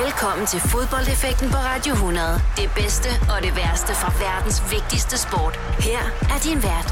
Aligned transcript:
Velkommen 0.00 0.46
til 0.46 0.60
fodboldeffekten 0.60 1.48
på 1.50 1.56
Radio 1.56 1.92
100. 1.92 2.40
Det 2.56 2.70
bedste 2.80 3.08
og 3.32 3.42
det 3.42 3.56
værste 3.56 3.92
fra 4.00 4.10
verdens 4.24 4.58
vigtigste 4.74 5.16
sport. 5.18 5.54
Her 5.88 6.02
er 6.34 6.38
din 6.46 6.60
vært, 6.70 6.88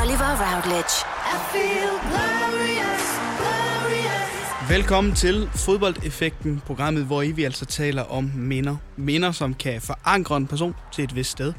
Oliver 0.00 0.32
Routledge. 0.44 0.94
I 1.34 1.36
feel 1.52 1.94
glorious, 2.10 3.06
glorious. 3.40 4.70
Velkommen 4.70 5.14
til 5.14 5.50
fodboldeffekten, 5.54 6.62
programmet, 6.66 7.04
hvor 7.04 7.22
I 7.22 7.30
vi 7.32 7.44
altså 7.44 7.66
taler 7.66 8.02
om 8.02 8.30
minder. 8.34 8.76
Minder, 8.96 9.32
som 9.32 9.54
kan 9.54 9.80
forankre 9.80 10.36
en 10.36 10.46
person 10.46 10.74
til 10.92 11.04
et 11.04 11.14
vist 11.14 11.30
sted 11.30 11.52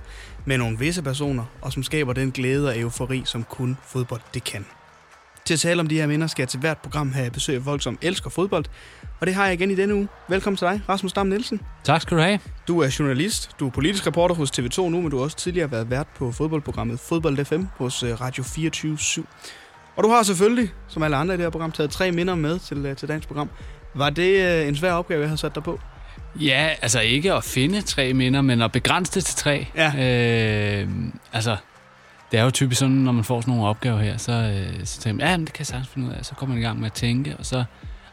med 0.46 0.58
nogle 0.58 0.80
visse 0.80 1.02
personer, 1.04 1.46
og 1.62 1.74
som 1.74 1.84
skaber 1.84 2.14
den 2.14 2.32
glæde 2.32 2.68
og 2.70 2.80
eufori, 2.80 3.22
som 3.26 3.44
kun 3.44 3.78
fodbold 3.84 4.22
det 4.34 4.44
kan. 4.44 4.66
Til 5.50 5.54
at 5.54 5.60
tale 5.60 5.80
om 5.80 5.88
de 5.88 5.96
her 5.96 6.08
minder 6.08 6.28
skal 6.28 6.44
jeg 6.44 6.50
til 6.50 6.60
hvert 6.60 6.78
program 6.78 7.12
have 7.12 7.32
besøg 7.32 7.56
af 7.56 7.62
folk, 7.64 7.82
som 7.84 7.98
elsker 8.02 8.30
fodbold. 8.30 8.66
Og 9.20 9.28
det 9.28 9.36
har 9.36 9.46
jeg 9.46 9.54
igen 9.54 9.72
i 9.72 9.76
denne 9.76 9.96
uge. 9.96 10.08
Velkommen 10.28 10.58
til 10.58 10.68
dig, 10.68 10.82
Rasmus 10.90 11.14
Dam 11.14 11.28
Nielsen. 11.28 11.62
Tak 11.84 12.02
skal 12.02 12.18
du 12.18 12.22
have. 12.22 12.40
Du 12.68 12.80
er 12.80 12.96
journalist, 13.00 13.50
du 13.60 13.68
er 13.68 13.72
politisk 13.72 14.08
reporter 14.08 14.36
hos 14.36 14.60
TV2 14.60 14.82
nu, 14.82 15.02
men 15.02 15.12
du 15.12 15.18
har 15.18 15.24
også 15.24 15.38
tidligere 15.38 15.72
været 15.72 15.90
vært 15.90 16.08
på 16.18 16.32
fodboldprogrammet 16.32 17.00
Fodbold 17.00 17.46
FM 17.46 17.64
hos 17.78 18.04
øh, 18.04 18.22
Radio 18.22 18.44
24 18.44 18.96
/7. 18.96 19.24
Og 19.96 20.04
du 20.04 20.10
har 20.10 20.24
selvfølgelig, 20.24 20.70
som 20.88 21.04
alle 21.04 21.18
andre 21.18 21.34
i 21.34 21.38
det 21.38 21.46
her 21.46 21.50
program, 21.50 21.72
taget 21.72 21.92
tre 21.92 22.12
minder 22.12 22.36
med 22.36 22.60
til, 22.60 22.86
øh, 22.86 22.96
til 22.96 23.08
dagens 23.08 23.26
program. 23.26 23.50
Var 23.96 24.10
det 24.10 24.62
øh, 24.62 24.68
en 24.68 24.76
svær 24.76 24.94
opgave, 24.94 25.20
jeg 25.20 25.30
havde 25.30 25.40
sat 25.42 25.56
dig 25.56 25.64
på? 25.64 25.80
Ja, 26.36 26.70
altså 26.82 27.00
ikke 27.00 27.34
at 27.34 27.44
finde 27.44 27.82
tre 27.82 28.14
minder, 28.14 28.42
men 28.42 28.62
at 28.62 28.72
begrænse 28.72 29.12
det 29.14 29.26
til 29.26 29.36
tre. 29.36 29.68
Ja. 29.76 29.88
Øh, 30.82 30.90
altså, 31.34 31.58
det 32.32 32.40
er 32.40 32.44
jo 32.44 32.52
typisk 32.52 32.80
sådan, 32.80 32.96
når 32.96 33.12
man 33.12 33.24
får 33.24 33.42
sådan 33.42 33.52
nogle 33.52 33.70
opgaver 33.70 34.00
her, 34.00 34.18
så, 34.18 34.32
øh, 34.32 34.86
så 34.86 35.02
tænker 35.02 35.18
man, 35.18 35.32
ja, 35.32 35.38
men 35.38 35.46
det 35.46 35.54
kan 35.54 35.60
jeg 35.60 35.68
sagtens 35.68 35.90
finde 35.90 36.08
ud 36.08 36.14
af. 36.14 36.26
Så 36.26 36.36
kommer 36.36 36.56
man 36.56 36.64
i 36.64 36.66
gang 36.66 36.80
med 36.80 36.86
at 36.86 36.94
tænke, 36.94 37.36
og 37.40 37.46
så, 37.46 37.64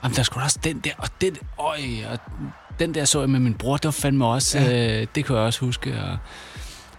jamen, 0.05 0.17
der 0.17 0.23
skulle 0.23 0.45
også 0.45 0.59
den 0.65 0.79
der, 0.79 0.91
og 0.99 1.09
den, 1.21 1.37
øj, 1.59 1.79
og 2.11 2.19
den 2.79 2.95
der 2.95 3.05
så 3.05 3.21
jeg 3.21 3.31
med 3.31 3.41
min 3.41 3.55
bror, 3.55 3.77
det 3.77 3.85
var 3.85 3.91
fandme 3.91 4.27
også, 4.27 4.59
ja. 4.59 5.01
øh, 5.01 5.07
det 5.15 5.25
kunne 5.25 5.39
jeg 5.39 5.47
også 5.47 5.61
huske. 5.61 6.03
Og, 6.03 6.19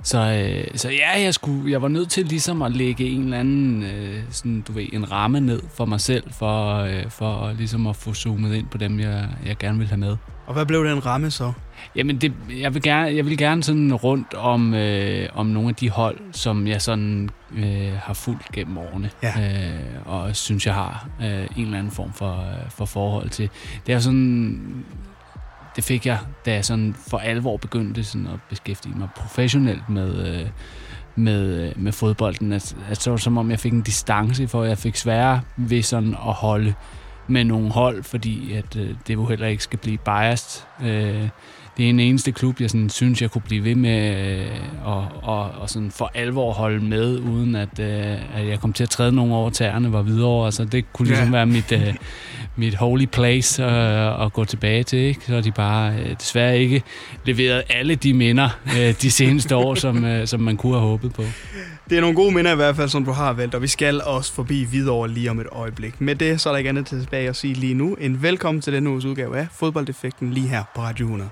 så, 0.08 0.18
øh, 0.18 0.78
så 0.78 0.90
ja, 0.90 1.22
jeg, 1.22 1.34
skulle, 1.34 1.72
jeg 1.72 1.82
var 1.82 1.88
nødt 1.88 2.10
til 2.10 2.26
ligesom 2.26 2.62
at 2.62 2.72
lægge 2.72 3.10
en 3.10 3.24
eller 3.24 3.40
anden, 3.40 3.84
øh, 3.84 4.24
sådan, 4.30 4.62
du 4.62 4.72
ved, 4.72 4.86
en 4.94 5.12
ramme 5.12 5.40
ned 5.40 5.62
for 5.74 5.86
mig 5.86 6.02
selv, 6.02 6.24
for, 6.32 6.76
øh, 6.76 7.10
for 7.10 7.54
ligesom 7.58 7.88
at 7.88 7.96
få 7.96 8.14
zoomet 8.14 8.56
ind 8.56 8.68
på 8.68 8.78
dem, 8.78 9.00
jeg, 9.00 9.30
jeg 9.46 9.58
gerne 9.58 9.78
vil 9.78 9.88
have 9.88 9.98
med. 9.98 10.18
Og 10.46 10.54
hvad 10.54 10.66
blev 10.66 10.86
den 10.86 11.06
ramme 11.06 11.32
så? 11.32 11.54
Jamen, 11.96 12.18
det, 12.18 12.34
jeg, 12.60 12.74
vil 12.74 12.82
gerne, 12.82 13.16
jeg 13.16 13.26
vil 13.26 13.38
gerne 13.38 13.64
sådan 13.64 13.94
rundt 13.94 14.34
om, 14.34 14.74
øh, 14.74 15.30
om 15.34 15.46
nogle 15.46 15.70
af 15.70 15.76
de 15.76 15.90
hold, 15.90 16.18
som 16.32 16.68
jeg 16.68 16.82
sådan 16.82 17.30
øh, 17.58 17.94
har 18.02 18.14
fulgt 18.14 18.52
gennem 18.52 18.78
årene. 18.78 19.10
Ja. 19.24 19.34
Øh, 19.40 19.80
og 20.06 20.36
synes, 20.36 20.66
jeg 20.66 20.74
har 20.74 21.10
øh, 21.22 21.28
en 21.28 21.66
eller 21.66 21.78
anden 21.78 21.92
form 21.92 22.14
for, 22.14 22.46
for 22.70 22.86
forhold 22.86 23.30
til. 23.30 23.50
Det 23.88 23.96
er 23.96 24.00
sådan... 24.00 24.86
Det 25.78 25.86
fik 25.86 26.06
jeg, 26.06 26.20
da 26.45 26.53
jeg 26.53 26.66
sådan 26.66 26.95
for 27.08 27.17
alvor 27.17 27.58
begyndte 27.58 28.03
sådan 28.03 28.28
at 28.28 28.39
beskæftige 28.50 28.95
mig 28.97 29.08
professionelt 29.16 29.89
med, 29.89 30.28
øh, 30.28 30.47
med, 31.16 31.72
med 31.75 31.92
fodbolden. 31.92 32.53
At, 32.53 32.75
at 32.89 33.02
så 33.02 33.09
var 33.09 33.17
det 33.17 33.23
som 33.23 33.38
om, 33.38 33.52
jeg 33.52 33.59
fik 33.59 33.73
en 33.73 33.81
distance, 33.81 34.48
for 34.48 34.64
jeg 34.64 34.78
fik 34.78 34.95
sværere 34.95 35.42
ved 35.58 35.81
sådan 35.81 36.14
at 36.14 36.33
holde 36.33 36.73
med 37.28 37.44
nogle 37.44 37.72
hold, 37.72 38.03
fordi 38.03 38.53
at 38.53 38.75
øh, 38.75 38.89
det 39.08 39.14
jo 39.14 39.25
heller 39.25 39.48
ikke 39.48 39.64
skal 39.64 39.80
blive 39.80 39.98
biased. 39.98 40.64
Øh, 40.81 41.30
det 41.78 41.86
er 41.86 41.89
en 41.89 42.00
eneste 42.00 42.31
klub, 42.31 42.61
jeg 42.61 42.70
sådan, 42.70 42.89
synes, 42.89 43.22
jeg 43.22 43.31
kunne 43.31 43.42
blive 43.42 43.64
ved 43.64 43.75
med 43.75 44.28
øh, 44.39 44.48
og, 44.83 45.08
og, 45.22 45.52
og 45.52 45.70
sådan 45.70 45.92
for 45.92 46.11
alvor 46.14 46.53
holde 46.53 46.86
med, 46.86 47.20
uden 47.20 47.55
at, 47.55 47.80
øh, 47.80 48.38
at 48.38 48.48
jeg 48.48 48.59
kom 48.59 48.73
til 48.73 48.83
at 48.83 48.89
træde 48.89 49.11
nogle 49.11 49.36
over 49.36 49.50
tæerne, 49.50 49.94
var 49.94 50.02
videre. 50.02 50.45
Altså, 50.45 50.66
det 50.66 50.94
kunne 50.94 51.08
ligesom 51.08 51.28
ja. 51.28 51.31
være 51.31 51.45
mit, 51.45 51.72
øh, 51.72 51.95
mit 52.58 52.76
holy 52.76 53.06
place 53.06 53.64
øh, 53.64 54.26
at 54.26 54.34
gå 54.34 54.46
tilbage 54.46 54.84
til. 54.84 55.00
Ikke? 55.00 55.22
Så 55.26 55.42
de 55.42 55.52
bare 55.52 55.94
øh, 55.94 56.16
desværre 56.20 56.60
ikke 56.60 56.84
leveret 57.26 57.64
alle 57.70 57.96
de 57.96 58.14
minder 58.14 58.50
øh, 58.78 58.94
de 59.02 59.12
seneste 59.12 59.56
år, 59.56 59.76
som, 59.76 60.06
øh, 60.06 60.28
som 60.28 60.40
man 60.40 60.58
kunne 60.58 60.74
have 60.74 60.88
håbet 60.88 61.14
på. 61.14 61.24
Det 61.90 61.98
er 61.98 62.02
nogle 62.02 62.16
gode 62.16 62.36
minder 62.36 62.52
i 62.52 62.56
hvert 62.56 62.76
fald, 62.76 62.90
som 62.90 63.06
du 63.06 63.12
har 63.12 63.34
valgt, 63.34 63.56
og 63.56 63.62
vi 63.62 63.67
skal 63.67 64.02
også 64.02 64.34
forbi 64.34 64.64
videre 64.64 65.10
lige 65.10 65.32
om 65.32 65.40
et 65.40 65.48
øjeblik. 65.52 66.02
Med 66.02 66.16
det, 66.16 66.42
så 66.42 66.50
er 66.50 66.54
der 66.54 66.58
ikke 66.58 66.70
andet 66.70 66.86
tilbage 66.86 67.30
at 67.30 67.36
sige 67.36 67.54
lige 67.54 67.73
nu. 67.73 67.94
En 67.94 68.23
velkommen 68.23 68.62
til 68.62 68.73
denne 68.73 68.90
uges 68.90 69.06
udgave 69.06 69.38
af 69.38 69.48
Fodboldeffekten 69.52 70.34
lige 70.34 70.48
her 70.48 70.64
på 70.76 70.82
Radio 70.82 71.06
100. 71.06 71.30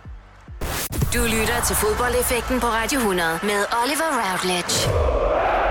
Du 1.14 1.20
lytter 1.24 1.62
til 1.68 1.76
fodboldeffekten 1.76 2.60
på 2.60 2.68
Radio 2.68 2.98
100 2.98 3.30
med 3.44 3.62
Oliver 3.84 4.10
Routledge. 4.22 5.65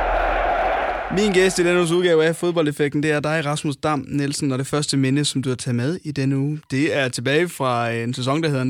Min 1.15 1.33
gæst 1.33 1.59
i 1.59 1.65
denne 1.65 1.79
uges 1.79 1.91
udgave 1.91 2.25
af 2.25 2.37
Fodboldeffekten, 2.37 3.03
det 3.03 3.11
er 3.11 3.21
dig, 3.21 3.47
Rasmus 3.47 3.77
Dam 3.77 4.05
Nielsen, 4.09 4.53
og 4.53 4.59
det 4.59 4.67
første 4.67 4.97
minde, 4.97 5.25
som 5.25 5.43
du 5.43 5.49
har 5.49 5.57
taget 5.57 5.75
med 5.75 5.99
i 6.05 6.13
denne 6.13 6.37
uge, 6.37 6.61
det 6.71 6.97
er 6.97 7.09
tilbage 7.09 7.49
fra 7.49 7.91
en 7.91 8.15
sæson, 8.15 8.43
der 8.43 8.49
hedder 8.49 8.65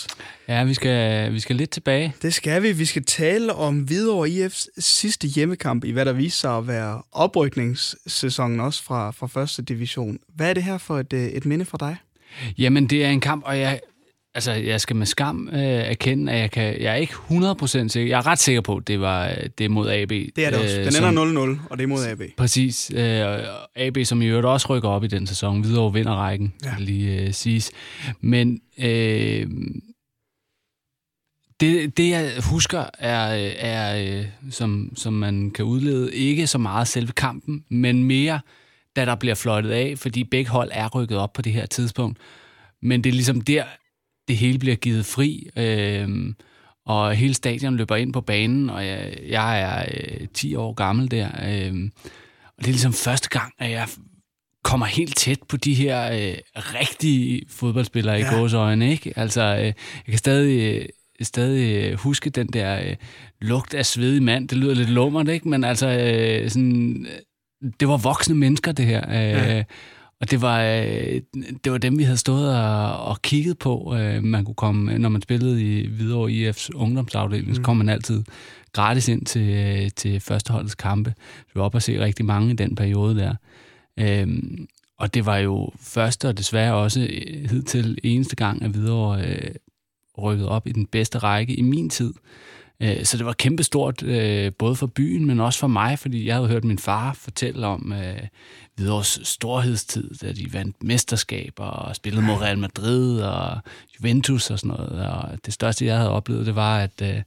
1995-1996. 0.00 0.06
Ja, 0.48 0.64
vi 0.64 0.74
skal, 0.74 1.32
vi 1.32 1.40
skal 1.40 1.56
lidt 1.56 1.70
tilbage. 1.70 2.14
Det 2.22 2.34
skal 2.34 2.62
vi. 2.62 2.72
Vi 2.72 2.84
skal 2.84 3.04
tale 3.04 3.52
om 3.54 3.78
Hvidovre 3.78 4.28
IF's 4.28 4.66
sidste 4.78 5.28
hjemmekamp 5.28 5.84
i 5.84 5.90
hvad 5.90 6.04
der 6.04 6.12
viser 6.12 6.38
sig 6.38 6.56
at 6.56 6.68
være 6.68 7.02
oprykningssæsonen 7.12 8.60
også 8.60 8.82
fra, 8.82 9.10
fra 9.10 9.26
første 9.26 9.62
division. 9.62 10.18
Hvad 10.36 10.50
er 10.50 10.54
det 10.54 10.62
her 10.62 10.78
for 10.78 10.98
et, 10.98 11.12
et 11.12 11.46
minde 11.46 11.64
fra 11.64 11.78
dig? 11.80 11.96
Jamen, 12.58 12.86
det 12.86 13.04
er 13.04 13.08
en 13.08 13.20
kamp, 13.20 13.42
og 13.46 13.58
jeg, 13.58 13.80
altså, 14.34 14.52
jeg 14.52 14.80
skal 14.80 14.96
med 14.96 15.06
skam 15.06 15.48
øh, 15.52 15.60
erkende, 15.60 16.32
at 16.32 16.40
jeg, 16.40 16.50
kan, 16.50 16.80
jeg 16.80 16.92
er 16.92 16.96
ikke 16.96 17.14
100% 17.14 17.88
sikker. 17.88 18.08
Jeg 18.08 18.18
er 18.18 18.26
ret 18.26 18.38
sikker 18.38 18.60
på, 18.60 18.76
at 18.76 18.88
det 18.88 19.00
var 19.00 19.34
det 19.58 19.64
er 19.64 19.68
mod 19.68 19.90
AB. 19.90 20.10
Det 20.10 20.38
er 20.38 20.50
det 20.50 20.58
også. 20.58 20.76
Den 20.76 21.04
øh, 21.04 21.10
ender 21.10 21.56
0-0, 21.56 21.68
og 21.70 21.78
det 21.78 21.84
er 21.84 21.88
mod 21.88 22.06
AB. 22.06 22.20
Præcis. 22.36 22.92
Øh, 22.94 23.38
AB, 23.76 23.98
som 24.04 24.22
i 24.22 24.26
øvrigt 24.26 24.46
også 24.46 24.66
rykker 24.70 24.88
op 24.88 25.04
i 25.04 25.06
den 25.06 25.26
sæson. 25.26 25.64
Videre 25.64 25.92
vinder 25.92 26.14
rækken, 26.14 26.54
ja. 26.64 26.74
lige 26.78 27.20
øh, 27.20 27.32
siges. 27.32 27.70
Men 28.20 28.60
øh, 28.78 29.46
det, 31.60 31.96
det, 31.96 32.10
jeg 32.10 32.32
husker, 32.50 32.84
er, 32.98 33.50
er 33.58 34.18
øh, 34.18 34.26
som, 34.50 34.92
som 34.96 35.12
man 35.12 35.50
kan 35.50 35.64
udlede, 35.64 36.14
ikke 36.14 36.46
så 36.46 36.58
meget 36.58 36.88
selve 36.88 37.12
kampen, 37.12 37.64
men 37.68 38.04
mere 38.04 38.40
da 38.96 39.04
der 39.04 39.14
bliver 39.14 39.34
fløjtet 39.34 39.70
af, 39.70 39.94
fordi 39.96 40.24
begge 40.24 40.50
hold 40.50 40.70
er 40.72 40.88
rykket 40.88 41.18
op 41.18 41.32
på 41.32 41.42
det 41.42 41.52
her 41.52 41.66
tidspunkt. 41.66 42.18
Men 42.82 43.04
det 43.04 43.10
er 43.10 43.14
ligesom 43.14 43.40
der, 43.40 43.64
det 44.30 44.38
hele 44.38 44.58
bliver 44.58 44.76
givet 44.76 45.06
fri, 45.06 45.48
øh, 45.56 46.08
og 46.86 47.14
hele 47.14 47.34
stadion 47.34 47.76
løber 47.76 47.96
ind 47.96 48.12
på 48.12 48.20
banen, 48.20 48.70
og 48.70 48.86
jeg, 48.86 49.18
jeg 49.28 49.60
er 49.60 49.84
øh, 50.20 50.28
10 50.34 50.54
år 50.54 50.72
gammel 50.72 51.10
der. 51.10 51.26
Øh, 51.26 51.90
og 52.46 52.58
det 52.58 52.66
er 52.66 52.72
ligesom 52.72 52.92
første 52.92 53.28
gang, 53.28 53.52
at 53.58 53.70
jeg 53.70 53.88
kommer 54.64 54.86
helt 54.86 55.16
tæt 55.16 55.38
på 55.48 55.56
de 55.56 55.74
her 55.74 56.12
øh, 56.12 56.34
rigtige 56.56 57.42
fodboldspillere 57.48 58.14
ja. 58.14 58.30
i 58.30 58.34
gåsøjne, 58.34 58.90
ikke? 58.90 59.12
Altså, 59.16 59.42
øh, 59.42 59.64
jeg 59.64 59.74
kan 60.08 60.18
stadig... 60.18 60.74
Øh, 60.74 60.88
stadig 61.22 61.94
huske 61.94 62.30
den 62.30 62.46
der 62.46 62.80
øh, 62.80 62.96
lugt 63.40 63.74
af 63.74 63.86
svedig 63.86 64.22
mand. 64.22 64.48
Det 64.48 64.58
lyder 64.58 64.74
lidt 64.74 64.90
lummert, 64.90 65.28
ikke? 65.28 65.48
Men 65.48 65.64
altså, 65.64 65.88
øh, 65.88 66.50
sådan, 66.50 67.06
det 67.80 67.88
var 67.88 67.96
voksne 67.96 68.34
mennesker, 68.34 68.72
det 68.72 68.86
her. 68.86 69.12
Ja. 69.12 69.64
Øh, 70.20 70.24
og 70.24 70.30
det 70.30 70.42
var, 70.42 70.62
øh, 70.62 71.20
det 71.64 71.72
var 71.72 71.78
dem, 71.78 71.98
vi 71.98 72.02
havde 72.02 72.16
stået 72.16 72.56
og, 72.56 73.04
og 73.04 73.22
kigget 73.22 73.58
på. 73.58 73.96
Øh, 73.96 74.24
man 74.24 74.44
kunne 74.44 74.54
komme, 74.54 74.98
når 74.98 75.08
man 75.08 75.22
spillede 75.22 75.62
i 75.62 75.86
Hvidovre 75.86 76.30
IF's 76.30 76.68
ungdomsafdeling, 76.74 77.48
mm. 77.48 77.54
så 77.54 77.62
kom 77.62 77.76
man 77.76 77.88
altid 77.88 78.22
gratis 78.72 79.08
ind 79.08 79.26
til, 79.26 79.92
til 79.92 80.20
førsteholdets 80.20 80.74
kampe. 80.74 81.14
Så 81.18 81.44
vi 81.54 81.58
var 81.58 81.64
oppe 81.64 81.78
og 81.78 81.82
se 81.82 82.00
rigtig 82.00 82.24
mange 82.24 82.50
i 82.50 82.56
den 82.56 82.74
periode 82.74 83.16
der. 83.16 83.34
Øhm, 83.98 84.66
og 84.98 85.14
det 85.14 85.26
var 85.26 85.36
jo 85.36 85.70
første 85.80 86.28
og 86.28 86.38
desværre 86.38 86.74
også 86.74 87.00
hidtil 87.50 87.98
eneste 88.02 88.36
gang, 88.36 88.62
at 88.62 88.70
Hvidovre 88.70 89.22
øh, 89.22 89.50
rykket 90.18 90.48
op 90.48 90.66
i 90.66 90.72
den 90.72 90.86
bedste 90.86 91.18
række 91.18 91.54
i 91.54 91.62
min 91.62 91.90
tid. 91.90 92.14
Øh, 92.82 93.04
så 93.04 93.16
det 93.16 93.26
var 93.26 93.32
kæmpestort, 93.32 94.02
øh, 94.02 94.52
både 94.58 94.76
for 94.76 94.86
byen, 94.86 95.26
men 95.26 95.40
også 95.40 95.58
for 95.58 95.66
mig, 95.66 95.98
fordi 95.98 96.26
jeg 96.26 96.34
havde 96.34 96.48
hørt 96.48 96.64
min 96.64 96.78
far 96.78 97.12
fortælle 97.12 97.66
om 97.66 97.92
øh, 97.92 98.26
Hvidovres 98.80 99.20
storhedstid, 99.22 100.10
da 100.22 100.32
de 100.32 100.52
vandt 100.52 100.82
mesterskaber 100.82 101.64
og 101.64 101.96
spillede 101.96 102.26
mod 102.26 102.34
Real 102.34 102.58
Madrid 102.58 103.20
og 103.20 103.58
Juventus 103.98 104.50
og 104.50 104.58
sådan 104.58 104.76
noget. 104.76 105.06
Og 105.06 105.28
det 105.46 105.54
største, 105.54 105.86
jeg 105.86 105.96
havde 105.96 106.10
oplevet, 106.10 106.46
det 106.46 106.54
var, 106.54 106.78
at, 106.78 107.24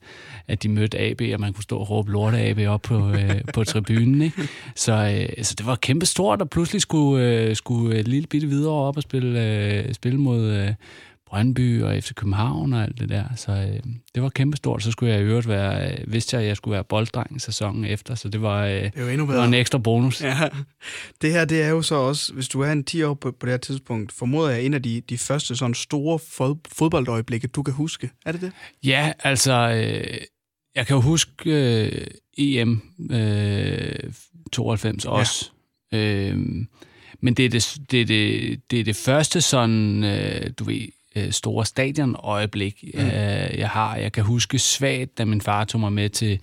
at 0.48 0.64
de 0.64 0.70
mødte 0.70 1.00
AB, 1.00 1.22
og 1.34 1.40
man 1.40 1.54
kunne 1.54 1.64
stå 1.64 1.78
og 1.78 1.90
råbe 1.90 2.12
lorte 2.12 2.38
AB 2.38 2.60
op 2.68 2.82
på, 2.82 3.14
på 3.54 3.64
tribunen. 3.64 4.22
Ikke? 4.22 4.50
Så, 4.76 5.26
så 5.42 5.56
det 5.58 5.66
var 5.66 5.76
kæmpestort, 5.76 6.42
og 6.42 6.50
pludselig 6.50 6.82
skulle, 6.82 7.56
skulle 7.56 8.02
lille 8.02 8.28
bitte 8.28 8.48
videre 8.48 8.74
op 8.74 8.98
og 8.98 9.04
spille, 9.04 9.94
spille 9.94 10.20
mod 10.20 10.74
Brøndby 11.34 11.82
og 11.84 12.04
FC 12.04 12.14
København 12.14 12.74
og 12.74 12.84
alt 12.84 13.00
det 13.00 13.10
der. 13.10 13.24
Så 13.36 13.52
øh, 13.52 13.80
det 14.16 14.24
var 14.24 14.30
kæmpestort. 14.30 14.84
Så 14.84 14.92
skulle 14.92 15.14
jeg 15.14 15.22
i 15.22 15.24
øvrigt 15.24 15.48
være, 15.48 15.92
øh, 15.92 16.14
vidste 16.14 16.36
jeg, 16.36 16.44
at 16.44 16.48
jeg 16.48 16.58
skulle 16.58 16.74
være 16.74 16.84
bolddreng 16.84 17.42
sæsonen 17.42 17.86
efter, 17.86 18.16
så 18.16 18.30
det 18.30 18.42
var, 18.42 18.66
øh, 18.66 18.72
det 18.72 18.92
var, 18.96 19.10
endnu 19.10 19.26
bedre. 19.26 19.40
var 19.40 19.46
en 19.46 19.54
ekstra 19.54 19.78
bonus. 19.78 20.22
Ja. 20.22 20.50
Det 21.22 21.32
her, 21.32 21.46
det 21.46 21.62
er 21.62 21.70
jo 21.70 21.82
så 21.82 21.96
også, 21.96 22.34
hvis 22.34 22.48
du 22.48 22.62
er 22.62 22.72
en 22.72 22.84
10 22.84 23.04
år 23.04 23.14
på, 23.14 23.32
på 23.32 23.46
det 23.46 23.54
her 23.54 23.58
tidspunkt, 23.58 24.12
formoder 24.12 24.50
jeg 24.50 24.64
en 24.64 24.74
af 24.74 24.84
de, 24.84 25.02
de 25.10 25.18
første 25.18 25.56
sådan 25.56 25.74
store 25.74 26.20
fod, 26.20 26.56
fodboldøjeblikke, 26.68 27.48
du 27.48 27.64
kan 27.64 27.74
huske. 27.74 28.10
Er 28.26 28.32
det 28.32 28.42
det? 28.42 28.52
Ja, 28.84 29.12
altså, 29.24 29.54
øh, 29.54 30.18
jeg 30.76 30.88
kan 30.88 30.96
jo 30.96 31.02
huske 31.02 31.32
øh, 31.46 32.08
EM 32.38 32.82
øh, 33.12 34.14
92 34.52 35.06
også. 35.06 35.52
Ja. 35.92 35.98
Øh, 35.98 36.38
men 37.22 37.34
det 37.34 37.46
er 37.46 37.50
det, 37.50 37.78
det, 37.92 38.02
er 38.02 38.06
det, 38.06 38.60
det, 38.72 38.80
er 38.80 38.84
det 38.84 38.96
første 38.96 39.42
sådan, 39.42 40.04
øh, 40.04 40.52
du 40.60 40.64
ved, 40.64 40.88
øh, 41.16 41.32
store 41.32 41.66
stadionøjeblik, 41.66 42.84
mm. 42.94 43.00
øh, 43.00 43.58
jeg 43.58 43.70
har. 43.70 43.96
Jeg 43.96 44.12
kan 44.12 44.24
huske 44.24 44.60
svagt, 44.60 45.18
da 45.18 45.26
min 45.26 45.42
far 45.42 45.64
tog 45.64 45.82
mig 45.82 45.94
med 45.94 46.10
til 46.10 46.40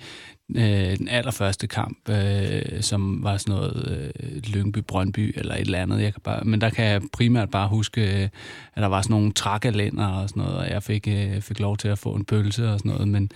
øh, 0.57 0.99
den 0.99 1.09
allerførste 1.09 1.67
kamp, 1.67 2.09
øh, 2.09 2.83
som 2.83 3.23
var 3.23 3.37
sådan 3.37 3.55
noget 3.55 4.13
øh, 4.21 4.43
Lyngby-Brøndby 4.47 5.39
eller 5.39 5.55
et 5.55 5.61
eller 5.61 5.79
andet. 5.79 6.03
Jeg 6.03 6.13
kan 6.13 6.23
bare, 6.25 6.45
men 6.45 6.61
der 6.61 6.71
kan 6.71 6.85
jeg 6.85 7.03
primært 7.13 7.51
bare 7.51 7.69
huske, 7.69 8.23
øh, 8.23 8.29
at 8.75 8.83
der 8.83 8.87
var 8.87 9.03
sådan 9.03 9.15
nogle 9.15 9.33
trakkalænder 9.33 10.07
og 10.07 10.29
sådan 10.29 10.43
noget, 10.43 10.59
og 10.59 10.71
jeg 10.71 10.83
fik, 10.83 11.09
øh, 11.09 11.41
fik 11.41 11.61
lov 11.61 11.77
til 11.77 11.89
at 11.89 11.99
få 11.99 12.15
en 12.15 12.25
pølse 12.25 12.73
og 12.73 12.79
sådan 12.79 12.93
noget. 12.93 13.09
Men, 13.09 13.33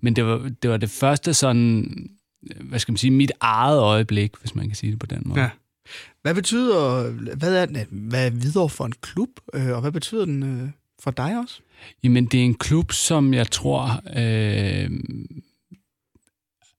men 0.00 0.16
det, 0.16 0.24
var, 0.24 0.50
det 0.62 0.70
var 0.70 0.76
det 0.76 0.90
første 0.90 1.34
sådan, 1.34 2.08
hvad 2.60 2.78
skal 2.78 2.92
man 2.92 2.96
sige, 2.96 3.10
mit 3.10 3.32
eget 3.40 3.78
øjeblik, 3.78 4.32
hvis 4.40 4.54
man 4.54 4.66
kan 4.66 4.74
sige 4.76 4.90
det 4.90 4.98
på 4.98 5.06
den 5.06 5.22
måde. 5.24 5.40
Ja. 5.40 5.48
Hvad 6.22 6.34
betyder, 6.34 7.10
hvad 7.36 7.56
er, 7.56 7.84
hvad 7.90 8.26
er 8.26 8.30
videre 8.30 8.68
for 8.68 8.84
en 8.84 8.94
klub, 9.00 9.28
øh, 9.54 9.70
og 9.70 9.80
hvad 9.80 9.92
betyder 9.92 10.24
den 10.24 10.42
øh, 10.42 10.68
for 11.02 11.10
dig 11.10 11.38
også? 11.38 11.60
Jamen, 12.04 12.26
det 12.26 12.40
er 12.40 12.44
en 12.44 12.54
klub, 12.54 12.92
som 12.92 13.34
jeg 13.34 13.50
tror 13.50 14.02
øh, 14.16 14.90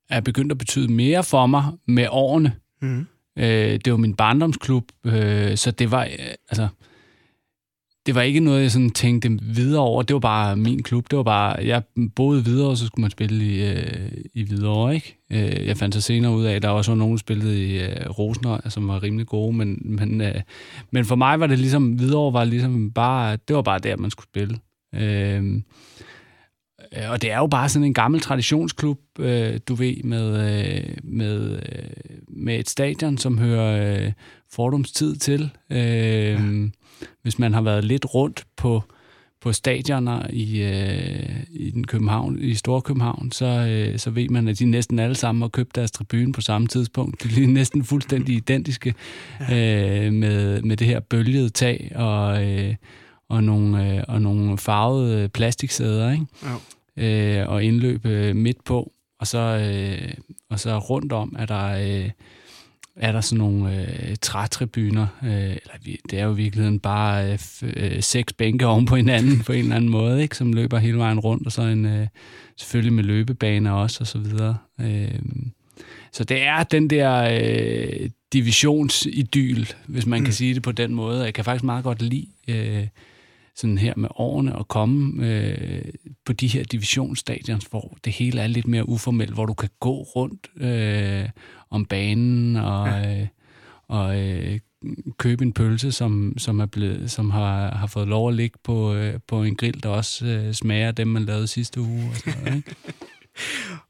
er 0.09 0.21
begyndt 0.21 0.51
at 0.51 0.57
betyde 0.57 0.91
mere 0.91 1.23
for 1.23 1.45
mig 1.45 1.63
med 1.87 2.07
årene. 2.09 2.55
Mm. 2.81 3.05
Øh, 3.37 3.79
det 3.85 3.91
var 3.91 3.97
min 3.97 4.15
barndomsklub, 4.15 4.91
øh, 5.05 5.57
så 5.57 5.71
det 5.71 5.91
var, 5.91 6.03
øh, 6.03 6.35
altså, 6.49 6.67
det 8.05 8.15
var 8.15 8.21
ikke 8.21 8.39
noget, 8.39 8.61
jeg 8.61 8.71
sådan 8.71 8.89
tænkte 8.89 9.39
videre 9.41 9.81
over. 9.81 10.03
Det 10.03 10.13
var 10.13 10.19
bare 10.19 10.55
min 10.55 10.83
klub. 10.83 11.11
Det 11.11 11.17
var 11.17 11.23
bare, 11.23 11.65
jeg 11.65 11.83
boede 12.15 12.45
videre, 12.45 12.69
og 12.69 12.77
så 12.77 12.85
skulle 12.85 13.01
man 13.01 13.11
spille 13.11 13.45
i, 13.45 13.69
øh, 13.69 14.11
i 14.33 14.43
videre, 14.43 14.95
ikke? 14.95 15.17
Øh, 15.31 15.67
jeg 15.67 15.77
fandt 15.77 15.95
så 15.95 16.01
senere 16.01 16.31
ud 16.31 16.45
af, 16.45 16.55
at 16.55 16.61
der 16.61 16.69
også 16.69 16.91
var 16.91 16.95
nogen, 16.97 17.13
der 17.13 17.19
spillede 17.19 17.63
i 17.63 17.79
øh, 17.79 18.09
Rosner, 18.09 18.51
altså, 18.51 18.69
som 18.69 18.87
var 18.87 19.03
rimelig 19.03 19.27
gode, 19.27 19.55
men, 19.55 19.81
men, 19.85 20.21
øh, 20.21 20.41
men 20.91 21.05
for 21.05 21.15
mig 21.15 21.39
var 21.39 21.47
det 21.47 21.59
ligesom, 21.59 21.99
videre 21.99 22.33
var 22.33 22.43
ligesom 22.43 22.91
bare, 22.91 23.37
det 23.47 23.55
var 23.55 23.61
bare 23.61 23.79
der, 23.79 23.97
man 23.97 24.11
skulle 24.11 24.27
spille. 24.27 24.57
Øh, 24.95 25.61
og 27.09 27.21
det 27.21 27.31
er 27.31 27.37
jo 27.37 27.47
bare 27.47 27.69
sådan 27.69 27.85
en 27.85 27.93
gammel 27.93 28.21
traditionsklub, 28.21 28.99
øh, 29.19 29.59
du 29.67 29.75
ved, 29.75 30.03
med, 30.03 30.57
øh, 30.57 30.97
med, 31.03 31.51
øh, 31.51 32.17
med 32.27 32.59
et 32.59 32.69
stadion, 32.69 33.17
som 33.17 33.37
hører 33.37 34.05
øh, 34.05 34.11
fordumstid 34.51 35.15
til. 35.15 35.49
Øh, 35.69 35.79
ja. 35.79 36.39
Hvis 37.21 37.39
man 37.39 37.53
har 37.53 37.61
været 37.61 37.85
lidt 37.85 38.13
rundt 38.13 38.45
på, 38.57 38.83
på 39.41 39.53
stadioner 39.53 40.27
i, 40.29 40.61
øh, 40.61 41.43
i, 41.49 41.71
den 41.71 41.87
København, 41.87 42.39
i 42.39 42.53
Storkøbenhavn, 42.53 43.31
så, 43.31 43.45
øh, 43.45 43.99
så 43.99 44.09
ved 44.09 44.29
man, 44.29 44.47
at 44.47 44.59
de 44.59 44.65
næsten 44.65 44.99
alle 44.99 45.15
sammen 45.15 45.41
har 45.41 45.49
købt 45.49 45.75
deres 45.75 45.91
tribune 45.91 46.33
på 46.33 46.41
samme 46.41 46.67
tidspunkt. 46.67 47.23
De 47.35 47.43
er 47.43 47.47
næsten 47.47 47.83
fuldstændig 47.83 48.35
identiske 48.35 48.93
øh, 49.41 50.13
med, 50.13 50.61
med 50.61 50.77
det 50.77 50.87
her 50.87 50.99
bølgede 50.99 51.49
tag 51.49 51.91
og... 51.95 52.43
Øh, 52.43 52.75
og 53.29 53.43
nogle, 53.43 53.97
øh, 53.97 54.03
og 54.07 54.21
nogle 54.21 54.57
farvede 54.57 55.29
plastiksæder, 55.29 56.11
ikke? 56.11 56.25
Ja 56.43 56.55
øh, 56.97 57.49
og 57.49 57.63
indløb 57.63 58.05
øh, 58.05 58.35
midt 58.35 58.63
på, 58.63 58.91
og 59.19 59.27
så, 59.27 59.37
øh, 59.37 60.13
og 60.49 60.59
så 60.59 60.77
rundt 60.77 61.13
om 61.13 61.35
er 61.39 61.45
der, 61.45 61.65
øh, 61.65 62.09
er 62.95 63.11
der 63.11 63.21
sådan 63.21 63.37
nogle 63.37 63.81
øh, 63.81 64.15
trætribuner, 64.21 65.07
øh, 65.23 65.31
eller 65.31 65.97
det 66.09 66.19
er 66.19 66.23
jo 66.23 66.33
i 66.33 66.35
virkeligheden 66.35 66.79
bare 66.79 67.31
øh, 67.31 67.39
øh, 67.63 68.03
seks 68.03 68.33
bænke 68.33 68.67
oven 68.67 68.85
på 68.85 68.95
hinanden 68.95 69.39
på 69.39 69.51
en 69.51 69.59
eller 69.59 69.75
anden 69.75 69.91
måde, 69.91 70.21
ikke, 70.21 70.37
som 70.37 70.53
løber 70.53 70.77
hele 70.77 70.97
vejen 70.97 71.19
rundt, 71.19 71.45
og 71.45 71.51
så 71.51 71.61
en, 71.61 71.85
øh, 71.85 72.07
selvfølgelig 72.57 72.93
med 72.93 73.03
løbebaner 73.03 73.71
også, 73.71 73.97
og 74.01 74.07
så 74.07 74.17
videre. 74.17 74.57
Øh, 74.81 75.19
så 76.11 76.23
det 76.23 76.43
er 76.43 76.63
den 76.63 76.89
der 76.89 77.39
øh, 77.41 78.09
divisionsidyl, 78.33 79.65
hvis 79.87 80.05
man 80.05 80.19
mm. 80.19 80.25
kan 80.25 80.33
sige 80.33 80.53
det 80.53 80.63
på 80.63 80.71
den 80.71 80.95
måde. 80.95 81.23
Jeg 81.23 81.33
kan 81.33 81.45
faktisk 81.45 81.63
meget 81.63 81.83
godt 81.83 82.01
lide 82.01 82.27
øh, 82.47 82.87
sådan 83.55 83.77
her 83.77 83.93
med 83.97 84.09
årene 84.15 84.59
at 84.59 84.67
komme 84.67 85.27
øh, 85.27 85.81
på 86.25 86.33
de 86.33 86.47
her 86.47 86.63
divisionsstadions, 86.63 87.65
hvor 87.65 87.97
det 88.05 88.13
hele 88.13 88.41
er 88.41 88.47
lidt 88.47 88.67
mere 88.67 88.89
uformelt, 88.89 89.33
hvor 89.33 89.45
du 89.45 89.53
kan 89.53 89.69
gå 89.79 90.01
rundt 90.01 90.47
øh, 90.57 91.29
om 91.69 91.85
banen 91.85 92.55
og, 92.55 92.87
ja. 92.87 93.21
øh, 93.21 93.27
og 93.87 94.21
øh, 94.21 94.59
købe 95.17 95.43
en 95.43 95.53
pølse, 95.53 95.91
som, 95.91 96.33
som, 96.37 96.59
er 96.59 96.65
blevet, 96.65 97.11
som 97.11 97.29
har, 97.29 97.75
har 97.75 97.87
fået 97.87 98.07
lov 98.07 98.29
at 98.29 98.35
ligge 98.35 98.57
på, 98.63 98.93
øh, 98.93 99.19
på 99.27 99.43
en 99.43 99.55
grill, 99.55 99.83
der 99.83 99.89
også 99.89 100.25
øh, 100.25 100.53
smager 100.53 100.91
dem, 100.91 101.07
man 101.07 101.25
lavede 101.25 101.47
sidste 101.47 101.81
uge. 101.81 102.09
Og 102.09 102.15
sådan 102.15 102.43
noget, 102.43 102.55
ikke? 102.55 102.75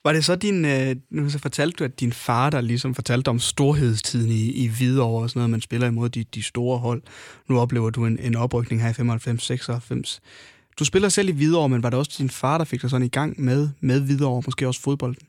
Var 0.03 0.13
det 0.13 0.25
så 0.25 0.35
din, 0.35 0.65
øh, 0.65 0.95
nu 1.11 1.29
så 1.29 1.39
fortalte 1.39 1.75
du, 1.77 1.83
at 1.83 1.99
din 1.99 2.11
far, 2.11 2.49
der 2.49 2.61
ligesom 2.61 2.95
fortalte 2.95 3.29
om 3.29 3.39
storhedstiden 3.39 4.31
i, 4.31 4.51
i 4.51 4.67
Hvidovre 4.67 5.23
og 5.23 5.29
sådan 5.29 5.39
noget, 5.39 5.49
man 5.49 5.61
spiller 5.61 5.87
imod 5.87 6.09
de, 6.09 6.23
de 6.23 6.43
store 6.43 6.77
hold. 6.77 7.01
Nu 7.49 7.59
oplever 7.59 7.89
du 7.89 8.05
en, 8.05 8.19
en 8.19 8.35
oprykning 8.35 8.81
her 8.81 8.89
i 8.89 10.03
95-96. 10.03 10.19
Du 10.79 10.85
spiller 10.85 11.09
selv 11.09 11.29
i 11.29 11.31
Hvidovre, 11.31 11.69
men 11.69 11.83
var 11.83 11.89
det 11.89 11.99
også 11.99 12.15
din 12.17 12.29
far, 12.29 12.57
der 12.57 12.65
fik 12.65 12.81
dig 12.81 12.89
sådan 12.89 13.05
i 13.05 13.09
gang 13.09 13.41
med, 13.41 13.69
med 13.79 14.01
Hvidovre, 14.01 14.43
måske 14.45 14.67
også 14.67 14.81
fodbolden? 14.81 15.27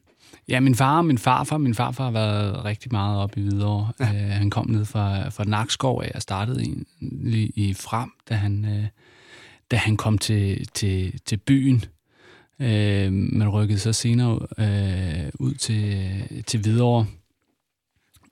Ja, 0.49 0.61
min 0.61 0.75
far 0.75 0.99
og 0.99 1.05
min 1.05 1.19
farfar. 1.19 1.59
Min 1.59 1.75
farfar 1.75 2.05
har 2.05 2.11
været 2.11 2.65
rigtig 2.65 2.93
meget 2.93 3.19
op 3.19 3.37
i 3.37 3.41
Hvidovre. 3.41 3.93
Ja. 4.01 4.05
Øh, 4.05 4.31
han 4.31 4.51
kom 4.51 4.71
ned 4.71 4.85
fra, 4.85 5.29
fra 5.29 5.45
Nakskov 5.45 6.03
af 6.05 6.13
og 6.15 6.23
startede 6.23 6.65
i, 6.65 6.85
i, 7.57 7.75
Frem, 7.75 8.11
da 8.29 8.35
han, 8.35 8.65
øh, 8.65 8.87
da 9.71 9.77
han 9.77 9.97
kom 9.97 10.19
til, 10.19 10.69
til, 10.75 11.21
til 11.27 11.37
byen 11.37 11.85
Øh, 12.61 13.13
man 13.13 13.49
rykkede 13.49 13.79
så 13.79 13.93
senere 13.93 14.39
øh, 14.59 15.31
ud 15.35 15.55
til, 15.55 16.45
til 16.47 16.61
Hvidovre, 16.61 17.07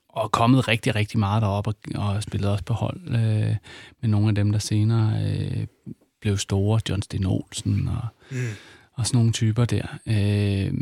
og 0.09 0.33
kommet 0.33 0.69
rigtig, 0.69 0.95
rigtig 0.95 1.19
meget 1.19 1.43
derop 1.43 1.67
og, 1.67 1.75
og 1.95 2.23
spillet 2.23 2.51
også 2.51 2.65
på 2.65 2.75
hold 2.75 3.01
øh, 3.07 3.57
med 4.01 4.09
nogle 4.09 4.29
af 4.29 4.35
dem, 4.35 4.53
der 4.53 4.59
senere 4.59 5.25
øh, 5.25 5.67
blev 6.21 6.39
store, 6.39 6.81
John 6.89 7.03
Sten 7.03 7.27
Olsen 7.27 7.89
og, 7.89 8.07
mm. 8.31 8.37
og 8.93 9.07
sådan 9.07 9.19
nogle 9.19 9.33
typer 9.33 9.65
der. 9.65 9.87
Øh, 10.07 10.75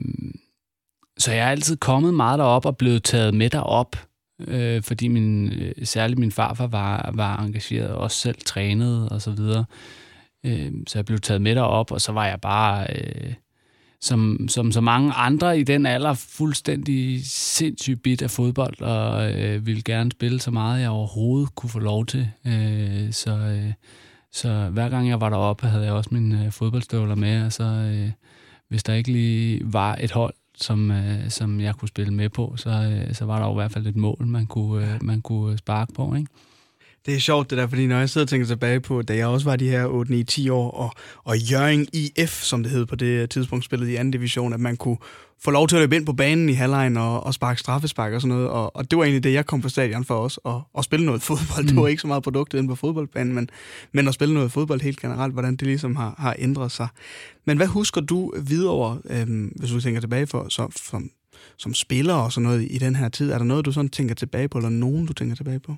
så 1.19 1.33
jeg 1.33 1.47
er 1.47 1.51
altid 1.51 1.77
kommet 1.77 2.15
meget 2.15 2.39
derop 2.39 2.67
og 2.67 2.77
blevet 2.77 3.05
taget 3.05 3.35
med 3.35 3.51
derop, 3.51 3.97
øh, 4.41 4.83
fordi 4.83 5.09
min, 5.09 5.53
øh, 5.53 5.87
særligt 5.87 6.19
min 6.19 6.33
farfar 6.33 6.67
var, 6.67 7.11
var 7.15 7.37
engageret 7.37 7.91
og 7.91 8.01
også 8.01 8.17
selv 8.17 8.39
trænet 8.47 9.09
og 9.09 9.23
så 9.23 9.31
videre. 9.31 9.65
Øh, 9.71 10.02
Øh, 10.45 10.73
så 10.87 10.99
jeg 10.99 11.05
blev 11.05 11.19
taget 11.19 11.43
med 11.43 11.55
derop, 11.55 11.93
og 11.93 12.01
så 12.01 12.13
var 12.13 12.27
jeg 12.27 12.41
bare, 12.41 12.87
øh, 12.95 13.35
som, 14.01 14.49
som 14.49 14.73
så 14.73 14.81
mange 14.81 15.13
andre 15.13 15.59
i 15.59 15.63
den 15.63 15.87
alder, 15.87 16.15
fuldstændig 16.15 17.27
sindssygt 17.27 18.03
bit 18.03 18.23
af 18.23 18.31
fodbold, 18.31 18.81
og 18.81 19.33
øh, 19.33 19.67
ville 19.67 19.83
gerne 19.83 20.11
spille 20.11 20.41
så 20.41 20.51
meget, 20.51 20.81
jeg 20.81 20.91
overhovedet 20.91 21.55
kunne 21.55 21.71
få 21.71 21.79
lov 21.79 22.07
til. 22.07 22.31
Øh, 22.47 23.13
så, 23.13 23.31
øh, 23.31 23.73
så 24.33 24.69
hver 24.73 24.89
gang 24.89 25.09
jeg 25.09 25.21
var 25.21 25.31
deroppe, 25.31 25.67
havde 25.67 25.85
jeg 25.85 25.93
også 25.93 26.11
mine 26.13 26.45
øh, 26.45 26.53
fodboldstøvler 26.53 27.15
med, 27.15 27.45
og 27.45 27.53
så 27.53 27.65
øh, 27.65 28.11
hvis 28.69 28.83
der 28.83 28.95
ikke 28.95 29.13
lige 29.13 29.61
var 29.65 29.97
et 30.01 30.11
hold, 30.11 30.35
som, 30.55 30.91
øh, 30.91 31.31
som 31.31 31.61
jeg 31.61 31.75
kunne 31.75 31.89
spille 31.89 32.15
med 32.15 32.29
på, 32.29 32.55
så, 32.57 32.71
øh, 32.71 33.15
så 33.15 33.25
var 33.25 33.39
der 33.39 33.47
jo 33.47 33.53
i 33.53 33.55
hvert 33.55 33.73
fald 33.73 33.87
et 33.87 33.97
mål, 33.97 34.27
man 34.27 34.47
kunne, 34.47 34.95
øh, 34.95 35.05
man 35.05 35.23
kunne 35.23 35.53
øh, 35.53 35.59
sparke 35.59 35.93
på, 35.93 36.15
ikke? 36.15 36.31
Det 37.07 37.15
er 37.15 37.19
sjovt 37.19 37.51
det 37.51 37.59
der, 37.59 37.67
fordi 37.67 37.87
når 37.87 37.99
jeg 37.99 38.11
sidder 38.11 38.25
og 38.25 38.29
tænker 38.29 38.47
tilbage 38.47 38.81
på, 38.81 39.03
da 39.03 39.17
jeg 39.17 39.27
også 39.27 39.51
var 39.51 39.57
de 39.57 39.69
her 39.69 39.87
8, 39.87 40.13
9, 40.13 40.25
10 40.25 40.49
år, 40.49 40.71
og, 40.71 40.93
og 41.25 41.39
Jørgen 41.39 41.87
IF, 41.93 42.43
som 42.43 42.63
det 42.63 42.73
hed 42.73 42.87
på 42.87 42.97
det 42.97 43.31
tidspunkt, 43.31 43.65
spillede 43.65 43.93
i 43.93 43.97
anden 43.97 44.11
division, 44.11 44.53
at 44.53 44.61
man 44.61 44.77
kunne 44.77 44.97
få 45.45 45.51
lov 45.51 45.69
til 45.69 45.77
at 45.77 45.81
løbe 45.81 45.97
ind 45.97 46.07
på 46.07 46.13
banen 46.13 46.49
i 46.49 46.53
halvlejen 46.53 46.97
og, 46.97 47.27
og 47.27 47.35
sparke 47.35 47.61
straffespark 47.61 48.13
og 48.13 48.21
sådan 48.21 48.37
noget. 48.37 48.51
Og, 48.51 48.77
og 48.77 48.91
det 48.91 48.99
var 48.99 49.05
egentlig 49.05 49.25
det, 49.25 49.33
jeg 49.33 49.47
kom 49.47 49.61
på 49.61 49.69
stadion 49.69 50.05
for 50.05 50.15
os, 50.15 50.41
at, 50.47 50.53
at 50.79 50.85
spille 50.85 51.07
noget 51.07 51.23
fodbold. 51.23 51.63
Mm. 51.63 51.69
Det 51.69 51.77
var 51.77 51.89
ikke 51.89 52.01
så 52.01 52.07
meget 52.07 52.23
produktet 52.23 52.59
inde 52.59 52.69
på 52.69 52.75
fodboldbanen, 52.75 53.35
men, 53.35 53.51
men 53.93 54.09
at 54.09 54.15
spille 54.15 54.35
noget 54.35 54.53
fodbold 54.53 54.81
helt 54.81 55.01
generelt, 55.01 55.33
hvordan 55.33 55.57
det 55.57 55.67
ligesom 55.67 55.97
har, 55.97 56.15
har 56.19 56.37
ændret 56.39 56.73
sig. 56.73 56.89
Men 57.45 57.57
hvad 57.57 57.67
husker 57.67 58.01
du 58.01 58.33
videre, 58.43 58.99
øhm, 59.11 59.53
hvis 59.57 59.71
du 59.71 59.81
tænker 59.81 60.01
tilbage 60.01 60.27
for, 60.27 60.47
så, 60.49 60.83
som, 60.91 61.11
som 61.59 61.75
spiller 61.75 62.15
og 62.15 62.33
sådan 62.33 62.45
noget 62.45 62.69
i 62.71 62.79
den 62.79 62.97
her 62.97 63.09
tid? 63.09 63.31
Er 63.31 63.39
der 63.39 63.45
noget, 63.45 63.65
du 63.65 63.73
sådan 63.73 63.89
tænker 63.89 64.15
tilbage 64.15 64.49
på, 64.49 64.59
eller 64.59 64.71
nogen, 64.71 65.07
du 65.07 65.13
tænker 65.13 65.37
tilbage 65.37 65.59
på? 65.59 65.77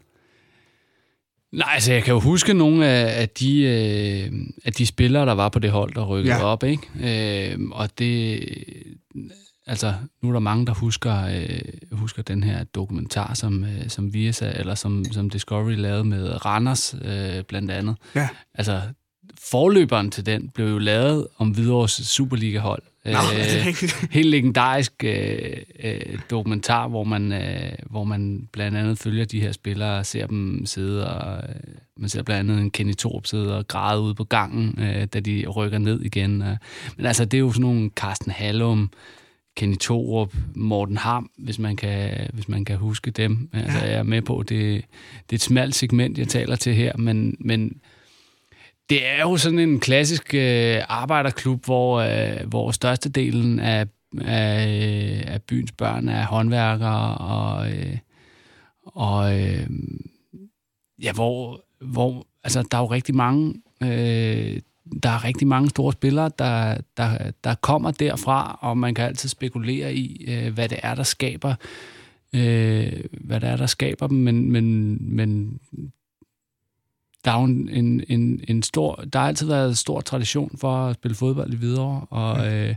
Nej, 1.54 1.68
altså 1.74 1.92
jeg 1.92 2.02
kan 2.02 2.14
jo 2.14 2.20
huske 2.20 2.54
nogle 2.54 2.86
af, 2.86 3.20
af, 3.20 3.28
de, 3.28 3.62
øh, 3.62 4.32
af 4.64 4.72
de 4.72 4.86
spillere, 4.86 5.26
der 5.26 5.32
var 5.32 5.48
på 5.48 5.58
det 5.58 5.70
hold, 5.70 5.94
der 5.94 6.04
rykkede 6.04 6.36
ja. 6.36 6.44
op, 6.44 6.64
ikke? 6.64 7.52
Øh, 7.52 7.58
og 7.72 7.98
det... 7.98 8.48
Altså, 9.66 9.94
nu 10.22 10.28
er 10.28 10.32
der 10.32 10.40
mange, 10.40 10.66
der 10.66 10.74
husker, 10.74 11.26
øh, 11.26 11.98
husker 11.98 12.22
den 12.22 12.42
her 12.42 12.64
dokumentar, 12.64 13.34
som, 13.34 13.64
øh, 13.64 13.88
som 13.88 14.14
Viasa, 14.14 14.52
eller 14.56 14.74
som, 14.74 15.04
som 15.12 15.30
Discovery 15.30 15.74
lavede 15.74 16.04
med 16.04 16.46
Randers, 16.46 16.94
øh, 17.04 17.42
blandt 17.48 17.70
andet. 17.70 17.96
Ja. 18.14 18.28
Altså, 18.54 18.80
forløberen 19.50 20.10
til 20.10 20.26
den 20.26 20.50
blev 20.54 20.66
jo 20.66 20.78
lavet 20.78 21.26
om 21.38 21.50
Hvidovres 21.50 21.92
Superliga-hold, 21.92 22.82
Nå, 23.04 23.12
øh, 23.12 23.74
helt 24.16 24.28
legendarisk 24.28 24.92
øh, 25.04 25.56
øh, 25.84 26.18
dokumentar, 26.30 26.88
hvor 26.88 27.04
man, 27.04 27.32
øh, 27.32 27.72
hvor 27.90 28.04
man 28.04 28.48
blandt 28.52 28.78
andet 28.78 28.98
følger 28.98 29.24
de 29.24 29.40
her 29.40 29.52
spillere 29.52 29.98
og 29.98 30.06
ser 30.06 30.26
dem 30.26 30.66
sidde, 30.66 31.14
og 31.14 31.48
øh, 31.48 31.54
man 31.96 32.08
ser 32.08 32.22
blandt 32.22 32.50
andet 32.50 32.62
en 32.62 32.70
Kenny 32.70 32.94
Torp 32.94 33.26
sidde 33.26 33.58
og 33.58 33.68
græde 33.68 34.00
ude 34.00 34.14
på 34.14 34.24
gangen, 34.24 34.78
øh, 34.78 35.04
da 35.04 35.20
de 35.20 35.46
rykker 35.46 35.78
ned 35.78 36.00
igen. 36.00 36.42
Øh. 36.42 36.56
Men 36.96 37.06
altså, 37.06 37.24
det 37.24 37.34
er 37.34 37.40
jo 37.40 37.50
sådan 37.50 37.62
nogle 37.62 37.90
Carsten 37.96 38.32
Hallum, 38.32 38.90
Kenny 39.56 39.76
Torup, 39.76 40.34
Morten 40.54 40.96
Ham, 40.96 41.30
hvis 41.38 41.58
man 41.58 41.76
kan, 41.76 42.28
hvis 42.32 42.48
man 42.48 42.64
kan 42.64 42.76
huske 42.76 43.10
dem. 43.10 43.48
Altså, 43.52 43.78
jeg 43.78 43.94
er 43.94 44.02
med 44.02 44.22
på, 44.22 44.42
det, 44.48 44.84
det 45.30 45.32
er 45.32 45.34
et 45.34 45.40
smalt 45.40 45.74
segment, 45.74 46.18
jeg 46.18 46.28
taler 46.28 46.56
til 46.56 46.74
her, 46.74 46.96
men, 46.96 47.36
men 47.40 47.80
det 48.90 49.06
er 49.06 49.20
jo 49.20 49.36
sådan 49.36 49.58
en 49.58 49.80
klassisk 49.80 50.34
øh, 50.34 50.80
arbejderklub, 50.88 51.64
hvor, 51.64 51.98
øh, 51.98 52.48
hvor 52.48 52.70
størstedelen 52.70 53.60
af, 53.60 53.86
af, 54.20 55.24
af 55.26 55.42
byens 55.42 55.72
børn 55.72 56.08
er 56.08 56.26
håndværkere, 56.26 57.18
og, 57.18 57.72
øh, 57.72 57.98
og 58.86 59.40
øh, 59.40 59.66
ja, 61.02 61.12
hvor, 61.12 61.64
hvor 61.80 62.26
altså, 62.44 62.62
der 62.70 62.78
er 62.78 62.82
jo 62.82 62.86
rigtig 62.86 63.14
mange 63.14 63.54
øh, 63.82 64.60
der 65.02 65.08
er 65.08 65.24
rigtig 65.24 65.46
mange 65.46 65.70
store 65.70 65.92
spillere, 65.92 66.30
der, 66.38 66.78
der, 66.96 67.30
der 67.44 67.54
kommer 67.54 67.90
derfra, 67.90 68.58
og 68.60 68.78
man 68.78 68.94
kan 68.94 69.04
altid 69.04 69.28
spekulere 69.28 69.94
i, 69.94 70.24
øh, 70.28 70.54
hvad 70.54 70.68
det 70.68 70.78
er, 70.82 70.94
der 70.94 71.02
skaber 71.02 71.54
øh, 72.34 73.04
hvad 73.20 73.40
det 73.40 73.48
er, 73.48 73.56
der 73.56 73.66
skaber 73.66 74.06
dem, 74.06 74.18
men, 74.18 74.52
men, 74.52 74.98
men 75.14 75.60
der 77.24 77.30
er 77.30 77.38
jo 77.38 77.44
en, 77.44 78.04
en, 78.08 78.44
en 78.48 78.62
stor, 78.62 78.94
der 78.94 79.18
har 79.18 79.28
altid 79.28 79.46
været 79.46 79.68
en 79.68 79.74
stor 79.74 80.00
tradition 80.00 80.58
for 80.58 80.86
at 80.86 80.94
spille 80.94 81.14
fodbold 81.14 81.52
i 81.52 81.56
Hvidovre, 81.56 82.06
og, 82.10 82.36
mm. 82.36 82.44
øh, 82.44 82.74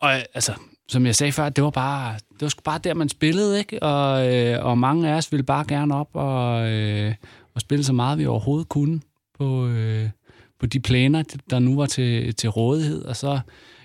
og 0.00 0.12
altså, 0.14 0.54
som 0.88 1.06
jeg 1.06 1.14
sagde 1.14 1.32
før, 1.32 1.48
det 1.48 1.64
var 1.64 1.70
bare, 1.70 2.14
det 2.14 2.42
var 2.42 2.54
bare 2.64 2.78
der, 2.78 2.94
man 2.94 3.08
spillede, 3.08 3.58
ikke? 3.58 3.82
Og, 3.82 4.34
øh, 4.34 4.64
og 4.64 4.78
mange 4.78 5.08
af 5.10 5.16
os 5.16 5.32
ville 5.32 5.42
bare 5.42 5.64
gerne 5.68 5.94
op 5.94 6.08
og, 6.12 6.70
øh, 6.70 7.14
og 7.54 7.60
spille 7.60 7.84
så 7.84 7.92
meget, 7.92 8.18
vi 8.18 8.26
overhovedet 8.26 8.68
kunne 8.68 9.00
på, 9.38 9.66
øh, 9.66 10.10
på 10.60 10.66
de 10.66 10.80
planer, 10.80 11.22
der 11.50 11.58
nu 11.58 11.76
var 11.76 11.86
til, 11.86 12.34
til 12.34 12.50
rådighed, 12.50 13.04
og 13.04 13.16
så 13.16 13.40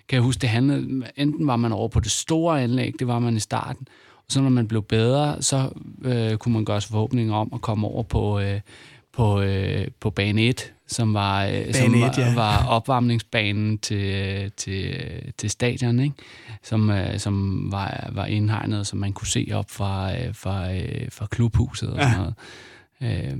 kan 0.07 0.15
jeg 0.15 0.21
huske, 0.21 0.41
det 0.41 0.49
handlede, 0.49 1.03
enten 1.15 1.47
var 1.47 1.55
man 1.55 1.71
over 1.71 1.87
på 1.87 1.99
det 1.99 2.11
store 2.11 2.63
anlæg, 2.63 2.93
det 2.99 3.07
var 3.07 3.19
man 3.19 3.35
i 3.35 3.39
starten, 3.39 3.87
så 4.29 4.41
når 4.41 4.49
man 4.49 4.67
blev 4.67 4.83
bedre, 4.83 5.41
så 5.41 5.69
øh, 6.05 6.37
kunne 6.37 6.53
man 6.53 6.65
gøre 6.65 6.81
sig 6.81 6.91
forhåbninger 6.91 7.35
om 7.35 7.49
at 7.53 7.61
komme 7.61 7.87
over 7.87 8.03
på, 8.03 8.39
øh, 8.39 8.61
på, 9.13 9.41
øh, 9.41 9.87
på 9.99 10.09
bane 10.09 10.41
1, 10.41 10.73
som 10.87 11.13
var, 11.13 11.45
øh, 11.45 11.51
bane 11.51 11.73
som 11.73 11.93
1, 11.95 12.01
var, 12.01 12.13
ja. 12.17 12.35
var 12.35 12.67
opvarmningsbanen 12.67 13.77
til, 13.77 14.51
til, 14.57 14.95
til 15.37 15.49
stadion, 15.49 15.99
ikke? 15.99 16.15
Som, 16.63 16.89
øh, 16.89 17.19
som 17.19 17.67
var, 17.71 18.09
var 18.11 18.25
indhegnet, 18.25 18.87
som 18.87 18.99
man 18.99 19.13
kunne 19.13 19.27
se 19.27 19.47
op 19.53 19.71
fra, 19.71 20.17
øh, 20.17 20.35
fra, 20.35 20.73
øh, 20.73 21.11
fra 21.11 21.25
klubhuset 21.25 21.89
og 21.89 21.99
sådan 22.03 22.17
noget. 22.17 22.35
Øh, 23.01 23.37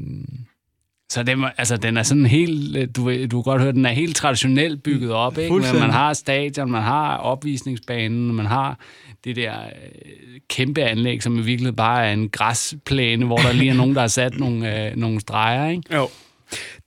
så 1.09 1.23
det, 1.23 1.37
altså, 1.57 1.77
den 1.77 1.97
er 1.97 2.03
sådan 2.03 2.25
helt, 2.25 2.77
øh, 2.77 2.87
du, 2.95 3.25
du 3.25 3.41
kan 3.41 3.51
godt 3.51 3.61
høre, 3.61 3.71
den 3.71 3.85
er 3.85 3.91
helt 3.91 4.15
traditionelt 4.15 4.83
bygget 4.83 5.11
op, 5.11 5.37
ikke? 5.37 5.53
Men 5.53 5.79
man 5.79 5.89
har 5.89 6.13
stadion, 6.13 6.71
man 6.71 6.81
har 6.81 7.17
opvisningsbanen, 7.17 8.35
man 8.35 8.45
har 8.45 8.79
det 9.23 9.35
der 9.35 9.53
øh, 9.53 10.39
kæmpe 10.49 10.81
anlæg, 10.83 11.23
som 11.23 11.33
i 11.33 11.41
virkeligheden 11.41 11.75
bare 11.75 12.07
er 12.07 12.13
en 12.13 12.29
græsplæne, 12.29 13.25
hvor 13.25 13.37
der 13.37 13.53
lige 13.53 13.69
er 13.69 13.73
nogen, 13.73 13.95
der 13.95 14.01
har 14.01 14.07
sat 14.07 14.39
nogle, 14.39 14.89
øh, 14.89 14.95
nogle 14.95 15.19
streger, 15.19 15.69
ikke? 15.69 15.95
Jo. 15.95 16.09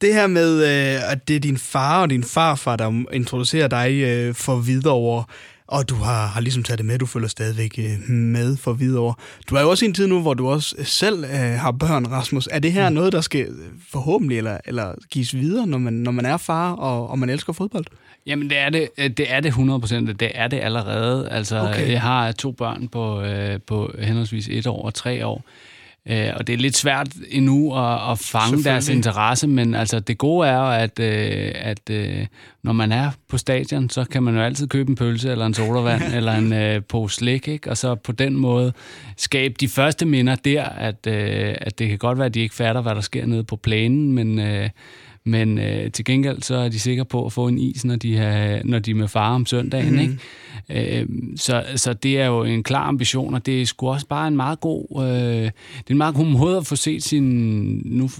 Det 0.00 0.14
her 0.14 0.26
med, 0.26 0.62
øh, 0.62 1.12
at 1.12 1.28
det 1.28 1.36
er 1.36 1.40
din 1.40 1.58
far 1.58 2.02
og 2.02 2.10
din 2.10 2.24
farfar, 2.24 2.76
der 2.76 3.04
introducerer 3.12 3.68
dig 3.68 3.92
øh, 4.02 4.34
for 4.34 4.56
videre 4.56 4.94
over 4.94 5.22
og 5.70 5.88
du 5.88 5.94
har, 5.94 6.26
har 6.26 6.40
ligesom 6.40 6.62
taget 6.62 6.78
det 6.78 6.86
med, 6.86 6.98
du 6.98 7.06
følger 7.06 7.28
stadigvæk 7.28 7.78
øh, 7.78 8.10
med 8.14 8.56
for 8.56 8.72
videre. 8.72 9.14
Du 9.50 9.54
er 9.54 9.60
jo 9.60 9.70
også 9.70 9.84
i 9.84 9.88
en 9.88 9.94
tid 9.94 10.06
nu, 10.06 10.20
hvor 10.20 10.34
du 10.34 10.48
også 10.48 10.76
selv 10.84 11.24
øh, 11.24 11.30
har 11.34 11.72
børn, 11.72 12.06
Rasmus. 12.06 12.48
Er 12.50 12.58
det 12.58 12.72
her 12.72 12.88
mm. 12.88 12.94
noget, 12.94 13.12
der 13.12 13.20
skal 13.20 13.48
forhåbentlig 13.90 14.38
eller, 14.38 14.58
eller 14.64 14.94
gives 15.10 15.34
videre, 15.34 15.66
når 15.66 15.78
man, 15.78 15.92
når 15.92 16.10
man 16.10 16.26
er 16.26 16.36
far 16.36 16.72
og, 16.72 17.10
og 17.10 17.18
man 17.18 17.30
elsker 17.30 17.52
fodbold? 17.52 17.84
Jamen, 18.26 18.50
det 18.50 18.58
er 18.58 18.70
det, 18.70 18.88
øh, 18.98 19.10
det, 19.10 19.32
er 19.32 19.40
det 19.40 19.48
100 19.48 19.80
procent. 19.80 20.20
Det 20.20 20.30
er 20.34 20.48
det 20.48 20.60
allerede. 20.60 21.28
Altså, 21.28 21.60
okay. 21.60 21.92
jeg 21.92 22.02
har 22.02 22.32
to 22.32 22.52
børn 22.52 22.88
på, 22.88 23.22
øh, 23.22 23.60
på 23.66 23.92
henholdsvis 23.98 24.48
et 24.50 24.66
år 24.66 24.84
og 24.84 24.94
tre 24.94 25.26
år. 25.26 25.44
Øh, 26.08 26.28
og 26.36 26.46
det 26.46 26.52
er 26.52 26.56
lidt 26.56 26.76
svært 26.76 27.08
endnu 27.28 27.76
at, 27.76 28.10
at 28.10 28.18
fange 28.18 28.64
deres 28.64 28.88
interesse, 28.88 29.46
men 29.46 29.74
altså 29.74 30.00
det 30.00 30.18
gode 30.18 30.48
er 30.48 30.60
at, 30.60 31.00
øh, 31.00 31.52
at 31.54 31.90
øh, 31.90 32.26
når 32.62 32.72
man 32.72 32.92
er 32.92 33.10
på 33.28 33.38
stadion, 33.38 33.90
så 33.90 34.04
kan 34.04 34.22
man 34.22 34.34
jo 34.34 34.42
altid 34.42 34.68
købe 34.68 34.90
en 34.90 34.96
pølse 34.96 35.30
eller 35.30 35.46
en 35.46 35.54
sodavand 35.54 36.02
eller 36.16 36.32
en 36.32 36.52
øh, 36.52 36.82
pose 36.88 37.16
slik, 37.16 37.48
ikke? 37.48 37.70
og 37.70 37.76
så 37.76 37.94
på 37.94 38.12
den 38.12 38.36
måde 38.36 38.72
skabe 39.16 39.54
de 39.60 39.68
første 39.68 40.06
minder 40.06 40.34
der, 40.34 40.64
at, 40.64 41.06
øh, 41.06 41.54
at 41.60 41.78
det 41.78 41.88
kan 41.88 41.98
godt 41.98 42.18
være, 42.18 42.26
at 42.26 42.34
de 42.34 42.40
ikke 42.40 42.54
fatter, 42.54 42.80
hvad 42.80 42.94
der 42.94 43.00
sker 43.00 43.26
nede 43.26 43.44
på 43.44 43.56
planen, 43.56 44.12
men... 44.12 44.38
Øh, 44.38 44.68
men 45.24 45.58
øh, 45.58 45.92
til 45.92 46.04
gengæld 46.04 46.42
så 46.42 46.56
er 46.56 46.68
de 46.68 46.78
sikre 46.78 47.04
på 47.04 47.26
at 47.26 47.32
få 47.32 47.48
en 47.48 47.58
is, 47.58 47.84
når 47.84 47.96
de, 47.96 48.16
har, 48.16 48.60
når 48.64 48.78
de 48.78 48.90
er 48.90 48.94
med 48.94 49.08
far 49.08 49.34
om 49.34 49.46
søndagen. 49.46 49.92
Mm. 49.92 50.00
Ikke? 50.00 50.18
Øh, 51.00 51.06
så, 51.36 51.64
så 51.76 51.92
det 51.92 52.20
er 52.20 52.26
jo 52.26 52.44
en 52.44 52.62
klar 52.62 52.88
ambition, 52.88 53.34
og 53.34 53.46
det 53.46 53.62
er 53.62 53.66
sgu 53.66 53.88
også 53.88 54.06
bare 54.06 54.28
en 54.28 54.36
meget 54.36 54.60
god, 54.60 55.02
øh, 55.02 55.06
det 55.08 55.86
er 55.86 55.90
en 55.90 55.98
meget 55.98 56.14
god 56.14 56.26
måde 56.26 56.56
at 56.56 56.66
få 56.66 56.76
set 56.76 57.02
sin, 57.02 57.22
nu 57.84 58.10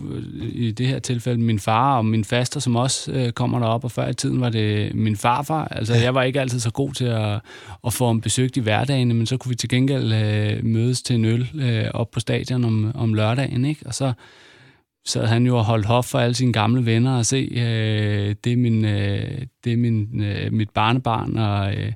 i 0.53 0.71
det 0.71 0.87
her 0.87 0.99
tilfælde, 0.99 1.41
min 1.41 1.59
far 1.59 1.97
og 1.97 2.05
min 2.05 2.25
faster, 2.25 2.61
som 2.61 2.77
også 2.77 3.13
øh, 3.13 3.33
kommer 3.33 3.59
derop, 3.59 3.85
og 3.85 3.91
før 3.91 4.09
i 4.09 4.15
tiden 4.15 4.41
var 4.41 4.49
det 4.49 4.95
min 4.95 5.17
farfar. 5.17 5.69
Altså 5.71 5.95
jeg 5.95 6.15
var 6.15 6.23
ikke 6.23 6.41
altid 6.41 6.61
så 6.61 6.71
god 6.71 6.93
til 6.93 7.05
at, 7.05 7.41
at 7.87 7.93
få 7.93 8.07
ham 8.07 8.21
besøgt 8.21 8.57
i 8.57 8.61
hverdagen, 8.61 9.09
men 9.09 9.27
så 9.27 9.37
kunne 9.37 9.51
vi 9.51 9.57
til 9.57 9.69
gengæld 9.69 10.13
øh, 10.13 10.65
mødes 10.65 11.03
til 11.03 11.17
en 11.17 11.25
øl 11.25 11.49
øh, 11.55 11.85
op 11.95 12.11
på 12.11 12.21
stadion 12.21 12.65
om, 12.65 12.93
om 12.95 13.15
lørdagen, 13.15 13.65
ikke? 13.65 13.87
og 13.87 13.95
så 13.95 14.13
sad 15.07 15.27
han 15.27 15.47
jo 15.47 15.59
og 15.59 15.65
holdt 15.65 15.87
hof 15.87 16.05
for 16.05 16.19
alle 16.19 16.35
sine 16.35 16.53
gamle 16.53 16.87
venner 16.87 17.17
og 17.17 17.27
se, 17.27 17.49
øh, 17.53 18.35
det 18.45 18.53
er, 18.53 18.57
min, 18.57 18.85
øh, 18.85 19.43
det 19.65 19.73
er 19.73 19.77
min, 19.77 20.23
øh, 20.23 20.53
mit 20.53 20.71
barnebarn 20.71 21.37
og, 21.37 21.75
øh, 21.75 21.93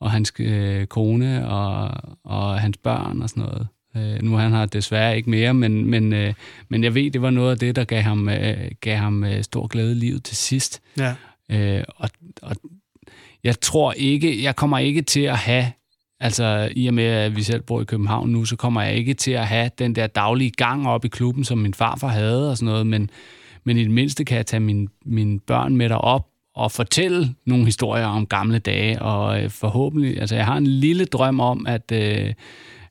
og 0.00 0.10
hans 0.10 0.32
øh, 0.38 0.86
kone 0.86 1.48
og, 1.48 1.90
og 2.24 2.60
hans 2.60 2.76
børn 2.76 3.22
og 3.22 3.28
sådan 3.28 3.42
noget. 3.42 3.68
Øh, 3.96 4.22
nu 4.22 4.36
han 4.36 4.52
har 4.52 4.66
desværre 4.66 5.16
ikke 5.16 5.30
mere, 5.30 5.54
men, 5.54 5.86
men, 5.90 6.12
øh, 6.12 6.34
men 6.68 6.84
jeg 6.84 6.94
ved, 6.94 7.10
det 7.10 7.22
var 7.22 7.30
noget 7.30 7.50
af 7.50 7.58
det, 7.58 7.76
der 7.76 7.84
gav 7.84 8.02
ham, 8.02 8.28
øh, 8.28 8.70
gav 8.80 8.96
ham 8.96 9.24
øh, 9.24 9.42
stor 9.42 9.66
glæde 9.66 9.92
i 9.92 9.94
livet 9.94 10.24
til 10.24 10.36
sidst. 10.36 10.82
Ja. 10.98 11.14
Øh, 11.50 11.84
og, 11.96 12.10
og 12.42 12.56
jeg 13.44 13.60
tror 13.60 13.92
ikke, 13.92 14.42
jeg 14.42 14.56
kommer 14.56 14.78
ikke 14.78 15.02
til 15.02 15.20
at 15.20 15.36
have 15.36 15.72
Altså, 16.24 16.68
i 16.76 16.86
og 16.86 16.94
med, 16.94 17.04
at 17.04 17.36
vi 17.36 17.42
selv 17.42 17.62
bor 17.62 17.80
i 17.80 17.84
København 17.84 18.30
nu, 18.30 18.44
så 18.44 18.56
kommer 18.56 18.82
jeg 18.82 18.94
ikke 18.94 19.14
til 19.14 19.30
at 19.30 19.46
have 19.46 19.70
den 19.78 19.94
der 19.94 20.06
daglige 20.06 20.50
gang 20.50 20.88
op 20.88 21.04
i 21.04 21.08
klubben, 21.08 21.44
som 21.44 21.58
min 21.58 21.74
farfar 21.74 22.08
havde 22.08 22.50
og 22.50 22.56
sådan 22.56 22.72
noget, 22.72 22.86
men, 22.86 23.10
men 23.64 23.76
i 23.76 23.82
det 23.82 23.90
mindste 23.90 24.24
kan 24.24 24.36
jeg 24.36 24.46
tage 24.46 24.60
mine, 24.60 24.88
mine 25.04 25.40
børn 25.40 25.76
med 25.76 25.88
derop 25.88 26.26
og 26.54 26.72
fortælle 26.72 27.34
nogle 27.46 27.64
historier 27.64 28.06
om 28.06 28.26
gamle 28.26 28.58
dage, 28.58 29.02
og 29.02 29.42
øh, 29.42 29.50
forhåbentlig, 29.50 30.20
altså 30.20 30.36
jeg 30.36 30.46
har 30.46 30.56
en 30.56 30.66
lille 30.66 31.04
drøm 31.04 31.40
om, 31.40 31.66
at, 31.66 31.92
øh, 31.92 32.32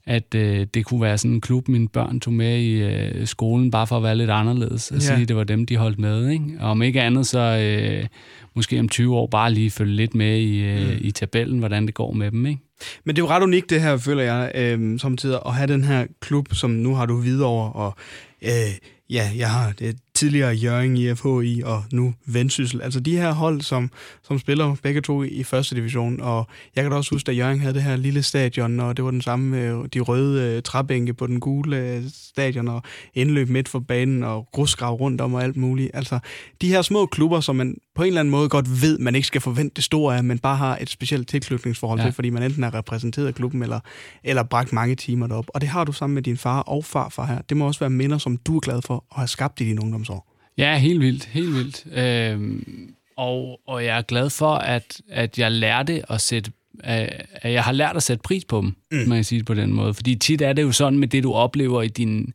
at 0.05 0.35
øh, 0.35 0.67
det 0.73 0.85
kunne 0.85 1.01
være 1.01 1.17
sådan 1.17 1.35
en 1.35 1.41
klub, 1.41 1.67
mine 1.67 1.87
børn 1.87 2.19
tog 2.19 2.33
med 2.33 2.57
i 2.59 2.73
øh, 2.73 3.27
skolen, 3.27 3.71
bare 3.71 3.87
for 3.87 3.97
at 3.97 4.03
være 4.03 4.15
lidt 4.15 4.29
anderledes, 4.29 4.91
og 4.91 4.97
ja. 4.97 5.01
sige, 5.01 5.21
at 5.21 5.27
det 5.27 5.35
var 5.35 5.43
dem, 5.43 5.65
de 5.65 5.77
holdt 5.77 5.99
med. 5.99 6.29
Ikke? 6.29 6.45
Og 6.59 6.69
om 6.69 6.81
ikke 6.81 7.01
andet, 7.01 7.27
så 7.27 7.39
øh, 7.39 8.07
måske 8.55 8.79
om 8.79 8.89
20 8.89 9.15
år 9.15 9.27
bare 9.27 9.53
lige 9.53 9.71
følge 9.71 9.95
lidt 9.95 10.15
med 10.15 10.37
i, 10.37 10.57
øh, 10.57 10.89
mm. 10.89 10.97
i 11.01 11.11
tabellen, 11.11 11.59
hvordan 11.59 11.85
det 11.85 11.93
går 11.93 12.11
med 12.11 12.31
dem. 12.31 12.45
Ikke? 12.45 12.61
Men 13.03 13.15
det 13.15 13.21
er 13.21 13.25
jo 13.25 13.29
ret 13.29 13.43
unikt 13.43 13.69
det 13.69 13.81
her, 13.81 13.97
føler 13.97 14.23
jeg, 14.23 14.51
øh, 14.55 14.99
samtidig 14.99 15.39
at 15.45 15.53
have 15.53 15.67
den 15.67 15.83
her 15.83 16.05
klub, 16.19 16.53
som 16.53 16.69
nu 16.69 16.95
har 16.95 17.05
du 17.05 17.17
videre 17.17 17.47
over, 17.47 17.69
og 17.69 17.95
øh, 18.41 18.73
ja, 19.09 19.31
jeg 19.35 19.51
har 19.51 19.71
det 19.71 19.97
tidligere 20.15 20.53
Jørgen 20.53 20.97
i 20.97 21.15
FHI 21.15 21.61
og 21.65 21.83
nu 21.91 22.13
Vendsyssel. 22.25 22.81
Altså 22.81 22.99
de 22.99 23.17
her 23.17 23.33
hold, 23.33 23.61
som, 23.61 23.91
som 24.23 24.39
spiller 24.39 24.75
begge 24.83 25.01
to 25.01 25.23
i 25.23 25.43
første 25.43 25.75
division. 25.75 26.21
Og 26.21 26.47
jeg 26.75 26.83
kan 26.83 26.91
da 26.91 26.97
også 26.97 27.15
huske, 27.15 27.31
at 27.31 27.37
Jørgen 27.37 27.59
havde 27.59 27.73
det 27.73 27.83
her 27.83 27.95
lille 27.95 28.23
stadion, 28.23 28.79
og 28.79 28.97
det 28.97 29.05
var 29.05 29.11
den 29.11 29.21
samme 29.21 29.49
med 29.49 29.89
de 29.89 29.99
røde 29.99 30.57
uh, 30.57 30.63
træbænke 30.63 31.13
på 31.13 31.27
den 31.27 31.39
gule 31.39 31.97
uh, 31.97 32.03
stadion, 32.13 32.67
og 32.67 32.81
indløb 33.13 33.49
midt 33.49 33.69
for 33.69 33.79
banen, 33.79 34.23
og 34.23 34.47
grusgrav 34.51 34.93
rundt 34.95 35.21
om 35.21 35.33
og 35.33 35.43
alt 35.43 35.57
muligt. 35.57 35.91
Altså 35.93 36.19
de 36.61 36.67
her 36.67 36.81
små 36.81 37.05
klubber, 37.05 37.39
som 37.39 37.55
man 37.55 37.75
på 37.95 38.03
en 38.03 38.07
eller 38.07 38.19
anden 38.19 38.31
måde 38.31 38.49
godt 38.49 38.81
ved, 38.81 38.97
man 38.99 39.15
ikke 39.15 39.27
skal 39.27 39.41
forvente 39.41 39.73
det 39.75 39.83
store 39.83 40.17
af, 40.17 40.23
men 40.23 40.39
bare 40.39 40.57
har 40.57 40.77
et 40.81 40.89
specielt 40.89 41.27
tilknytningsforhold 41.27 41.99
ja. 41.99 42.05
til, 42.05 42.13
fordi 42.13 42.29
man 42.29 42.43
enten 42.43 42.63
er 42.63 42.73
repræsenteret 42.73 43.35
klubben, 43.35 43.63
eller, 43.63 43.79
eller 44.23 44.43
bragt 44.43 44.73
mange 44.73 44.95
timer 44.95 45.27
derop. 45.27 45.45
Og 45.53 45.61
det 45.61 45.69
har 45.69 45.83
du 45.83 45.91
sammen 45.91 46.13
med 46.13 46.23
din 46.23 46.37
far 46.37 46.61
og 46.61 46.85
farfar 46.85 47.25
her. 47.25 47.41
Det 47.49 47.57
må 47.57 47.67
også 47.67 47.79
være 47.79 47.89
minder, 47.89 48.17
som 48.17 48.37
du 48.37 48.55
er 48.55 48.59
glad 48.59 48.81
for 48.81 48.95
at 49.11 49.17
have 49.17 49.27
skabt 49.27 49.61
i 49.61 49.65
din 49.65 49.79
ungdomsår. 49.79 50.12
Ja, 50.57 50.77
helt 50.77 50.99
vildt, 50.99 51.25
helt 51.25 51.53
vildt. 51.53 51.85
Øhm, 51.97 52.93
og, 53.17 53.59
og 53.67 53.85
jeg 53.85 53.97
er 53.97 54.01
glad 54.01 54.29
for, 54.29 54.55
at, 54.55 55.01
at 55.09 55.39
jeg 55.39 55.51
lærte 55.51 56.11
at 56.11 56.21
sætte 56.21 56.51
at 56.83 57.53
jeg 57.53 57.63
har 57.63 57.71
lært 57.71 57.95
at 57.95 58.03
sætte 58.03 58.21
pris 58.23 58.45
på 58.45 58.61
dem, 58.61 58.75
mm. 58.91 58.97
man 58.97 59.17
kan 59.17 59.23
sige 59.23 59.39
det 59.39 59.45
på 59.45 59.53
den 59.53 59.73
måde. 59.73 59.93
Fordi 59.93 60.15
tit 60.15 60.41
er 60.41 60.53
det 60.53 60.61
jo 60.61 60.71
sådan 60.71 60.99
med 60.99 61.07
det, 61.07 61.23
du 61.23 61.33
oplever 61.33 61.81
i 61.81 61.87
dine 61.87 62.25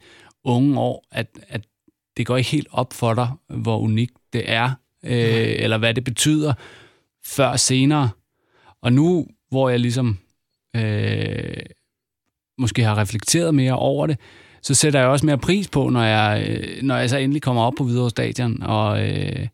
unge 0.44 0.80
år, 0.80 1.04
at, 1.10 1.26
at 1.48 1.60
det 2.16 2.26
går 2.26 2.36
ikke 2.36 2.50
helt 2.50 2.68
op 2.70 2.92
for 2.92 3.14
dig, 3.14 3.28
hvor 3.48 3.78
unikt 3.78 4.16
det 4.32 4.50
er, 4.50 4.70
øh, 5.04 5.54
eller 5.58 5.78
hvad 5.78 5.94
det 5.94 6.04
betyder, 6.04 6.54
før 7.24 7.56
senere. 7.56 8.10
Og 8.82 8.92
nu, 8.92 9.26
hvor 9.50 9.68
jeg 9.68 9.80
ligesom 9.80 10.18
øh, 10.76 11.56
måske 12.58 12.84
har 12.84 12.98
reflekteret 12.98 13.54
mere 13.54 13.78
over 13.78 14.06
det, 14.06 14.18
så 14.62 14.74
sætter 14.74 15.00
jeg 15.00 15.08
også 15.08 15.26
mere 15.26 15.38
pris 15.38 15.68
på, 15.68 15.88
når 15.88 16.02
jeg, 16.02 16.46
øh, 16.48 16.82
når 16.82 16.96
jeg 16.96 17.10
så 17.10 17.16
endelig 17.16 17.42
kommer 17.42 17.62
op 17.62 17.72
på 17.78 17.84
Hvidovre 17.84 18.10
Stadion 18.10 18.62
og, 18.62 19.08
øh, 19.08 19.46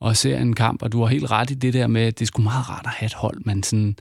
og 0.00 0.16
ser 0.16 0.38
en 0.38 0.54
kamp. 0.54 0.82
Og 0.82 0.92
du 0.92 1.00
har 1.00 1.06
helt 1.06 1.30
ret 1.30 1.50
i 1.50 1.54
det 1.54 1.74
der 1.74 1.86
med, 1.86 2.02
at 2.02 2.18
det 2.18 2.24
er 2.24 2.26
sgu 2.26 2.42
meget 2.42 2.70
rart 2.70 2.86
at 2.86 2.92
have 2.92 3.06
et 3.06 3.14
hold, 3.14 3.40
man 3.44 3.62
sådan 3.62 3.96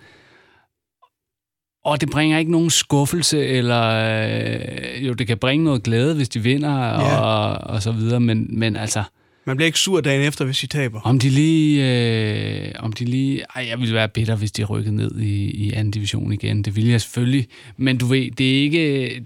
og 1.86 2.01
det 2.01 2.10
bringer 2.10 2.38
ikke 2.38 2.51
nogen 2.51 2.70
skuffelse, 2.70 3.46
eller 3.46 3.84
øh, 3.84 5.08
jo, 5.08 5.13
det 5.13 5.28
kan 5.28 5.38
bringe 5.38 5.66
noget 5.66 5.84
glæde, 5.84 6.16
hvis 6.16 6.30
de 6.30 6.39
vinder, 6.39 6.80
ja. 6.80 7.20
og, 7.20 7.58
og 7.74 7.82
så 7.82 7.92
videre, 7.92 8.20
men, 8.20 8.48
men 8.50 8.75
altså... 8.75 9.04
Man 9.50 9.58
bliver 9.58 9.65
ikke 9.65 9.79
sur 9.79 10.01
dagen 10.01 10.22
efter, 10.22 10.46
hvis 10.46 10.60
de 10.60 10.68
taber. 10.68 11.01
Om 11.01 11.20
de 11.20 11.29
lige... 11.29 11.86
Øh, 11.86 12.72
om 12.79 12.94
de 12.94 13.06
lige 13.06 13.44
ej, 13.56 13.68
jeg 13.70 13.79
ville 13.79 13.96
være 13.96 14.10
bitter, 14.10 14.36
hvis 14.36 14.51
de 14.51 14.63
rykkede 14.63 14.96
ned 14.96 15.20
i, 15.20 15.51
i 15.51 15.72
anden 15.74 15.91
division 15.91 16.34
igen. 16.34 16.63
Det 16.63 16.75
ville 16.75 16.91
jeg 16.91 17.01
selvfølgelig. 17.01 17.48
Men 17.77 17.98
du 17.98 18.06
ved, 18.06 18.32
det 18.32 18.58
er 18.58 18.62
ikke, 18.62 18.79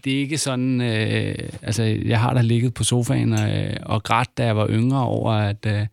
det 0.03 0.13
er 0.13 0.19
ikke 0.19 0.37
sådan... 0.37 0.81
Øh, 0.81 1.35
altså, 1.61 1.83
jeg 1.83 2.19
har 2.19 2.33
da 2.33 2.41
ligget 2.41 2.73
på 2.73 2.83
sofaen 2.83 3.33
og, 3.33 3.49
og 3.81 4.03
grædt, 4.03 4.37
da 4.37 4.45
jeg 4.45 4.57
var 4.57 4.67
yngre, 4.69 5.05
over 5.05 5.31
at... 5.31 5.65
Øh, 5.67 5.85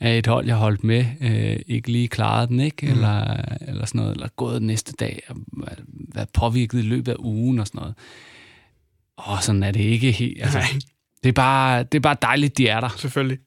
at 0.00 0.18
et 0.18 0.26
hold, 0.26 0.46
jeg 0.46 0.56
holdt 0.56 0.84
med, 0.84 1.04
øh, 1.20 1.56
ikke 1.66 1.92
lige 1.92 2.08
klarede 2.08 2.46
den, 2.46 2.60
ikke? 2.60 2.86
Mm. 2.86 2.92
Eller, 2.92 3.36
eller 3.68 3.86
sådan 3.86 3.98
noget, 3.98 4.14
eller 4.14 4.28
gået 4.36 4.62
næste 4.62 4.92
dag, 4.92 5.22
og 5.28 5.36
været 6.14 6.28
påvirket 6.34 6.78
i 6.78 6.82
løbet 6.82 7.12
af 7.12 7.16
ugen 7.18 7.58
og 7.58 7.66
sådan 7.66 7.78
noget. 7.78 7.94
Og 9.16 9.42
sådan 9.42 9.62
er 9.62 9.70
det 9.70 9.80
ikke 9.80 10.12
helt. 10.12 10.42
Altså, 10.42 10.58
det, 11.22 11.28
er 11.28 11.32
bare, 11.32 11.82
det 11.82 11.94
er 11.94 12.00
bare 12.00 12.16
dejligt, 12.22 12.58
de 12.58 12.68
er 12.68 12.80
der. 12.80 12.88
Selvfølgelig. 12.98 13.38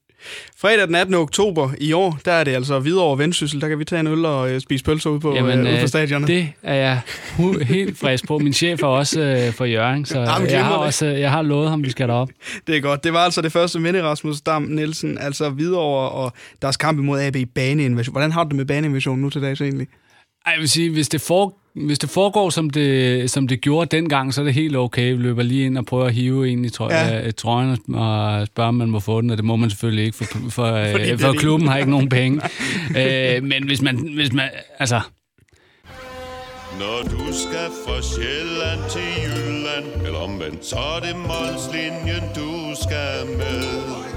Fredag 0.57 0.87
den 0.87 0.95
18. 0.95 1.13
oktober 1.13 1.69
i 1.77 1.93
år, 1.93 2.19
der 2.25 2.31
er 2.31 2.43
det 2.43 2.55
altså 2.55 2.79
videre 2.79 3.03
over 3.03 3.15
Vendsyssel. 3.15 3.61
Der 3.61 3.67
kan 3.67 3.79
vi 3.79 3.85
tage 3.85 3.99
en 3.99 4.07
øl 4.07 4.25
og 4.25 4.51
øh, 4.51 4.61
spise 4.61 4.83
pølser 4.83 5.09
ude 5.09 5.19
på, 5.19 5.35
Jamen, 5.35 5.67
øh, 5.67 5.73
ude 5.73 5.81
på 5.81 5.87
stadionet. 5.87 6.27
Det 6.27 6.53
er 6.63 6.73
jeg 6.75 7.01
helt 7.61 7.97
frisk 7.97 8.27
på. 8.27 8.37
Min 8.37 8.53
chef 8.53 8.83
er 8.83 8.87
også 8.87 9.21
øh, 9.21 9.53
for 9.53 9.65
Jørgen, 9.65 10.05
så 10.05 10.19
Jamen, 10.19 10.49
jeg, 10.49 10.65
har 10.65 10.75
også, 10.75 11.05
jeg 11.05 11.31
har 11.31 11.41
lovet 11.41 11.69
ham, 11.69 11.83
vi 11.83 11.89
skal 11.91 12.07
derop. 12.07 12.29
Det 12.67 12.77
er 12.77 12.81
godt. 12.81 13.03
Det 13.03 13.13
var 13.13 13.19
altså 13.19 13.41
det 13.41 13.51
første 13.51 13.79
minde, 13.79 14.03
Rasmus 14.03 14.41
Dam 14.41 14.61
Nielsen. 14.61 15.17
Altså 15.17 15.49
videre 15.49 15.79
over 15.79 16.01
og 16.01 16.33
deres 16.61 16.77
kamp 16.77 16.99
imod 16.99 17.21
AB 17.21 17.35
Baneinvasion. 17.55 18.13
Hvordan 18.13 18.31
har 18.31 18.43
du 18.43 18.49
det 18.49 18.55
med 18.55 18.65
Baneinvasion 18.65 19.19
nu 19.19 19.29
til 19.29 19.41
dags 19.41 19.61
egentlig? 19.61 19.87
Ej, 20.45 20.51
jeg 20.51 20.59
vil 20.59 20.69
sige, 20.69 20.91
hvis 20.91 21.09
det, 21.09 21.21
for, 21.21 21.57
hvis 21.85 21.99
det 21.99 22.09
foregår, 22.09 22.49
som 22.49 22.69
det, 22.69 23.31
som 23.31 23.47
det 23.47 23.61
gjorde 23.61 23.95
dengang, 23.97 24.33
så 24.33 24.41
er 24.41 24.45
det 24.45 24.53
helt 24.53 24.75
okay. 24.75 25.11
Vi 25.11 25.17
løber 25.21 25.43
lige 25.43 25.65
ind 25.65 25.77
og 25.77 25.85
prøver 25.85 26.05
at 26.05 26.13
hive 26.13 26.49
en 26.49 26.65
i 26.65 26.67
trø- 26.67 26.93
ja. 26.93 27.31
trøjen 27.31 27.77
og 27.95 28.47
spørge, 28.47 28.67
om 28.67 28.75
man 28.75 28.89
må 28.89 28.99
få 28.99 29.21
den, 29.21 29.29
og 29.29 29.37
det 29.37 29.45
må 29.45 29.55
man 29.55 29.69
selvfølgelig 29.69 30.05
ikke, 30.05 30.17
for, 30.17 30.25
for, 30.49 30.65
øh, 31.11 31.19
for 31.19 31.33
klubben 31.33 31.67
har 31.67 31.77
ikke 31.77 31.91
nogen 31.91 32.09
penge. 32.19 32.41
øh, 32.97 33.43
men 33.43 33.63
hvis 33.65 33.81
man, 33.81 33.97
hvis 34.15 34.33
man, 34.33 34.49
altså... 34.79 35.01
Når 36.79 37.01
du 37.03 37.33
skal 37.33 37.69
fra 37.85 38.01
Sjælland 38.01 38.79
til 38.91 39.23
Jylland, 39.23 40.05
eller 40.05 40.19
omvendt, 40.19 40.65
så 40.65 40.75
er 40.75 40.99
det 40.99 41.15
Molslinjen, 41.15 42.23
du 42.35 42.75
skal 42.83 43.37
med. 43.37 44.16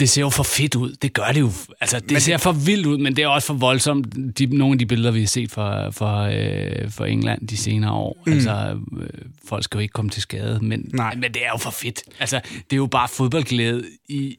Det 0.00 0.08
ser 0.08 0.22
jo 0.22 0.30
for 0.30 0.42
fedt 0.42 0.74
ud. 0.74 0.92
Det 1.02 1.12
gør 1.12 1.32
det 1.34 1.40
jo. 1.40 1.50
Altså, 1.80 2.00
det 2.00 2.10
men 2.10 2.20
ser 2.20 2.36
for 2.36 2.52
vildt 2.52 2.86
ud, 2.86 2.98
men 2.98 3.16
det 3.16 3.22
er 3.24 3.28
også 3.28 3.46
for 3.46 3.54
voldsomt. 3.54 4.38
De, 4.38 4.46
nogle 4.46 4.72
af 4.74 4.78
de 4.78 4.86
billeder, 4.86 5.10
vi 5.10 5.20
har 5.20 5.26
set 5.26 5.50
fra, 5.50 5.90
fra, 5.90 6.34
øh, 6.34 6.92
fra 6.92 7.06
England 7.06 7.48
de 7.48 7.56
senere 7.56 7.92
år. 7.92 8.22
Mm. 8.26 8.32
Altså, 8.32 8.78
øh, 9.00 9.08
folk 9.48 9.64
skal 9.64 9.78
jo 9.78 9.82
ikke 9.82 9.92
komme 9.92 10.10
til 10.10 10.22
skade, 10.22 10.58
men, 10.62 10.90
Nej. 10.94 11.14
men 11.14 11.34
det 11.34 11.44
er 11.44 11.50
jo 11.52 11.58
for 11.58 11.70
fedt. 11.70 12.02
Altså, 12.20 12.40
det 12.44 12.72
er 12.72 12.76
jo 12.76 12.86
bare 12.86 13.08
fodboldglæde 13.08 13.84
i 14.08 14.36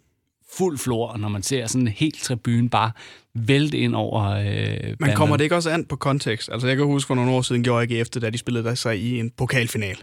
fuld 0.58 0.78
flor, 0.78 1.18
når 1.18 1.30
man 1.30 1.44
ser 1.44 1.68
sådan 1.68 1.88
en 1.88 1.94
helt 1.94 2.24
tribune 2.24 2.70
bare 2.70 2.92
vælte 3.36 3.78
ind 3.78 3.96
over 3.96 4.24
øh, 4.24 4.96
Men 5.00 5.16
kommer 5.16 5.38
det 5.38 5.44
ikke 5.44 5.56
også 5.56 5.70
an 5.70 5.86
på 5.86 5.96
kontekst? 5.96 6.50
Altså 6.52 6.68
jeg 6.68 6.78
kan 6.78 6.86
huske, 6.86 7.08
for 7.08 7.16
nogle 7.16 7.32
år 7.32 7.42
siden 7.42 7.64
gjorde 7.64 7.88
jeg 7.90 8.00
efter, 8.02 8.20
da 8.20 8.30
de 8.30 8.38
spillede 8.38 8.64
der 8.64 8.76
sig 8.76 9.00
i 9.00 9.20
en 9.20 9.32
pokalfinal. 9.38 9.98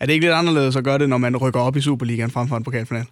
Er 0.00 0.06
det 0.06 0.12
ikke 0.12 0.26
lidt 0.26 0.34
anderledes 0.34 0.76
at 0.76 0.84
gøre 0.84 0.98
det, 0.98 1.08
når 1.08 1.18
man 1.18 1.36
rykker 1.36 1.60
op 1.60 1.76
i 1.76 1.80
Superligaen 1.80 2.30
frem 2.30 2.48
for 2.48 2.56
en 2.56 2.64
pokalfinal? 2.64 3.06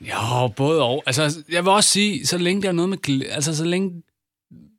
Jo, 0.00 0.48
både 0.48 0.82
og. 0.82 1.02
Altså, 1.06 1.44
jeg 1.50 1.64
vil 1.64 1.72
også 1.72 1.90
sige, 1.90 2.26
så 2.26 2.38
længe 2.38 2.62
der 2.62 2.68
er 2.68 2.72
noget 2.72 2.88
med 2.88 2.98
glæde, 2.98 3.30
altså 3.30 3.56
så 3.56 3.64
længe 3.64 4.02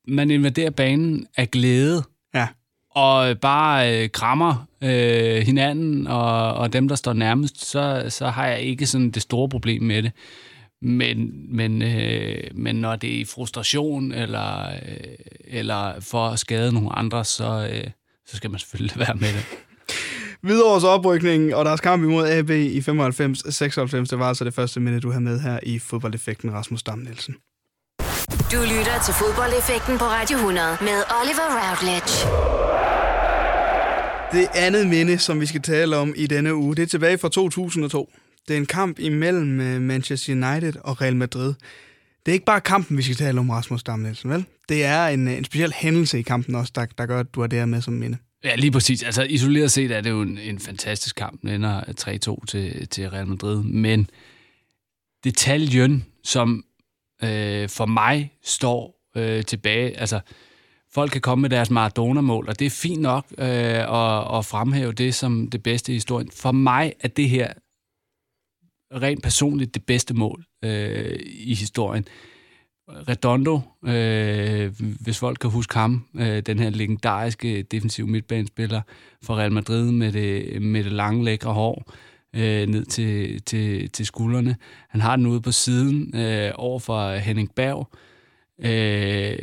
man 0.07 0.31
invaderer 0.31 0.69
banen 0.69 1.27
af 1.37 1.51
glæde, 1.51 2.03
ja. 2.33 2.47
og 2.91 3.39
bare 3.39 4.03
øh, 4.03 4.09
krammer 4.09 4.67
øh, 4.81 5.41
hinanden 5.41 6.07
og, 6.07 6.53
og 6.53 6.73
dem, 6.73 6.87
der 6.87 6.95
står 6.95 7.13
nærmest, 7.13 7.65
så, 7.65 8.05
så 8.09 8.27
har 8.27 8.47
jeg 8.47 8.61
ikke 8.61 8.85
sådan 8.85 9.11
det 9.11 9.21
store 9.21 9.49
problem 9.49 9.83
med 9.83 10.03
det. 10.03 10.11
Men, 10.81 11.45
men, 11.55 11.81
øh, 11.81 12.43
men 12.53 12.75
når 12.75 12.95
det 12.95 13.15
er 13.15 13.19
i 13.19 13.25
frustration 13.25 14.11
eller, 14.11 14.69
øh, 14.69 15.15
eller 15.43 15.99
for 15.99 16.27
at 16.27 16.39
skade 16.39 16.73
nogle 16.73 16.95
andre, 16.95 17.25
så, 17.25 17.69
øh, 17.73 17.89
så 18.25 18.37
skal 18.37 18.51
man 18.51 18.59
selvfølgelig 18.59 18.99
være 19.07 19.15
med 19.15 19.27
det. 19.27 19.45
Hvidovres 20.41 20.83
oprykning 20.83 21.55
og 21.55 21.65
deres 21.65 21.81
kamp 21.81 22.03
imod 22.03 22.27
AB 22.27 22.49
i 22.49 22.79
95-96, 22.79 22.83
det 22.83 24.19
var 24.19 24.27
altså 24.27 24.43
det 24.43 24.53
første 24.53 24.79
minde, 24.79 24.99
du 24.99 25.11
har 25.11 25.19
med 25.19 25.39
her 25.39 25.59
i 25.63 25.79
fodboldeffekten, 25.79 26.53
Rasmus 26.53 26.83
Dam 26.83 26.99
Nielsen. 26.99 27.35
Du 28.51 28.57
lytter 28.61 29.01
til 29.05 29.13
fodboldeffekten 29.13 29.97
på 29.97 30.05
Radio 30.05 30.37
100 30.37 30.77
med 30.81 30.97
Oliver 31.21 31.47
Routledge. 31.57 32.13
Det 34.31 34.47
andet 34.55 34.87
minde, 34.87 35.17
som 35.17 35.39
vi 35.39 35.45
skal 35.45 35.61
tale 35.61 35.97
om 35.97 36.13
i 36.15 36.27
denne 36.27 36.55
uge, 36.55 36.75
det 36.75 36.83
er 36.83 36.87
tilbage 36.87 37.17
fra 37.17 37.29
2002. 37.29 38.09
Det 38.47 38.53
er 38.53 38.57
en 38.57 38.65
kamp 38.65 38.99
imellem 38.99 39.61
øh, 39.61 39.81
Manchester 39.81 40.33
United 40.33 40.73
og 40.83 41.01
Real 41.01 41.15
Madrid. 41.15 41.53
Det 42.25 42.31
er 42.31 42.33
ikke 42.33 42.45
bare 42.45 42.61
kampen, 42.61 42.97
vi 42.97 43.01
skal 43.03 43.15
tale 43.15 43.39
om, 43.39 43.49
Rasmus 43.49 43.83
Damnelsen, 43.83 44.29
vel? 44.29 44.45
Det 44.69 44.85
er 44.85 45.07
en, 45.07 45.27
en 45.27 45.45
speciel 45.45 45.73
hændelse 45.75 46.19
i 46.19 46.21
kampen 46.21 46.55
også, 46.55 46.71
der, 46.75 46.85
der 46.97 47.05
gør, 47.05 47.19
at 47.19 47.35
du 47.35 47.41
er 47.41 47.47
der 47.47 47.65
med 47.65 47.81
som 47.81 47.93
minde. 47.93 48.17
Ja, 48.43 48.55
lige 48.55 48.71
præcis. 48.71 49.03
Altså 49.03 49.23
isoleret 49.23 49.71
set 49.71 49.91
er 49.91 50.01
det 50.01 50.09
jo 50.09 50.21
en, 50.21 50.37
en 50.37 50.59
fantastisk 50.59 51.15
kamp. 51.15 51.41
Den 51.41 51.49
ender 51.49 51.81
3-2 52.41 52.45
til, 52.45 52.87
til 52.87 53.09
Real 53.09 53.27
Madrid. 53.27 53.63
Men 53.63 54.09
detaljen, 55.23 56.05
som 56.23 56.65
øh, 57.23 57.69
for 57.69 57.85
mig 57.85 58.33
står 58.43 59.09
øh, 59.15 59.43
tilbage, 59.43 59.99
altså 59.99 60.19
folk 60.93 61.11
kan 61.11 61.21
komme 61.21 61.41
med 61.41 61.49
deres 61.49 61.69
Maradona-mål, 61.69 62.49
og 62.49 62.59
det 62.59 62.65
er 62.65 62.69
fint 62.69 63.01
nok 63.01 63.25
øh, 63.37 63.47
at, 63.47 64.37
at 64.37 64.45
fremhæve 64.45 64.93
det 64.93 65.15
som 65.15 65.49
det 65.49 65.63
bedste 65.63 65.91
i 65.91 65.95
historien. 65.95 66.31
For 66.31 66.51
mig 66.51 66.93
er 66.99 67.07
det 67.07 67.29
her 67.29 67.53
rent 68.93 69.23
personligt 69.23 69.73
det 69.73 69.85
bedste 69.85 70.13
mål 70.13 70.45
øh, 70.63 71.19
i 71.23 71.53
historien. 71.53 72.07
Redondo, 72.89 73.59
øh, 73.85 74.73
hvis 74.79 75.19
folk 75.19 75.39
kan 75.39 75.49
huske 75.49 75.75
ham, 75.77 76.05
øh, 76.15 76.41
den 76.41 76.59
her 76.59 76.69
legendariske 76.69 77.63
defensiv 77.63 78.07
midtbanespiller 78.07 78.81
for 79.23 79.35
Real 79.35 79.51
Madrid 79.51 79.91
med 79.91 80.11
det, 80.11 80.61
med 80.61 80.83
det 80.83 80.91
lange, 80.91 81.25
lækre 81.25 81.53
hår 81.53 81.93
øh, 82.35 82.67
ned 82.67 82.85
til, 82.85 83.41
til, 83.41 83.89
til 83.89 84.05
skuldrene. 84.05 84.55
Han 84.89 85.01
har 85.01 85.15
den 85.15 85.25
ude 85.25 85.41
på 85.41 85.51
siden 85.51 86.15
øh, 86.15 86.51
over 86.55 86.79
for 86.79 87.15
Henning 87.15 87.55
Berg. 87.55 87.89
Øh, 88.59 89.39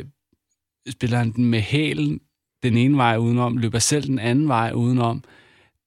spiller 0.89 1.17
han 1.17 1.31
den 1.31 1.45
med 1.45 1.59
hælen 1.59 2.19
den 2.63 2.77
ene 2.77 2.97
vej 2.97 3.17
udenom, 3.17 3.57
løber 3.57 3.79
selv 3.79 4.03
den 4.03 4.19
anden 4.19 4.47
vej 4.47 4.71
udenom, 4.71 5.23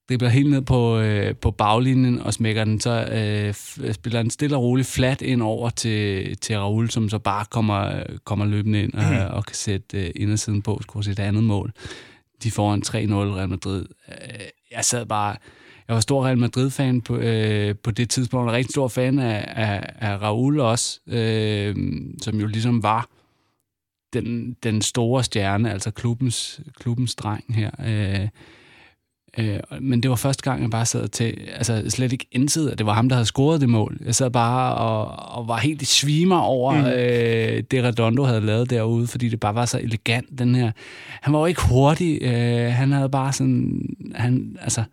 dribler 0.08 0.28
helt 0.28 0.50
ned 0.50 0.62
på, 0.62 0.98
øh, 0.98 1.36
på 1.36 1.50
baglinjen 1.50 2.20
og 2.20 2.34
smækker 2.34 2.64
den, 2.64 2.80
så 2.80 3.04
øh, 3.04 3.54
spiller 3.92 4.22
den 4.22 4.30
stille 4.30 4.56
og 4.56 4.62
roligt 4.62 4.88
flat 4.88 5.22
ind 5.22 5.42
over 5.42 5.70
til, 5.70 6.36
til 6.36 6.56
Raul, 6.56 6.90
som 6.90 7.08
så 7.08 7.18
bare 7.18 7.44
kommer, 7.50 8.02
kommer 8.24 8.44
løbende 8.44 8.82
ind 8.82 8.94
og, 8.94 9.04
mm. 9.04 9.36
og 9.36 9.44
kan 9.46 9.56
sætte 9.56 9.98
øh, 9.98 10.10
indersiden 10.16 10.62
på, 10.62 10.78
skulle 10.82 11.04
sit 11.04 11.18
andet 11.18 11.44
mål. 11.44 11.72
De 12.42 12.50
får 12.50 12.74
en 12.74 12.82
3-0 12.86 12.94
Real 12.94 13.48
Madrid. 13.48 13.86
Øh, 14.08 14.40
jeg 14.70 14.84
sad 14.84 15.06
bare, 15.06 15.36
jeg 15.88 15.94
var 15.94 16.00
stor 16.00 16.26
Real 16.26 16.38
Madrid-fan 16.38 17.00
på, 17.00 17.16
øh, 17.16 17.74
på 17.82 17.90
det 17.90 18.10
tidspunkt, 18.10 18.48
og 18.48 18.54
rigtig 18.54 18.70
stor 18.70 18.88
fan 18.88 19.18
af, 19.18 19.44
af, 19.56 19.92
af 19.98 20.22
Raul 20.22 20.60
også, 20.60 21.00
øh, 21.06 21.76
som 22.22 22.40
jo 22.40 22.46
ligesom 22.46 22.82
var 22.82 23.08
den, 24.12 24.56
den 24.62 24.82
store 24.82 25.24
stjerne, 25.24 25.72
altså 25.72 25.90
klubbens, 25.90 26.60
klubbens 26.80 27.14
dreng 27.14 27.54
her. 27.54 27.70
Øh, 27.86 28.28
Øh, 29.38 29.60
men 29.80 30.02
det 30.02 30.10
var 30.10 30.16
første 30.16 30.42
gang, 30.42 30.62
jeg 30.62 30.70
bare 30.70 30.86
sad 30.86 31.08
til, 31.08 31.38
altså 31.54 31.84
slet 31.88 32.12
ikke 32.12 32.26
indsid, 32.32 32.70
at 32.70 32.78
det 32.78 32.86
var 32.86 32.92
ham, 32.92 33.08
der 33.08 33.16
havde 33.16 33.26
scoret 33.26 33.60
det 33.60 33.68
mål. 33.68 33.96
Jeg 34.04 34.14
sad 34.14 34.30
bare 34.30 34.74
og, 34.74 35.38
og 35.38 35.48
var 35.48 35.56
helt 35.56 35.82
i 35.82 35.84
svimer 35.84 36.38
over 36.38 36.72
mm. 36.72 36.86
øh, 36.86 37.62
det, 37.70 37.84
Redondo 37.84 38.24
havde 38.24 38.40
lavet 38.40 38.70
derude, 38.70 39.06
fordi 39.06 39.28
det 39.28 39.40
bare 39.40 39.54
var 39.54 39.64
så 39.64 39.78
elegant, 39.78 40.38
den 40.38 40.54
her. 40.54 40.70
Han 41.22 41.32
var 41.32 41.38
jo 41.38 41.46
ikke 41.46 41.62
hurtig, 41.62 42.22
øh, 42.22 42.72
han 42.72 42.92
havde 42.92 43.08
bare 43.08 43.32
sådan, 43.32 43.82
han, 44.14 44.56
altså, 44.60 44.84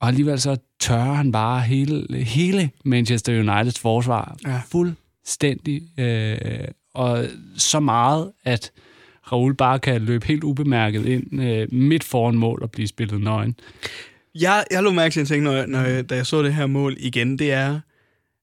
og 0.00 0.08
alligevel 0.08 0.40
så 0.40 0.56
tørrer 0.80 1.14
han 1.14 1.32
bare 1.32 1.60
hele, 1.60 2.24
hele 2.24 2.70
Manchester 2.84 3.40
Uniteds 3.40 3.78
forsvar 3.78 4.36
ja. 4.46 4.60
fuldstændig, 4.70 5.82
øh, 6.00 6.68
og 6.94 7.24
så 7.56 7.80
meget, 7.80 8.32
at 8.44 8.72
Raul 9.32 9.54
bare 9.54 9.78
kan 9.78 10.02
løbe 10.02 10.26
helt 10.26 10.44
ubemærket 10.44 11.06
ind 11.06 11.42
øh, 11.42 11.68
midt 11.72 12.04
foran 12.04 12.34
mål 12.34 12.62
og 12.62 12.70
blive 12.70 12.88
spillet 12.88 13.20
nøgen. 13.20 13.56
Jeg, 14.34 14.64
jeg 14.70 14.82
lå 14.82 14.90
mærke 14.90 15.12
til 15.12 15.20
en 15.20 15.26
ting, 15.26 15.42
når, 15.42 15.52
jeg, 15.52 15.66
når 15.66 15.80
jeg, 15.80 16.10
da 16.10 16.16
jeg 16.16 16.26
så 16.26 16.42
det 16.42 16.54
her 16.54 16.66
mål 16.66 16.96
igen, 16.98 17.38
det 17.38 17.52
er, 17.52 17.80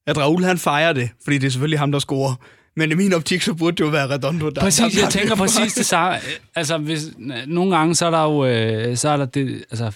at 0.07 0.17
Raul 0.17 0.43
han 0.43 0.57
fejrer 0.57 0.93
det, 0.93 1.09
fordi 1.23 1.37
det 1.37 1.47
er 1.47 1.51
selvfølgelig 1.51 1.79
ham, 1.79 1.91
der 1.91 1.99
scorer. 1.99 2.35
Men 2.75 2.91
i 2.91 2.93
min 2.93 3.13
optik, 3.13 3.41
så 3.41 3.53
burde 3.53 3.77
det 3.77 3.83
jo 3.83 3.89
være 3.89 4.09
Redondo, 4.09 4.49
der 4.49 4.61
Præcis, 4.61 4.93
der, 4.93 5.01
jeg 5.01 5.09
tænker 5.09 5.35
præcis 5.35 5.73
det 5.73 5.85
samme. 5.85 6.17
Altså, 6.55 6.77
hvis, 6.77 7.01
nogle 7.47 7.77
gange, 7.77 7.95
så 7.95 8.05
er 8.05 8.11
der 8.11 8.23
jo, 8.23 8.45
øh, 8.45 8.97
så 8.97 9.09
er 9.09 9.17
der 9.17 9.25
det, 9.25 9.65
altså, 9.71 9.91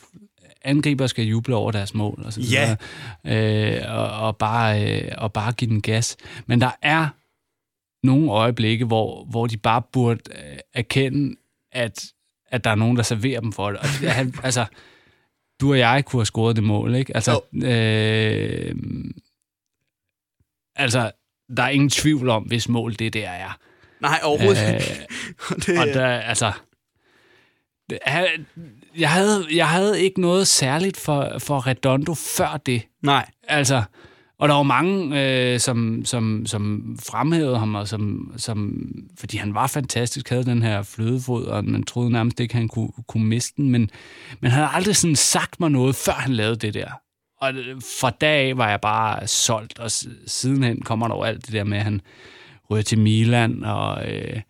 angriber 0.65 1.07
skal 1.07 1.25
juble 1.25 1.55
over 1.55 1.71
deres 1.71 1.93
mål, 1.93 2.21
og 2.25 2.33
så 2.33 2.39
videre, 2.41 2.77
ja. 3.25 3.77
øh, 3.77 3.97
og, 3.97 4.27
og, 4.27 4.37
bare, 4.37 5.01
øh, 5.01 5.11
og 5.17 5.33
bare 5.33 5.51
give 5.51 5.69
den 5.69 5.81
gas. 5.81 6.17
Men 6.47 6.61
der 6.61 6.71
er 6.81 7.07
nogle 8.05 8.31
øjeblikke, 8.31 8.85
hvor, 8.85 9.25
hvor 9.25 9.47
de 9.47 9.57
bare 9.57 9.81
burde 9.93 10.19
øh, 10.31 10.57
erkende, 10.73 11.35
at, 11.71 12.05
at 12.47 12.63
der 12.63 12.69
er 12.69 12.75
nogen, 12.75 12.97
der 12.97 13.03
serverer 13.03 13.41
dem 13.41 13.51
for 13.51 13.69
det. 13.69 13.79
Og 13.79 13.85
det 14.01 14.11
han, 14.11 14.33
altså, 14.43 14.65
du 15.61 15.71
og 15.71 15.79
jeg 15.79 16.05
kunne 16.05 16.19
have 16.19 16.25
scoret 16.25 16.55
det 16.55 16.63
mål, 16.63 16.95
ikke? 16.95 17.15
Altså, 17.15 17.41
øh, 17.53 18.75
altså, 20.75 21.11
der 21.57 21.63
er 21.63 21.69
ingen 21.69 21.89
tvivl 21.89 22.29
om, 22.29 22.43
hvis 22.43 22.69
mål 22.69 22.93
det 22.93 23.13
der 23.13 23.29
er. 23.29 23.57
Nej, 24.01 24.19
overhovedet 24.23 24.73
ikke. 24.73 24.85
Øh, 25.51 25.55
det, 25.65 25.79
og 25.79 25.87
der, 25.87 26.07
altså, 26.07 26.51
det, 27.89 27.99
jeg, 28.97 29.11
havde, 29.11 29.45
jeg 29.55 29.69
havde 29.69 30.01
ikke 30.01 30.21
noget 30.21 30.47
særligt 30.47 30.97
for, 30.97 31.39
for 31.39 31.67
Redondo 31.67 32.13
før 32.13 32.57
det. 32.65 32.87
Nej. 33.01 33.29
Altså, 33.43 33.83
og 34.37 34.49
der 34.49 34.55
var 34.55 34.63
mange, 34.63 35.21
øh, 35.53 35.59
som, 35.59 36.05
som, 36.05 36.45
som 36.45 36.95
fremhævede 37.09 37.59
ham, 37.59 37.75
og 37.75 37.87
som, 37.87 38.33
som, 38.37 38.87
fordi 39.17 39.37
han 39.37 39.53
var 39.53 39.67
fantastisk, 39.67 40.29
havde 40.29 40.45
den 40.45 40.61
her 40.61 40.83
flødefod, 40.83 41.45
og 41.45 41.65
man 41.65 41.83
troede 41.83 42.11
nærmest 42.11 42.39
ikke, 42.39 42.55
han 42.55 42.67
kunne, 42.67 42.89
kunne 43.07 43.25
miste 43.25 43.53
den. 43.57 43.69
Men, 43.69 43.89
men 44.39 44.51
han 44.51 44.59
havde 44.59 44.69
aldrig 44.73 44.95
sådan 44.95 45.15
sagt 45.15 45.59
mig 45.59 45.71
noget, 45.71 45.95
før 45.95 46.13
han 46.13 46.33
lavede 46.33 46.55
det 46.55 46.73
der. 46.73 46.91
Og 47.41 47.53
øh, 47.53 47.81
fra 47.99 48.09
dag 48.09 48.49
af 48.49 48.57
var 48.57 48.69
jeg 48.69 48.81
bare 48.81 49.27
solgt, 49.27 49.79
og 49.79 49.91
sidenhen 50.27 50.81
kommer 50.81 51.07
der 51.07 51.15
jo 51.15 51.23
alt 51.23 51.45
det 51.45 51.53
der 51.53 51.63
med, 51.63 51.77
at 51.77 51.83
han 51.83 52.01
ryger 52.69 52.83
til 52.83 52.99
Milan, 52.99 53.63
og, 53.63 54.13
øh, 54.13 54.41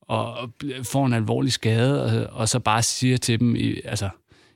og 0.00 0.50
får 0.82 1.06
en 1.06 1.12
alvorlig 1.12 1.52
skade, 1.52 2.04
og, 2.04 2.38
og 2.40 2.48
så 2.48 2.58
bare 2.58 2.82
siger 2.82 3.16
til 3.16 3.40
dem, 3.40 3.56
i, 3.56 3.80
altså, 3.84 4.08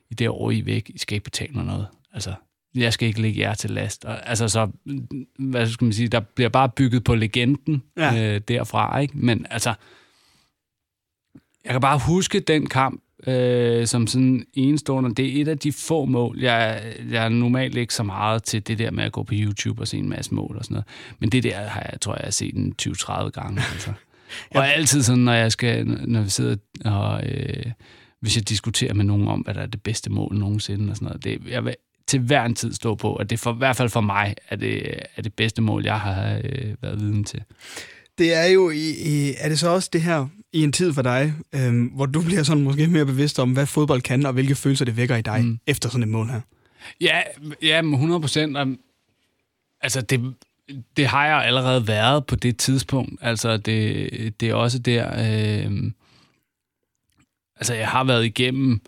i 0.09 0.13
det 0.13 0.29
år 0.29 0.51
I 0.51 0.59
er 0.59 0.63
væk, 0.63 0.89
I 0.89 0.97
skal 0.97 1.15
ikke 1.15 1.23
betale 1.23 1.53
mig 1.53 1.65
noget. 1.65 1.87
Altså, 2.13 2.33
jeg 2.75 2.93
skal 2.93 3.07
ikke 3.07 3.21
lægge 3.21 3.41
jer 3.41 3.53
til 3.53 3.69
last. 3.69 4.05
Og, 4.05 4.29
altså 4.29 4.47
så, 4.47 4.69
hvad 5.39 5.67
skal 5.67 5.85
man 5.85 5.93
sige, 5.93 6.07
der 6.07 6.19
bliver 6.19 6.49
bare 6.49 6.69
bygget 6.69 7.03
på 7.03 7.15
legenden 7.15 7.83
ja. 7.97 8.35
øh, 8.35 8.41
derfra, 8.47 8.99
ikke? 8.99 9.17
Men 9.17 9.45
altså, 9.49 9.73
jeg 11.65 11.71
kan 11.71 11.81
bare 11.81 11.99
huske 11.99 12.39
den 12.39 12.65
kamp, 12.69 13.01
øh, 13.27 13.87
som 13.87 14.07
sådan 14.07 14.45
enestående. 14.53 15.15
Det 15.15 15.37
er 15.37 15.41
et 15.41 15.47
af 15.47 15.57
de 15.57 15.71
få 15.71 16.05
mål. 16.05 16.39
Jeg, 16.39 16.83
jeg 17.11 17.25
er 17.25 17.29
normalt 17.29 17.77
ikke 17.77 17.93
så 17.93 18.03
meget 18.03 18.43
til 18.43 18.67
det 18.67 18.79
der 18.79 18.91
med 18.91 19.03
at 19.03 19.11
gå 19.11 19.23
på 19.23 19.33
YouTube 19.37 19.81
og 19.81 19.87
se 19.87 19.97
en 19.97 20.09
masse 20.09 20.33
mål 20.33 20.57
og 20.57 20.63
sådan 20.65 20.75
noget. 20.75 20.87
Men 21.19 21.29
det 21.29 21.43
der 21.43 21.57
har 21.57 21.87
jeg, 21.91 22.01
tror 22.01 22.13
jeg, 22.13 22.23
har 22.23 22.31
set 22.31 22.55
en 22.55 22.75
20-30 22.81 23.29
gange. 23.29 23.61
Altså. 23.73 23.93
Og 24.55 24.63
ja. 24.63 24.71
altid 24.71 25.03
sådan, 25.03 25.23
når 25.23 25.33
jeg 25.33 25.51
skal, 25.51 25.87
når 25.87 26.21
vi 26.21 26.29
sidder 26.29 26.55
og... 26.85 27.23
Øh, 27.27 27.65
hvis 28.21 28.35
jeg 28.35 28.49
diskuterer 28.49 28.93
med 28.93 29.05
nogen 29.05 29.27
om, 29.27 29.39
hvad 29.39 29.53
der 29.53 29.61
er 29.61 29.65
det 29.65 29.81
bedste 29.81 30.11
mål 30.11 30.35
nogensinde 30.35 30.91
og 30.91 30.95
sådan 30.95 31.05
noget. 31.05 31.23
Det, 31.23 31.41
jeg 31.49 31.65
vil 31.65 31.75
til 32.11 32.19
hver 32.19 32.45
en 32.45 32.55
tid 32.55 32.73
stå 32.73 32.95
på, 32.95 33.15
at 33.15 33.29
det 33.29 33.39
for, 33.39 33.53
i 33.53 33.57
hvert 33.57 33.75
fald 33.75 33.89
for 33.89 34.01
mig 34.01 34.35
er 34.49 34.55
det, 34.55 34.99
er 35.15 35.21
det 35.21 35.33
bedste 35.33 35.61
mål, 35.61 35.85
jeg 35.85 35.99
har 35.99 36.41
øh, 36.43 36.75
været 36.81 36.99
viden 36.99 37.23
til. 37.23 37.43
Det 38.17 38.33
er 38.33 38.45
jo, 38.45 38.69
i, 38.69 38.89
i, 38.89 39.33
er 39.37 39.49
det 39.49 39.59
så 39.59 39.69
også 39.69 39.89
det 39.93 40.01
her 40.01 40.27
i 40.53 40.63
en 40.63 40.71
tid 40.71 40.93
for 40.93 41.01
dig, 41.01 41.33
øh, 41.53 41.93
hvor 41.95 42.05
du 42.05 42.21
bliver 42.21 42.43
sådan 42.43 42.63
måske 42.63 42.87
mere 42.87 43.05
bevidst 43.05 43.39
om, 43.39 43.53
hvad 43.53 43.65
fodbold 43.65 44.01
kan, 44.01 44.25
og 44.25 44.33
hvilke 44.33 44.55
følelser 44.55 44.85
det 44.85 44.97
vækker 44.97 45.15
i 45.15 45.21
dig 45.21 45.43
mm. 45.43 45.59
efter 45.67 45.89
sådan 45.89 46.03
et 46.03 46.09
mål 46.09 46.27
her? 46.27 46.41
Ja, 47.01 47.21
ja 47.61 47.81
100 47.81 48.21
procent. 48.21 48.57
Altså, 49.81 50.01
det, 50.01 50.33
det 50.97 51.07
har 51.07 51.27
jeg 51.27 51.45
allerede 51.45 51.87
været 51.87 52.25
på 52.25 52.35
det 52.35 52.57
tidspunkt. 52.57 53.19
Altså, 53.21 53.57
det, 53.57 54.39
det 54.39 54.49
er 54.49 54.53
også 54.53 54.79
der... 54.79 55.07
Øh, 55.07 55.91
altså, 57.55 57.73
jeg 57.73 57.87
har 57.87 58.03
været 58.03 58.25
igennem 58.25 58.81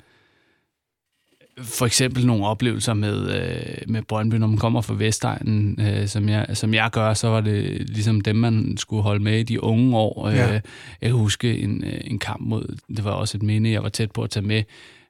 for 1.57 1.85
eksempel 1.85 2.25
nogle 2.25 2.45
oplevelser 2.45 2.93
med, 2.93 3.29
øh, 3.41 3.75
med 3.87 4.01
Brøndby, 4.01 4.35
når 4.35 4.47
man 4.47 4.57
kommer 4.57 4.81
fra 4.81 4.93
Vestegnen, 4.93 5.81
øh, 5.81 6.07
som, 6.07 6.29
jeg, 6.29 6.47
som 6.53 6.73
jeg 6.73 6.89
gør, 6.91 7.13
så 7.13 7.27
var 7.27 7.41
det 7.41 7.89
ligesom 7.89 8.21
dem, 8.21 8.35
man 8.35 8.77
skulle 8.77 9.03
holde 9.03 9.23
med 9.23 9.39
i 9.39 9.43
de 9.43 9.63
unge 9.63 9.97
år. 9.97 10.27
Øh, 10.27 10.35
ja. 10.35 10.47
Jeg 10.51 10.61
kan 11.01 11.11
huske 11.11 11.57
en, 11.59 11.83
en 12.03 12.19
kamp 12.19 12.41
mod, 12.41 12.77
det 12.87 13.03
var 13.03 13.11
også 13.11 13.37
et 13.37 13.43
minde, 13.43 13.71
jeg 13.71 13.83
var 13.83 13.89
tæt 13.89 14.11
på 14.11 14.23
at 14.23 14.29
tage 14.29 14.45
med, 14.45 14.63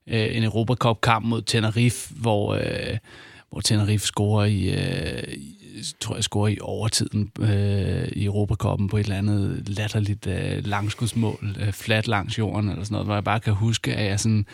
øh, 0.08 0.38
en 0.38 0.44
Europacup-kamp 0.44 1.26
mod 1.26 1.42
Tenerife, 1.42 2.14
hvor, 2.16 2.54
øh, 2.54 2.98
hvor 3.52 3.62
Tenerife 3.62 4.06
scorer 4.06 4.46
i, 4.46 4.70
øh, 4.70 5.24
tror 6.00 6.16
jeg, 6.16 6.24
scorer 6.24 6.48
i 6.48 6.58
overtiden 6.62 7.32
øh, 7.40 8.08
i 8.12 8.26
Europacupen 8.26 8.88
på 8.88 8.98
et 8.98 9.04
eller 9.04 9.18
andet 9.18 9.70
latterligt 9.70 10.28
øh, 10.28 10.66
langskudsmål, 10.66 11.56
øh, 11.60 11.72
flat 11.72 12.08
langs 12.08 12.40
jorden, 12.40 12.70
eller 12.70 12.84
sådan 12.84 12.94
noget, 12.94 13.08
hvor 13.08 13.14
jeg 13.14 13.24
bare 13.24 13.40
kan 13.40 13.54
huske, 13.54 13.96
at 13.96 14.06
jeg 14.06 14.20
sådan 14.20 14.46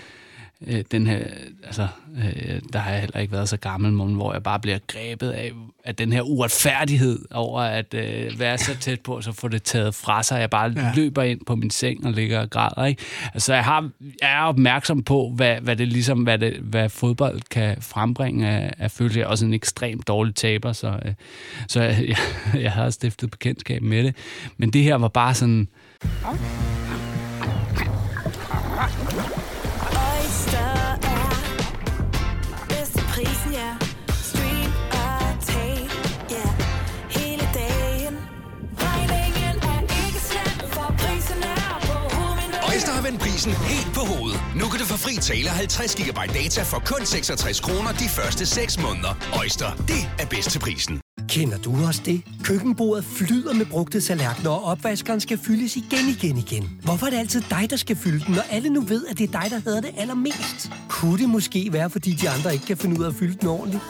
øh, 0.67 0.83
den 0.91 1.07
her, 1.07 1.19
altså, 1.63 1.87
øh, 2.17 2.61
der 2.73 2.79
har 2.79 2.91
jeg 2.91 2.99
heller 2.99 3.19
ikke 3.19 3.33
været 3.33 3.49
så 3.49 3.57
gammel, 3.57 3.93
men 3.93 4.13
hvor 4.13 4.33
jeg 4.33 4.43
bare 4.43 4.59
bliver 4.59 4.79
grebet 4.87 5.29
af, 5.29 5.51
af 5.85 5.95
den 5.95 6.13
her 6.13 6.21
uretfærdighed 6.21 7.25
over 7.31 7.61
at 7.61 7.93
øh, 7.93 8.39
være 8.39 8.57
så 8.57 8.77
tæt 8.77 9.01
på, 9.01 9.21
så 9.21 9.31
få 9.31 9.47
det 9.47 9.63
taget 9.63 9.95
fra 9.95 10.23
sig. 10.23 10.39
Jeg 10.39 10.49
bare 10.49 10.73
ja. 10.75 10.91
løber 10.95 11.23
ind 11.23 11.39
på 11.47 11.55
min 11.55 11.69
seng 11.69 12.05
og 12.05 12.11
ligger 12.11 12.39
og 12.39 12.49
græder. 12.49 12.85
Ikke? 12.85 13.03
Altså, 13.33 13.53
jeg, 13.53 13.63
har, 13.63 13.89
jeg 14.21 14.31
er 14.31 14.43
opmærksom 14.43 15.03
på, 15.03 15.31
hvad, 15.35 15.55
hvad 15.61 15.75
det 15.75 15.87
ligesom, 15.87 16.23
hvad, 16.23 16.37
det, 16.37 16.53
hvad 16.53 16.89
fodbold 16.89 17.41
kan 17.51 17.77
frembringe 17.81 18.49
af, 18.49 18.73
af 18.77 18.91
følelse. 18.91 19.19
Jeg 19.19 19.25
er 19.25 19.29
også 19.29 19.45
en 19.45 19.53
ekstremt 19.53 20.07
dårlig 20.07 20.35
taber, 20.35 20.73
så, 20.73 20.99
øh, 21.05 21.13
så 21.67 21.81
jeg, 21.81 22.05
jeg, 22.09 22.17
jeg 22.61 22.71
har 22.71 22.89
stiftet 22.89 23.31
bekendtskab 23.31 23.81
med 23.81 24.03
det. 24.03 24.15
Men 24.57 24.69
det 24.69 24.83
her 24.83 24.95
var 24.95 25.07
bare 25.07 25.33
sådan... 25.33 25.67
vendt 29.15 29.38
prisen 43.39 43.54
helt 43.54 43.93
på 43.93 43.99
hovedet. 43.99 44.41
Nu 44.56 44.65
kan 44.71 44.80
du 44.80 44.86
få 44.86 44.97
fri 44.97 45.15
tale 45.15 45.49
50 45.49 45.95
GB 45.95 46.19
data 46.34 46.62
for 46.63 46.80
kun 46.86 47.06
66 47.06 47.60
kroner 47.60 47.91
de 47.91 48.10
første 48.10 48.45
6 48.45 48.82
måneder. 48.82 49.13
Øjster, 49.39 49.75
det 49.88 50.02
er 50.19 50.25
bedst 50.25 50.49
til 50.49 50.60
prisen. 50.60 51.02
Kender 51.30 51.58
du 51.58 51.86
også 51.88 52.02
det? 52.06 52.21
Køkkenbordet 52.43 53.06
flyder 53.06 53.54
med 53.54 53.65
brugte 53.65 54.02
tallerkener, 54.02 54.49
og 54.49 54.63
opvaskeren 54.63 55.19
skal 55.19 55.38
fyldes 55.38 55.75
igen, 55.75 56.08
igen, 56.10 56.38
igen. 56.38 56.80
Hvorfor 56.84 57.06
er 57.06 57.10
det 57.10 57.17
altid 57.17 57.41
dig, 57.49 57.69
der 57.69 57.75
skal 57.75 57.95
fylde 57.95 58.25
den, 58.25 58.36
når 58.36 58.43
alle 58.49 58.69
nu 58.69 58.82
ved, 58.82 59.06
at 59.08 59.17
det 59.17 59.36
er 59.36 59.41
dig, 59.41 59.52
der 59.52 59.60
hedder 59.65 59.82
det 59.82 59.91
allermest? 59.97 60.71
Kunne 60.89 61.17
det 61.17 61.30
måske 61.30 61.69
være, 61.73 61.89
fordi 61.89 62.12
de 62.12 62.30
andre 62.30 62.54
ikke 62.54 62.65
kan 62.65 62.78
finde 62.78 62.99
ud 62.99 63.06
af 63.06 63.10
at 63.10 63.15
fylde 63.15 63.38
den 63.41 63.47
ordentligt? 63.47 63.84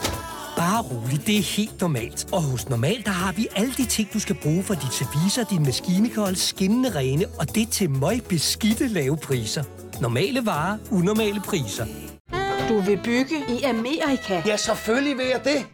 Bare 0.70 0.82
rolig, 0.82 1.26
det 1.26 1.38
er 1.38 1.42
helt 1.42 1.80
normalt. 1.80 2.26
Og 2.32 2.42
hos 2.42 2.68
Normal, 2.68 3.02
der 3.04 3.10
har 3.10 3.32
vi 3.32 3.46
alle 3.56 3.72
de 3.76 3.86
ting, 3.86 4.12
du 4.12 4.20
skal 4.20 4.36
bruge 4.42 4.62
for 4.62 4.74
dit 4.74 4.92
service 4.92 5.40
og 5.40 5.50
din 5.50 5.62
maskine 5.62 6.08
kan 6.08 6.22
holde 6.22 6.36
skinnende 6.38 6.90
rene, 6.94 7.24
og 7.38 7.54
det 7.54 7.68
til 7.68 7.90
møg 7.90 8.22
beskidte 8.28 8.88
lave 8.88 9.16
priser. 9.16 9.64
Normale 10.00 10.46
varer, 10.46 10.78
unormale 10.90 11.40
priser. 11.40 11.86
Du 12.68 12.80
vil 12.80 13.00
bygge 13.04 13.36
i 13.48 13.62
Amerika? 13.62 14.42
Ja, 14.46 14.56
selvfølgelig 14.56 15.16
vil 15.18 15.26
jeg 15.26 15.40
det. 15.44 15.66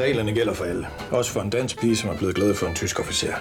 Reglerne 0.00 0.32
gælder 0.32 0.54
for 0.54 0.64
alle. 0.64 0.86
Også 1.10 1.30
for 1.30 1.40
en 1.40 1.50
dansk 1.50 1.80
pige, 1.80 1.96
som 1.96 2.10
er 2.10 2.16
blevet 2.16 2.34
glad 2.34 2.54
for 2.54 2.66
en 2.66 2.74
tysk 2.74 3.00
officer. 3.00 3.32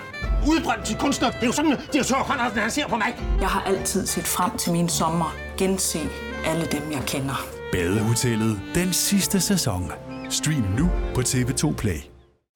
Udbrændt 0.47 0.86
til 0.86 0.95
kunstner. 0.95 1.31
Det 1.31 1.41
er 1.41 1.45
jo 1.45 1.51
sådan, 1.51 1.71
at 1.71 1.79
direktør 1.93 2.23
Conradsen, 2.27 2.60
han 2.60 2.71
ser 2.71 2.88
på 2.88 2.95
mig. 2.95 3.15
Jeg 3.39 3.47
har 3.47 3.62
altid 3.62 4.07
set 4.07 4.27
frem 4.27 4.57
til 4.57 4.71
min 4.71 4.89
sommer. 4.89 5.36
Gense 5.57 5.99
alle 6.45 6.65
dem, 6.71 6.91
jeg 6.91 7.01
kender. 7.07 7.47
Badehotellet 7.71 8.60
den 8.75 8.93
sidste 8.93 9.39
sæson. 9.39 9.91
Stream 10.30 10.62
nu 10.78 10.90
på 11.16 11.22
TV2 11.22 11.76
Play. 11.76 12.00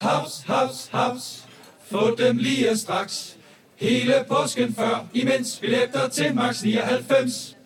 Haps, 0.02 0.42
haps, 0.46 0.88
haps. 0.92 1.48
Få 1.90 2.14
dem 2.14 2.36
lige 2.36 2.76
straks. 2.76 3.36
Hele 3.76 4.24
påsken 4.28 4.74
før, 4.74 5.06
imens 5.14 5.58
billetter 5.60 6.08
til 6.08 6.34
max 6.34 6.62
99. 6.62 7.56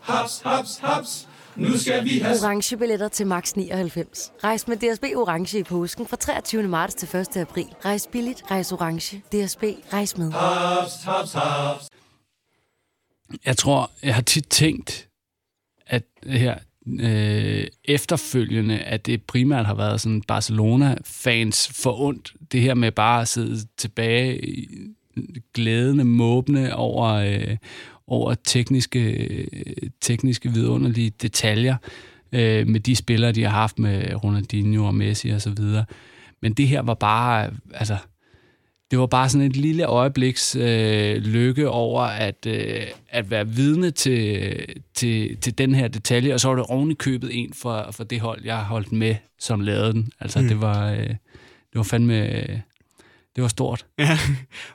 Haps, 0.00 0.40
haps, 0.44 0.78
haps. 0.78 1.28
Nu 1.56 1.78
skal 1.78 2.04
vi 2.04 2.18
have... 2.18 2.36
Orange 2.42 2.76
billetter 2.76 3.08
til 3.08 3.26
max 3.26 3.52
99. 3.52 4.32
Rejs 4.44 4.68
med 4.68 4.76
DSB 4.76 5.04
Orange 5.04 5.58
i 5.58 5.62
påsken 5.62 6.06
fra 6.06 6.16
23. 6.16 6.62
marts 6.62 6.94
til 6.94 7.16
1. 7.16 7.36
april. 7.36 7.66
Rejs 7.84 8.08
billigt, 8.12 8.42
rejs 8.50 8.72
orange. 8.72 9.18
DSB, 9.18 9.62
rejs 9.92 10.18
med. 10.18 10.32
Haps, 10.32 11.02
haps, 11.04 11.32
haps. 11.32 11.88
Jeg 13.46 13.56
tror, 13.56 13.90
jeg 14.02 14.14
har 14.14 14.22
tit 14.22 14.46
tænkt, 14.48 15.08
at 15.86 16.02
her 16.22 16.58
øh, 17.00 17.66
efterfølgende, 17.84 18.78
at 18.78 19.06
det 19.06 19.22
primært 19.22 19.66
har 19.66 19.74
været 19.74 20.00
sådan 20.00 20.22
Barcelona-fans 20.22 21.68
forundt. 21.82 22.34
Det 22.52 22.60
her 22.60 22.74
med 22.74 22.92
bare 22.92 23.20
at 23.20 23.28
sidde 23.28 23.66
tilbage 23.76 24.40
glædende, 25.54 26.04
måbne 26.04 26.76
over, 26.76 27.06
øh, 27.06 27.56
over 28.06 28.34
tekniske, 28.34 29.48
tekniske 30.00 30.52
vidunderlige 30.52 31.10
detaljer 31.22 31.76
øh, 32.32 32.66
med 32.68 32.80
de 32.80 32.96
spillere, 32.96 33.32
de 33.32 33.42
har 33.42 33.50
haft 33.50 33.78
med 33.78 34.24
Ronaldinho 34.24 34.86
og 34.86 34.94
Messi 34.94 35.28
og 35.28 35.42
så 35.42 35.50
videre. 35.50 35.84
Men 36.42 36.52
det 36.52 36.68
her 36.68 36.82
var 36.82 36.94
bare, 36.94 37.50
altså, 37.74 37.96
det 38.90 38.98
var 38.98 39.06
bare 39.06 39.28
sådan 39.28 39.46
et 39.46 39.56
lille 39.56 39.84
øjebliks 39.84 40.56
øh, 40.56 41.16
lykke 41.16 41.68
over 41.68 42.02
at, 42.02 42.46
øh, 42.46 42.86
at 43.08 43.30
være 43.30 43.48
vidne 43.48 43.90
til, 43.90 44.56
til, 44.94 45.36
til 45.36 45.58
den 45.58 45.74
her 45.74 45.88
detalje, 45.88 46.34
og 46.34 46.40
så 46.40 46.48
var 46.48 46.56
det 46.56 46.64
oven 46.68 46.90
i 46.90 46.94
købet 46.94 47.30
en 47.32 47.52
for, 47.54 47.88
for 47.90 48.04
det 48.04 48.20
hold, 48.20 48.44
jeg 48.44 48.56
har 48.56 48.64
holdt 48.64 48.92
med, 48.92 49.14
som 49.38 49.60
lavede 49.60 49.92
den. 49.92 50.10
Altså, 50.20 50.40
mm. 50.40 50.48
det, 50.48 50.60
var, 50.60 50.90
øh, 50.90 51.08
det 51.08 51.74
var 51.74 51.82
fandme... 51.82 52.28
Øh, 52.28 52.58
det 53.36 53.42
var 53.42 53.48
stort. 53.48 53.86
Ja. 53.98 54.18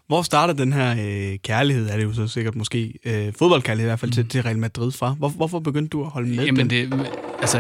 Hvor 0.08 0.22
starter 0.22 0.54
den 0.54 0.74
her 0.74 0.92
øh, 0.92 1.38
kærlighed, 1.38 1.90
er 1.90 1.98
det 1.98 2.04
jo 2.04 2.14
så 2.14 2.28
sikkert 2.28 2.56
måske, 2.56 2.94
øh, 3.06 3.34
fodboldkærlighed 3.34 3.88
i 3.88 3.90
hvert 3.90 4.00
fald, 4.00 4.12
mm. 4.12 4.14
til, 4.14 4.30
til 4.30 4.44
Real 4.44 4.58
Madrid 4.58 4.92
fra? 4.92 5.12
Hvor, 5.14 5.30
hvorfor 5.30 5.60
begyndte 5.60 5.90
du 5.90 6.04
at 6.04 6.10
holde 6.10 6.30
med 6.30 6.46
Jamen, 6.46 6.70
den? 6.70 6.92
det, 6.92 7.10
altså, 7.42 7.60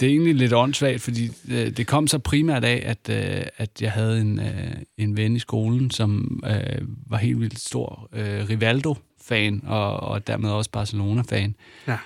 det 0.00 0.02
er 0.02 0.10
egentlig 0.10 0.34
lidt 0.34 0.52
åndssvagt, 0.52 1.02
fordi 1.02 1.26
det, 1.46 1.66
øh, 1.66 1.76
det 1.76 1.86
kom 1.86 2.06
så 2.06 2.18
primært 2.18 2.64
af, 2.64 2.82
at, 2.86 3.08
øh, 3.16 3.42
at 3.56 3.70
jeg 3.82 3.92
havde 3.92 4.20
en, 4.20 4.40
øh, 4.40 4.74
en 4.98 5.16
ven 5.16 5.36
i 5.36 5.38
skolen, 5.38 5.90
som 5.90 6.40
øh, 6.46 6.88
var 7.06 7.16
helt 7.16 7.40
vildt 7.40 7.60
stor 7.60 8.08
øh, 8.12 8.48
Rivaldo-fan, 8.48 9.62
og, 9.66 10.00
og 10.00 10.26
dermed 10.26 10.50
også 10.50 10.70
Barcelona-fan. 10.70 11.54
Ja. 11.88 11.96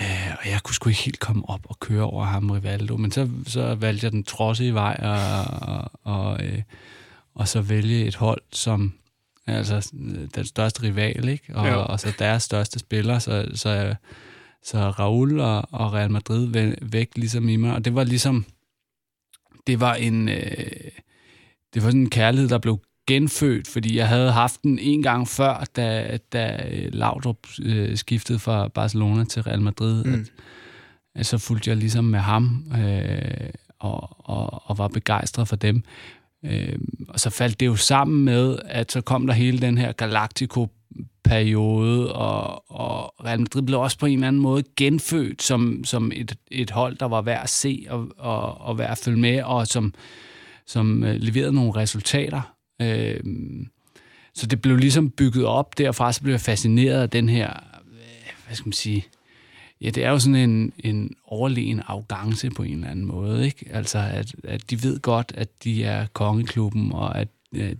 Øh, 0.00 0.34
og 0.40 0.50
jeg 0.50 0.60
kunne 0.62 0.74
sgu 0.74 0.88
ikke 0.88 1.02
helt 1.02 1.20
komme 1.20 1.48
op 1.48 1.60
og 1.64 1.80
køre 1.80 2.02
over 2.02 2.24
ham, 2.24 2.50
Rivaldo, 2.50 2.96
men 2.96 3.10
så, 3.10 3.28
så 3.46 3.74
valgte 3.74 4.04
jeg 4.04 4.12
den 4.12 4.24
trodsige 4.24 4.74
vej, 4.74 5.00
og, 5.02 5.44
og, 5.62 5.90
og 6.04 6.44
øh, 6.44 6.62
og 7.34 7.48
så 7.48 7.60
vælge 7.60 8.04
et 8.04 8.14
hold 8.14 8.42
som 8.52 8.92
altså 9.46 9.90
den 10.34 10.44
største 10.44 10.82
rival, 10.82 11.28
ikke? 11.28 11.56
Og, 11.56 11.84
og 11.84 12.00
så 12.00 12.12
deres 12.18 12.42
største 12.42 12.78
spiller, 12.78 13.18
så, 13.18 13.48
så, 13.54 13.94
så 14.64 14.78
Raul 14.78 15.40
og, 15.40 15.68
og 15.70 15.92
Real 15.92 16.10
Madrid 16.10 16.74
væk 16.82 17.10
ligesom 17.16 17.48
i 17.48 17.56
mig, 17.56 17.74
og 17.74 17.84
det 17.84 17.94
var 17.94 18.04
ligesom 18.04 18.44
det 19.66 19.80
var 19.80 19.94
en 19.94 20.28
øh, 20.28 20.90
det 21.74 21.82
var 21.82 21.88
sådan 21.88 22.00
en 22.00 22.10
kærlighed, 22.10 22.48
der 22.48 22.58
blev 22.58 22.80
genfødt, 23.06 23.68
fordi 23.68 23.96
jeg 23.96 24.08
havde 24.08 24.32
haft 24.32 24.62
den 24.62 24.78
en 24.78 25.02
gang 25.02 25.28
før, 25.28 25.64
da, 25.76 26.18
da 26.32 26.68
Laudrup 26.92 27.36
øh, 27.62 27.96
skiftede 27.96 28.38
fra 28.38 28.68
Barcelona 28.68 29.24
til 29.24 29.42
Real 29.42 29.60
Madrid, 29.60 30.04
mm. 30.04 30.12
at, 30.12 30.32
at 31.14 31.26
så 31.26 31.38
fulgte 31.38 31.70
jeg 31.70 31.76
ligesom 31.76 32.04
med 32.04 32.18
ham 32.18 32.72
øh, 32.78 33.50
og, 33.78 34.28
og, 34.30 34.70
og 34.70 34.78
var 34.78 34.88
begejstret 34.88 35.48
for 35.48 35.56
dem. 35.56 35.82
Øh, 36.44 36.78
og 37.08 37.20
så 37.20 37.30
faldt 37.30 37.60
det 37.60 37.66
jo 37.66 37.76
sammen 37.76 38.24
med, 38.24 38.58
at 38.64 38.92
så 38.92 39.00
kom 39.00 39.26
der 39.26 39.34
hele 39.34 39.58
den 39.58 39.78
her 39.78 39.92
Galactico-periode, 39.92 42.12
og, 42.12 42.70
og 42.70 43.14
Real 43.24 43.40
Madrid 43.40 43.62
blev 43.62 43.80
også 43.80 43.98
på 43.98 44.06
en 44.06 44.14
eller 44.14 44.28
anden 44.28 44.42
måde 44.42 44.62
genfødt 44.76 45.42
som, 45.42 45.84
som 45.84 46.12
et, 46.14 46.36
et 46.50 46.70
hold, 46.70 46.96
der 46.96 47.06
var 47.06 47.22
værd 47.22 47.42
at 47.42 47.50
se 47.50 47.86
og, 47.90 48.08
og, 48.18 48.60
og 48.60 48.78
værd 48.78 48.90
at 48.90 48.98
følge 48.98 49.18
med, 49.18 49.42
og 49.42 49.66
som, 49.66 49.94
som 50.66 51.04
øh, 51.04 51.14
leverede 51.14 51.52
nogle 51.52 51.76
resultater. 51.76 52.54
Øh, 52.82 53.20
så 54.34 54.46
det 54.46 54.62
blev 54.62 54.76
ligesom 54.76 55.10
bygget 55.10 55.44
op 55.44 55.78
derfra, 55.78 56.12
så 56.12 56.22
blev 56.22 56.32
jeg 56.32 56.40
fascineret 56.40 57.02
af 57.02 57.10
den 57.10 57.28
her, 57.28 57.50
øh, 57.50 58.32
hvad 58.46 58.56
skal 58.56 58.68
man 58.68 58.72
sige, 58.72 59.06
Ja, 59.82 59.90
det 59.90 60.04
er 60.04 60.10
jo 60.10 60.18
sådan 60.18 60.50
en, 60.50 60.72
en 60.78 61.10
overlegen 61.26 61.82
arrogance 61.86 62.50
på 62.50 62.62
en 62.62 62.74
eller 62.74 62.88
anden 62.88 63.04
måde, 63.04 63.44
ikke? 63.44 63.66
Altså, 63.70 63.98
at, 63.98 64.34
at 64.44 64.70
de 64.70 64.82
ved 64.82 65.00
godt, 65.00 65.32
at 65.36 65.48
de 65.64 65.84
er 65.84 66.06
kongeklubben, 66.12 66.92
og 66.92 67.18
at, 67.18 67.28
at 67.56 67.76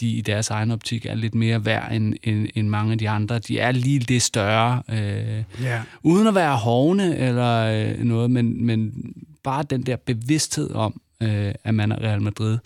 de 0.00 0.08
i 0.08 0.20
deres 0.20 0.50
egen 0.50 0.70
optik 0.70 1.06
er 1.06 1.14
lidt 1.14 1.34
mere 1.34 1.64
værd 1.64 1.92
end, 1.92 2.14
end, 2.22 2.48
end 2.54 2.68
mange 2.68 2.92
af 2.92 2.98
de 2.98 3.08
andre. 3.08 3.38
De 3.38 3.58
er 3.58 3.72
lige 3.72 4.00
det 4.00 4.22
større, 4.22 4.82
øh, 4.88 5.44
yeah. 5.62 5.80
uden 6.02 6.26
at 6.26 6.34
være 6.34 6.56
hovne 6.56 7.16
eller 7.16 7.56
øh, 7.56 8.04
noget, 8.04 8.30
men, 8.30 8.66
men 8.66 8.92
bare 9.44 9.62
den 9.62 9.82
der 9.82 9.96
bevidsthed 9.96 10.70
om, 10.70 11.00
øh, 11.22 11.54
at 11.64 11.74
man 11.74 11.92
er 11.92 12.02
Real 12.02 12.22
Madrid. 12.22 12.58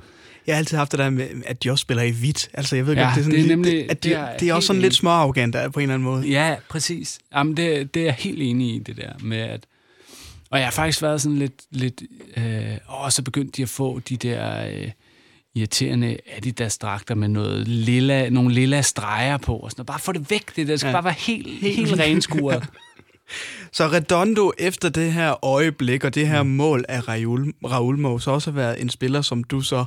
Jeg 0.46 0.54
har 0.54 0.58
altid 0.58 0.76
haft 0.76 0.92
det 0.92 0.98
der 0.98 1.10
med, 1.10 1.28
at 1.46 1.64
de 1.64 1.70
også 1.70 1.82
spiller 1.82 2.02
i 2.02 2.10
hvidt. 2.10 2.50
Altså, 2.54 2.76
jeg 2.76 2.86
ved 2.86 2.94
Ja, 2.94 3.02
godt, 3.02 3.14
det 3.14 3.20
er, 3.20 3.24
sådan 3.24 3.32
det 3.32 3.44
er 3.44 3.46
lidt, 3.46 3.58
nemlig- 3.60 3.90
at 3.90 4.04
de, 4.04 4.08
det 4.08 4.16
er 4.18 4.36
det 4.36 4.48
er 4.48 4.54
også 4.54 4.66
sådan 4.66 4.82
lidt 4.82 4.94
småarrogant 4.94 5.56
på 5.72 5.80
en 5.80 5.82
eller 5.82 5.94
anden 5.94 6.08
måde. 6.08 6.28
Ja, 6.28 6.54
præcis. 6.68 7.18
Jamen, 7.34 7.56
det, 7.56 7.94
det 7.94 8.00
er 8.00 8.04
jeg 8.04 8.14
helt 8.14 8.42
enig 8.42 8.74
i, 8.74 8.78
det 8.78 8.96
der 8.96 9.12
med, 9.20 9.38
at... 9.38 9.66
Og 10.50 10.58
jeg 10.58 10.66
har 10.66 10.72
faktisk 10.72 11.02
været 11.02 11.20
sådan 11.22 11.38
lidt... 11.38 11.62
lidt 11.70 12.02
øh, 12.36 12.64
og 12.86 13.12
så 13.12 13.22
begyndte 13.22 13.52
de 13.56 13.62
at 13.62 13.68
få 13.68 13.98
de 14.08 14.16
der 14.16 14.66
øh, 14.66 14.90
irriterende 15.54 16.16
Adidas-dragter 16.36 17.14
med 17.14 17.28
noget 17.28 17.68
lilla, 17.68 18.28
nogle 18.28 18.54
lilla 18.54 18.82
streger 18.82 19.36
på. 19.36 19.56
Og 19.56 19.70
sådan, 19.70 19.80
noget. 19.80 19.86
bare 19.86 19.98
få 20.00 20.12
det 20.12 20.30
væk, 20.30 20.56
det 20.56 20.68
der. 20.68 20.76
Skal 20.76 20.88
ja. 20.88 20.92
bare 20.92 21.04
være 21.04 21.14
helt, 21.18 21.60
helt, 21.60 21.76
helt 21.76 22.00
renskuret. 22.00 22.64
Så 23.72 23.88
Redondo 23.88 24.52
efter 24.58 24.88
det 24.88 25.12
her 25.12 25.44
øjeblik 25.44 26.04
og 26.04 26.14
det 26.14 26.28
her 26.28 26.42
mm. 26.42 26.50
mål 26.50 26.84
af 26.88 27.08
Raul, 27.08 27.52
Raul 27.64 27.98
må 27.98 28.18
så 28.18 28.30
også 28.30 28.50
have 28.50 28.56
været 28.56 28.80
en 28.80 28.88
spiller, 28.90 29.22
som 29.22 29.44
du 29.44 29.60
så, 29.60 29.84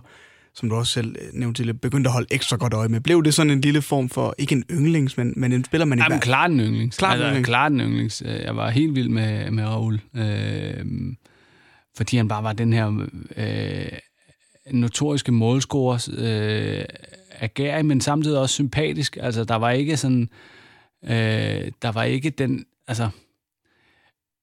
som 0.59 0.69
du 0.69 0.75
også 0.75 0.93
selv 0.93 1.15
øh, 1.21 1.27
nævnte 1.33 1.63
til, 1.63 1.73
begyndte 1.73 2.07
at 2.07 2.11
holde 2.11 2.27
ekstra 2.31 2.57
godt 2.57 2.73
øje 2.73 2.87
med. 2.87 3.01
Blev 3.01 3.23
det 3.23 3.33
sådan 3.33 3.51
en 3.51 3.61
lille 3.61 3.81
form 3.81 4.09
for, 4.09 4.35
ikke 4.37 4.55
en 4.55 4.63
yndlings, 4.71 5.17
men, 5.17 5.33
men 5.37 5.51
en 5.53 5.63
spiller, 5.63 5.85
man 5.85 5.99
i 5.99 6.01
Jamen, 6.01 6.19
klart 6.19 6.51
en 6.51 6.59
yndlings. 6.59 6.97
Klart 6.97 7.17
en 7.17 7.21
altså, 7.21 7.27
yndlings. 7.29 7.47
Klart 7.47 7.71
en 7.71 7.79
yndlings. 7.79 8.23
Øh, 8.25 8.41
Jeg 8.41 8.55
var 8.55 8.69
helt 8.69 8.95
vild 8.95 9.09
med, 9.09 9.51
med 9.51 9.63
Raul. 9.63 9.99
Øh, 10.15 10.85
fordi 11.97 12.17
han 12.17 12.27
bare 12.27 12.43
var 12.43 12.53
den 12.53 12.73
her 12.73 13.07
øh, 13.37 13.97
notoriske 14.71 15.31
målscorer, 15.31 16.09
øh, 16.17 16.85
agerig, 17.39 17.85
men 17.85 18.01
samtidig 18.01 18.39
også 18.39 18.53
sympatisk. 18.53 19.17
Altså, 19.21 19.43
der 19.43 19.55
var 19.55 19.71
ikke 19.71 19.97
sådan... 19.97 20.29
Øh, 21.03 21.71
der 21.81 21.91
var 21.91 22.03
ikke 22.03 22.29
den... 22.29 22.65
Altså, 22.87 23.09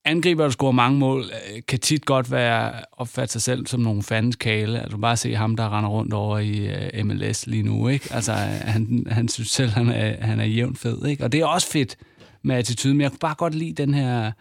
angriber, 0.05 0.43
der 0.43 0.51
scorer 0.51 0.73
mange 0.73 0.99
mål, 0.99 1.25
øh, 1.55 1.63
kan 1.69 1.79
tit 1.81 2.05
godt 2.07 2.31
være 2.31 2.73
opfatte 2.93 3.33
sig 3.33 3.43
selv 3.43 3.67
som 3.67 3.81
nogle 3.81 4.03
fandens 4.03 4.37
kale. 4.37 4.81
Altså 4.83 4.97
bare 4.99 5.17
se 5.17 5.35
ham, 5.35 5.57
der 5.57 5.79
render 5.79 5.91
rundt 5.91 6.13
over 6.15 6.39
i 6.39 6.69
uh, 7.01 7.07
MLS 7.07 7.47
lige 7.47 7.63
nu. 7.63 7.89
Ikke? 7.89 8.09
Altså, 8.15 8.33
han, 8.33 9.07
han 9.11 9.29
synes 9.29 9.51
selv, 9.51 9.71
han 9.71 9.89
er, 9.89 10.27
han 10.27 10.41
er 10.41 10.45
jævnt 10.45 10.79
fed. 10.79 11.07
Ikke? 11.07 11.25
Og 11.25 11.33
det 11.33 11.41
er 11.41 11.47
også 11.47 11.69
fedt 11.71 11.97
med 12.43 12.57
attitude, 12.57 12.95
men 12.95 13.01
jeg 13.01 13.11
kunne 13.11 13.19
bare 13.19 13.35
godt 13.35 13.55
lide 13.55 13.73
den 13.83 13.95
her... 13.95 14.33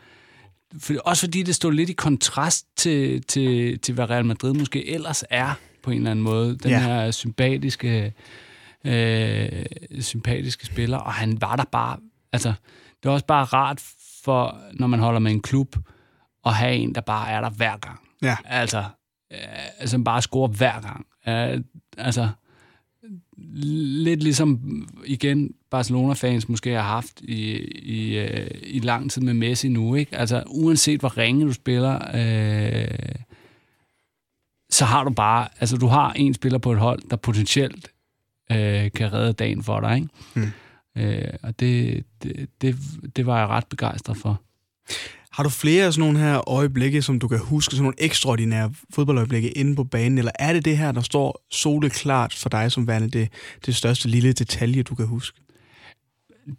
For, 0.79 0.93
også 1.05 1.21
fordi 1.25 1.43
det 1.43 1.55
stod 1.55 1.73
lidt 1.73 1.89
i 1.89 1.93
kontrast 1.93 2.65
til, 2.75 3.23
til, 3.23 3.79
til, 3.79 3.93
hvad 3.93 4.09
Real 4.09 4.25
Madrid 4.25 4.53
måske 4.53 4.89
ellers 4.89 5.23
er, 5.29 5.53
på 5.83 5.91
en 5.91 5.97
eller 5.97 6.11
anden 6.11 6.23
måde. 6.25 6.57
Den 6.57 6.71
Ja. 6.71 6.79
her 6.79 7.11
sympatiske, 7.11 8.13
øh, 8.85 9.65
sympatiske 9.99 10.65
spiller, 10.65 10.97
og 10.97 11.13
han 11.13 11.41
var 11.41 11.55
der 11.55 11.63
bare... 11.71 11.97
Altså, 12.33 12.53
det 13.03 13.09
er 13.09 13.13
også 13.13 13.25
bare 13.25 13.43
rart 13.43 13.83
for, 14.23 14.57
når 14.73 14.87
man 14.87 14.99
holder 14.99 15.19
med 15.19 15.31
en 15.31 15.41
klub, 15.41 15.75
at 16.45 16.53
have 16.53 16.75
en, 16.75 16.95
der 16.95 17.01
bare 17.01 17.29
er 17.29 17.41
der 17.41 17.49
hver 17.49 17.77
gang. 17.77 17.99
Ja. 18.21 18.37
Altså, 18.45 18.83
øh, 19.33 19.87
som 19.87 20.03
bare 20.03 20.21
scorer 20.21 20.47
hver 20.47 20.81
gang. 20.81 21.05
Øh, 21.27 21.63
altså, 21.97 22.29
lidt 23.37 24.23
ligesom, 24.23 24.59
igen, 25.05 25.51
Barcelona-fans 25.71 26.49
måske 26.49 26.71
har 26.71 26.81
haft 26.81 27.21
i, 27.21 27.57
i, 27.81 28.17
øh, 28.17 28.51
i 28.63 28.79
lang 28.79 29.11
tid 29.11 29.21
med 29.21 29.33
Messi 29.33 29.69
nu, 29.69 29.95
ikke? 29.95 30.17
Altså, 30.17 30.43
uanset 30.47 30.99
hvor 30.99 31.17
ringe 31.17 31.45
du 31.45 31.53
spiller, 31.53 31.93
øh, 32.13 33.15
så 34.69 34.85
har 34.85 35.03
du 35.03 35.09
bare, 35.09 35.47
altså 35.59 35.77
du 35.77 35.87
har 35.87 36.13
en 36.13 36.33
spiller 36.33 36.57
på 36.57 36.71
et 36.71 36.79
hold, 36.79 37.09
der 37.09 37.15
potentielt 37.15 37.91
øh, 38.51 38.91
kan 38.91 39.13
redde 39.13 39.33
dagen 39.33 39.63
for 39.63 39.79
dig, 39.79 39.95
ikke? 39.95 40.07
Mm. 40.33 40.51
Øh, 40.97 41.33
og 41.43 41.59
det, 41.59 42.03
det, 42.23 42.49
det, 42.61 42.75
det 43.15 43.25
var 43.25 43.39
jeg 43.39 43.47
ret 43.47 43.67
begejstret 43.67 44.17
for. 44.17 44.41
Har 45.31 45.43
du 45.43 45.49
flere 45.49 45.85
af 45.85 45.93
sådan 45.93 46.13
nogle 46.13 46.19
her 46.19 46.49
øjeblikke, 46.49 47.01
som 47.01 47.19
du 47.19 47.27
kan 47.27 47.39
huske, 47.39 47.71
sådan 47.71 47.83
nogle 47.83 47.95
ekstraordinære 47.97 48.73
fodboldøjeblikke 48.93 49.51
inde 49.51 49.75
på 49.75 49.83
banen, 49.83 50.17
eller 50.17 50.31
er 50.39 50.53
det 50.53 50.65
det 50.65 50.77
her, 50.77 50.91
der 50.91 51.01
står 51.01 51.45
soleklart 51.51 52.33
for 52.33 52.49
dig 52.49 52.71
som 52.71 52.87
værende 52.87 53.09
det, 53.09 53.29
det 53.65 53.75
største 53.75 54.09
lille 54.09 54.33
detalje, 54.33 54.83
du 54.83 54.95
kan 54.95 55.07
huske? 55.07 55.43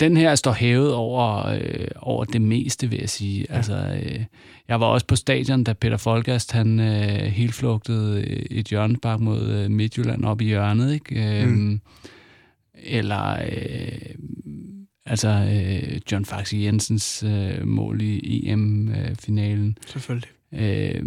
den 0.00 0.16
her 0.16 0.34
står 0.34 0.52
hævet 0.52 0.94
over, 0.94 1.46
øh, 1.46 1.88
over 1.96 2.24
det 2.24 2.42
meste, 2.42 2.90
vil 2.90 2.98
jeg 2.98 3.08
sige. 3.08 3.46
Ja. 3.50 3.56
Altså, 3.56 4.00
øh, 4.02 4.24
jeg 4.68 4.80
var 4.80 4.86
også 4.86 5.06
på 5.06 5.16
stadion, 5.16 5.64
da 5.64 5.72
Peter 5.72 5.96
Folgast, 5.96 6.52
han 6.52 6.80
øh, 6.80 7.22
helflugtede 7.22 8.26
et 8.50 8.66
hjørnespark 8.66 9.20
mod 9.20 9.48
øh, 9.48 9.70
Midtjylland 9.70 10.24
op 10.24 10.40
i 10.40 10.44
hjørnet, 10.44 10.94
ikke? 10.94 11.46
Mm. 11.46 11.80
Eller, 12.84 13.32
øh, 13.32 14.14
altså, 15.06 15.28
øh, 15.28 16.00
John 16.12 16.24
Faxi 16.24 16.64
Jensens 16.64 17.22
øh, 17.22 17.66
mål 17.66 18.00
i 18.02 18.50
EM-finalen. 18.50 19.78
Selvfølgelig. 19.86 20.28
Øh, 20.52 21.04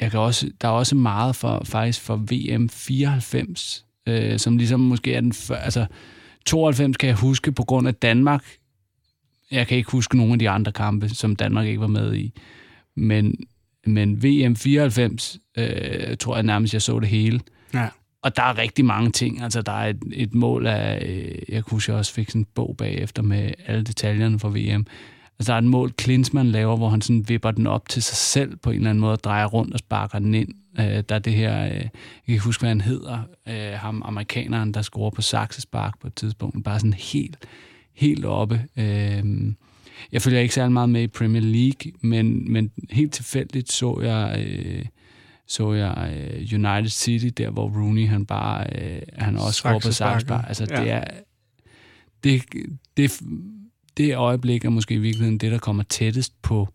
jeg 0.00 0.10
kan 0.10 0.20
også, 0.20 0.50
der 0.60 0.68
er 0.68 0.72
også 0.72 0.94
meget 0.94 1.36
for, 1.36 1.62
faktisk 1.64 2.00
for 2.00 2.16
VM 2.16 2.68
94, 2.68 3.86
øh, 4.06 4.38
som 4.38 4.56
ligesom 4.56 4.80
måske 4.80 5.14
er 5.14 5.20
den... 5.20 5.34
Altså, 5.50 5.86
92 6.46 6.96
kan 6.96 7.08
jeg 7.08 7.16
huske 7.16 7.52
på 7.52 7.64
grund 7.64 7.88
af 7.88 7.94
Danmark. 7.94 8.44
Jeg 9.50 9.66
kan 9.66 9.76
ikke 9.76 9.90
huske 9.90 10.16
nogen 10.16 10.32
af 10.32 10.38
de 10.38 10.50
andre 10.50 10.72
kampe, 10.72 11.08
som 11.08 11.36
Danmark 11.36 11.66
ikke 11.66 11.80
var 11.80 11.86
med 11.86 12.14
i. 12.14 12.32
Men, 12.96 13.34
men 13.86 14.22
VM 14.22 14.56
94, 14.56 15.38
øh, 15.58 16.16
tror 16.16 16.34
jeg 16.34 16.42
nærmest, 16.42 16.74
jeg 16.74 16.82
så 16.82 16.98
det 17.00 17.08
hele. 17.08 17.40
Ja. 17.74 17.88
Og 18.24 18.36
der 18.36 18.42
er 18.42 18.58
rigtig 18.58 18.84
mange 18.84 19.10
ting. 19.10 19.42
Altså, 19.42 19.62
der 19.62 19.72
er 19.72 19.88
et, 19.88 20.02
et 20.12 20.34
mål 20.34 20.66
af... 20.66 21.02
Øh, 21.06 21.38
jeg 21.48 21.64
kunne 21.64 21.76
huske, 21.76 21.92
jeg 21.92 21.98
også 21.98 22.12
fik 22.12 22.30
sådan 22.30 22.40
en 22.40 22.46
bog 22.54 22.74
bagefter 22.78 23.22
med 23.22 23.52
alle 23.66 23.84
detaljerne 23.84 24.38
fra 24.38 24.48
VM. 24.48 24.86
Altså, 25.38 25.52
der 25.52 25.54
er 25.54 25.58
et 25.58 25.64
mål, 25.64 25.92
Klinsmann 25.92 26.48
laver, 26.48 26.76
hvor 26.76 26.88
han 26.88 27.00
sådan 27.00 27.28
vipper 27.28 27.50
den 27.50 27.66
op 27.66 27.88
til 27.88 28.02
sig 28.02 28.16
selv 28.16 28.56
på 28.56 28.70
en 28.70 28.76
eller 28.76 28.90
anden 28.90 29.00
måde, 29.00 29.12
og 29.12 29.24
drejer 29.24 29.46
rundt 29.46 29.72
og 29.72 29.78
sparker 29.78 30.18
den 30.18 30.34
ind. 30.34 30.48
Øh, 30.78 31.02
der 31.08 31.14
er 31.14 31.18
det 31.18 31.32
her, 31.32 31.64
øh, 31.64 31.70
jeg 31.70 31.90
kan 32.26 32.34
ikke 32.34 32.44
huske, 32.44 32.60
hvad 32.60 32.70
han 32.70 32.80
hedder, 32.80 33.18
øh, 33.48 33.72
ham 33.72 34.02
amerikaneren, 34.04 34.74
der 34.74 34.82
scorer 34.82 35.10
på 35.10 35.22
saksespark 35.22 36.00
på 36.00 36.06
et 36.06 36.14
tidspunkt, 36.14 36.64
bare 36.64 36.78
sådan 36.78 36.92
helt, 36.92 37.36
helt 37.94 38.24
oppe. 38.24 38.64
Øh, 38.76 39.24
jeg 40.12 40.22
følger 40.22 40.40
ikke 40.40 40.54
særlig 40.54 40.72
meget 40.72 40.88
med 40.88 41.02
i 41.02 41.06
Premier 41.06 41.42
League, 41.42 41.92
men, 42.00 42.52
men 42.52 42.70
helt 42.90 43.12
tilfældigt 43.12 43.72
så 43.72 44.00
jeg... 44.02 44.46
Øh, 44.46 44.84
så 45.46 45.72
jeg 45.72 46.14
øh, 46.16 46.48
United 46.52 46.88
City, 46.88 47.42
der 47.42 47.50
hvor 47.50 47.68
Rooney 47.68 48.08
han 48.08 48.26
bare, 48.26 48.66
øh, 48.82 49.02
han 49.12 49.36
også 49.36 49.52
scorer 49.52 49.80
på 49.80 49.92
saksespark. 49.92 50.44
Altså 50.48 50.66
ja. 50.70 50.80
det 50.80 50.90
er, 50.90 51.04
det, 52.24 52.42
det, 52.96 53.22
det 53.96 54.16
øjeblik 54.16 54.64
er 54.64 54.68
måske 54.68 54.94
i 54.94 54.98
virkeligheden 54.98 55.38
det, 55.38 55.52
der 55.52 55.58
kommer 55.58 55.82
tættest 55.82 56.42
på, 56.42 56.68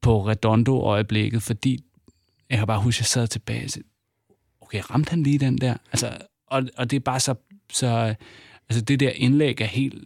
på 0.00 0.28
Redondo-øjeblikket, 0.28 1.42
fordi 1.42 1.84
jeg 2.50 2.58
kan 2.58 2.66
bare 2.66 2.80
huske, 2.80 2.98
at 2.98 3.00
jeg 3.00 3.06
sad 3.06 3.26
tilbage 3.26 3.64
og 3.64 3.70
sagde, 3.70 3.88
okay, 4.60 4.82
ramte 4.90 5.10
han 5.10 5.22
lige 5.22 5.38
den 5.38 5.58
der? 5.58 5.76
Altså, 5.92 6.18
og, 6.46 6.62
og 6.76 6.90
det 6.90 6.96
er 6.96 7.00
bare 7.00 7.20
så, 7.20 7.34
så 7.72 8.14
altså 8.68 8.80
det 8.84 9.00
der 9.00 9.10
indlæg 9.10 9.60
er 9.60 9.66
helt, 9.66 10.04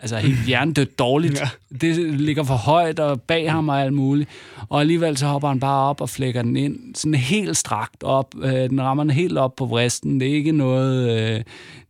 altså 0.00 0.16
helt 0.16 0.46
hjernedødt 0.46 0.98
dårligt. 0.98 1.40
Ja. 1.40 1.48
Det 1.80 2.20
ligger 2.20 2.42
for 2.42 2.54
højt 2.54 3.00
og 3.00 3.22
bag 3.22 3.52
ham 3.52 3.68
og 3.68 3.80
alt 3.80 3.92
muligt. 3.92 4.30
Og 4.68 4.80
alligevel 4.80 5.16
så 5.16 5.26
hopper 5.26 5.48
han 5.48 5.60
bare 5.60 5.88
op 5.90 6.00
og 6.00 6.08
flækker 6.10 6.42
den 6.42 6.56
ind, 6.56 6.94
sådan 6.94 7.14
helt 7.14 7.56
strakt 7.56 8.02
op. 8.02 8.34
Øh, 8.42 8.70
den 8.70 8.82
rammer 8.82 9.04
den 9.04 9.10
helt 9.10 9.38
op 9.38 9.56
på 9.56 9.66
vristen. 9.66 10.20
Det 10.20 10.28
er 10.28 10.34
ikke 10.34 10.52
noget, 10.52 11.10
øh, 11.10 11.42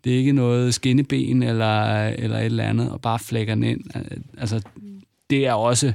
det 0.04 0.12
er 0.12 0.18
ikke 0.18 0.32
noget 0.32 0.74
skinneben 0.74 1.42
eller, 1.42 2.06
eller 2.08 2.38
et 2.38 2.44
eller 2.44 2.64
andet, 2.64 2.90
og 2.90 3.00
bare 3.00 3.18
flækker 3.18 3.54
den 3.54 3.64
ind. 3.64 3.80
Altså, 4.38 4.60
det 5.30 5.46
er 5.46 5.52
også 5.52 5.92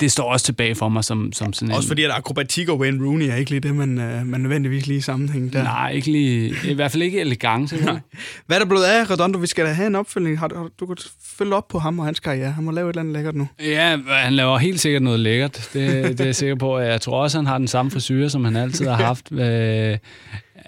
det 0.00 0.12
står 0.12 0.32
også 0.32 0.46
tilbage 0.46 0.74
for 0.74 0.88
mig 0.88 1.04
som, 1.04 1.32
som 1.32 1.52
sådan 1.52 1.74
Også 1.74 1.86
en... 1.86 1.88
fordi, 1.88 2.04
at 2.04 2.10
akrobatik 2.10 2.68
og 2.68 2.78
Wayne 2.78 3.06
Rooney 3.06 3.28
er 3.28 3.34
ikke 3.34 3.50
lige 3.50 3.60
det, 3.60 3.74
man, 3.74 3.98
uh, 3.98 4.26
man 4.26 4.40
nødvendigvis 4.40 4.86
lige 4.86 5.02
sammenhæng 5.02 5.52
der. 5.52 5.62
Nej, 5.62 5.90
ikke 5.90 6.12
lige, 6.12 6.54
i 6.64 6.74
hvert 6.74 6.92
fald 6.92 7.02
ikke 7.02 7.20
elegance. 7.20 7.76
Nej. 7.84 8.00
Hvad 8.46 8.56
er 8.56 8.60
der 8.60 8.66
blevet 8.66 8.84
af 8.84 9.10
Redondo? 9.10 9.38
Vi 9.38 9.46
skal 9.46 9.64
da 9.64 9.72
have 9.72 9.86
en 9.86 9.94
opfølgning. 9.94 10.38
Har 10.38 10.48
du, 10.48 10.68
du 10.80 10.86
kan 10.86 10.96
følge 11.38 11.54
op 11.54 11.68
på 11.68 11.78
ham 11.78 11.98
og 11.98 12.04
hans 12.04 12.20
karriere. 12.20 12.52
Han 12.52 12.64
må 12.64 12.70
lave 12.70 12.90
et 12.90 12.92
eller 12.92 13.00
andet 13.00 13.14
lækkert 13.14 13.34
nu. 13.34 13.48
Ja, 13.60 13.98
han 14.08 14.32
laver 14.32 14.58
helt 14.58 14.80
sikkert 14.80 15.02
noget 15.02 15.20
lækkert. 15.20 15.70
Det, 15.72 16.04
det 16.04 16.20
er 16.20 16.24
jeg 16.24 16.36
sikker 16.36 16.54
på. 16.54 16.78
Jeg 16.78 17.00
tror 17.00 17.22
også, 17.22 17.38
han 17.38 17.46
har 17.46 17.58
den 17.58 17.68
samme 17.68 17.90
frisyr, 17.90 18.28
som 18.28 18.44
han 18.44 18.56
altid 18.56 18.86
har 18.86 18.96
haft. 18.96 19.32
Øh, 19.46 19.98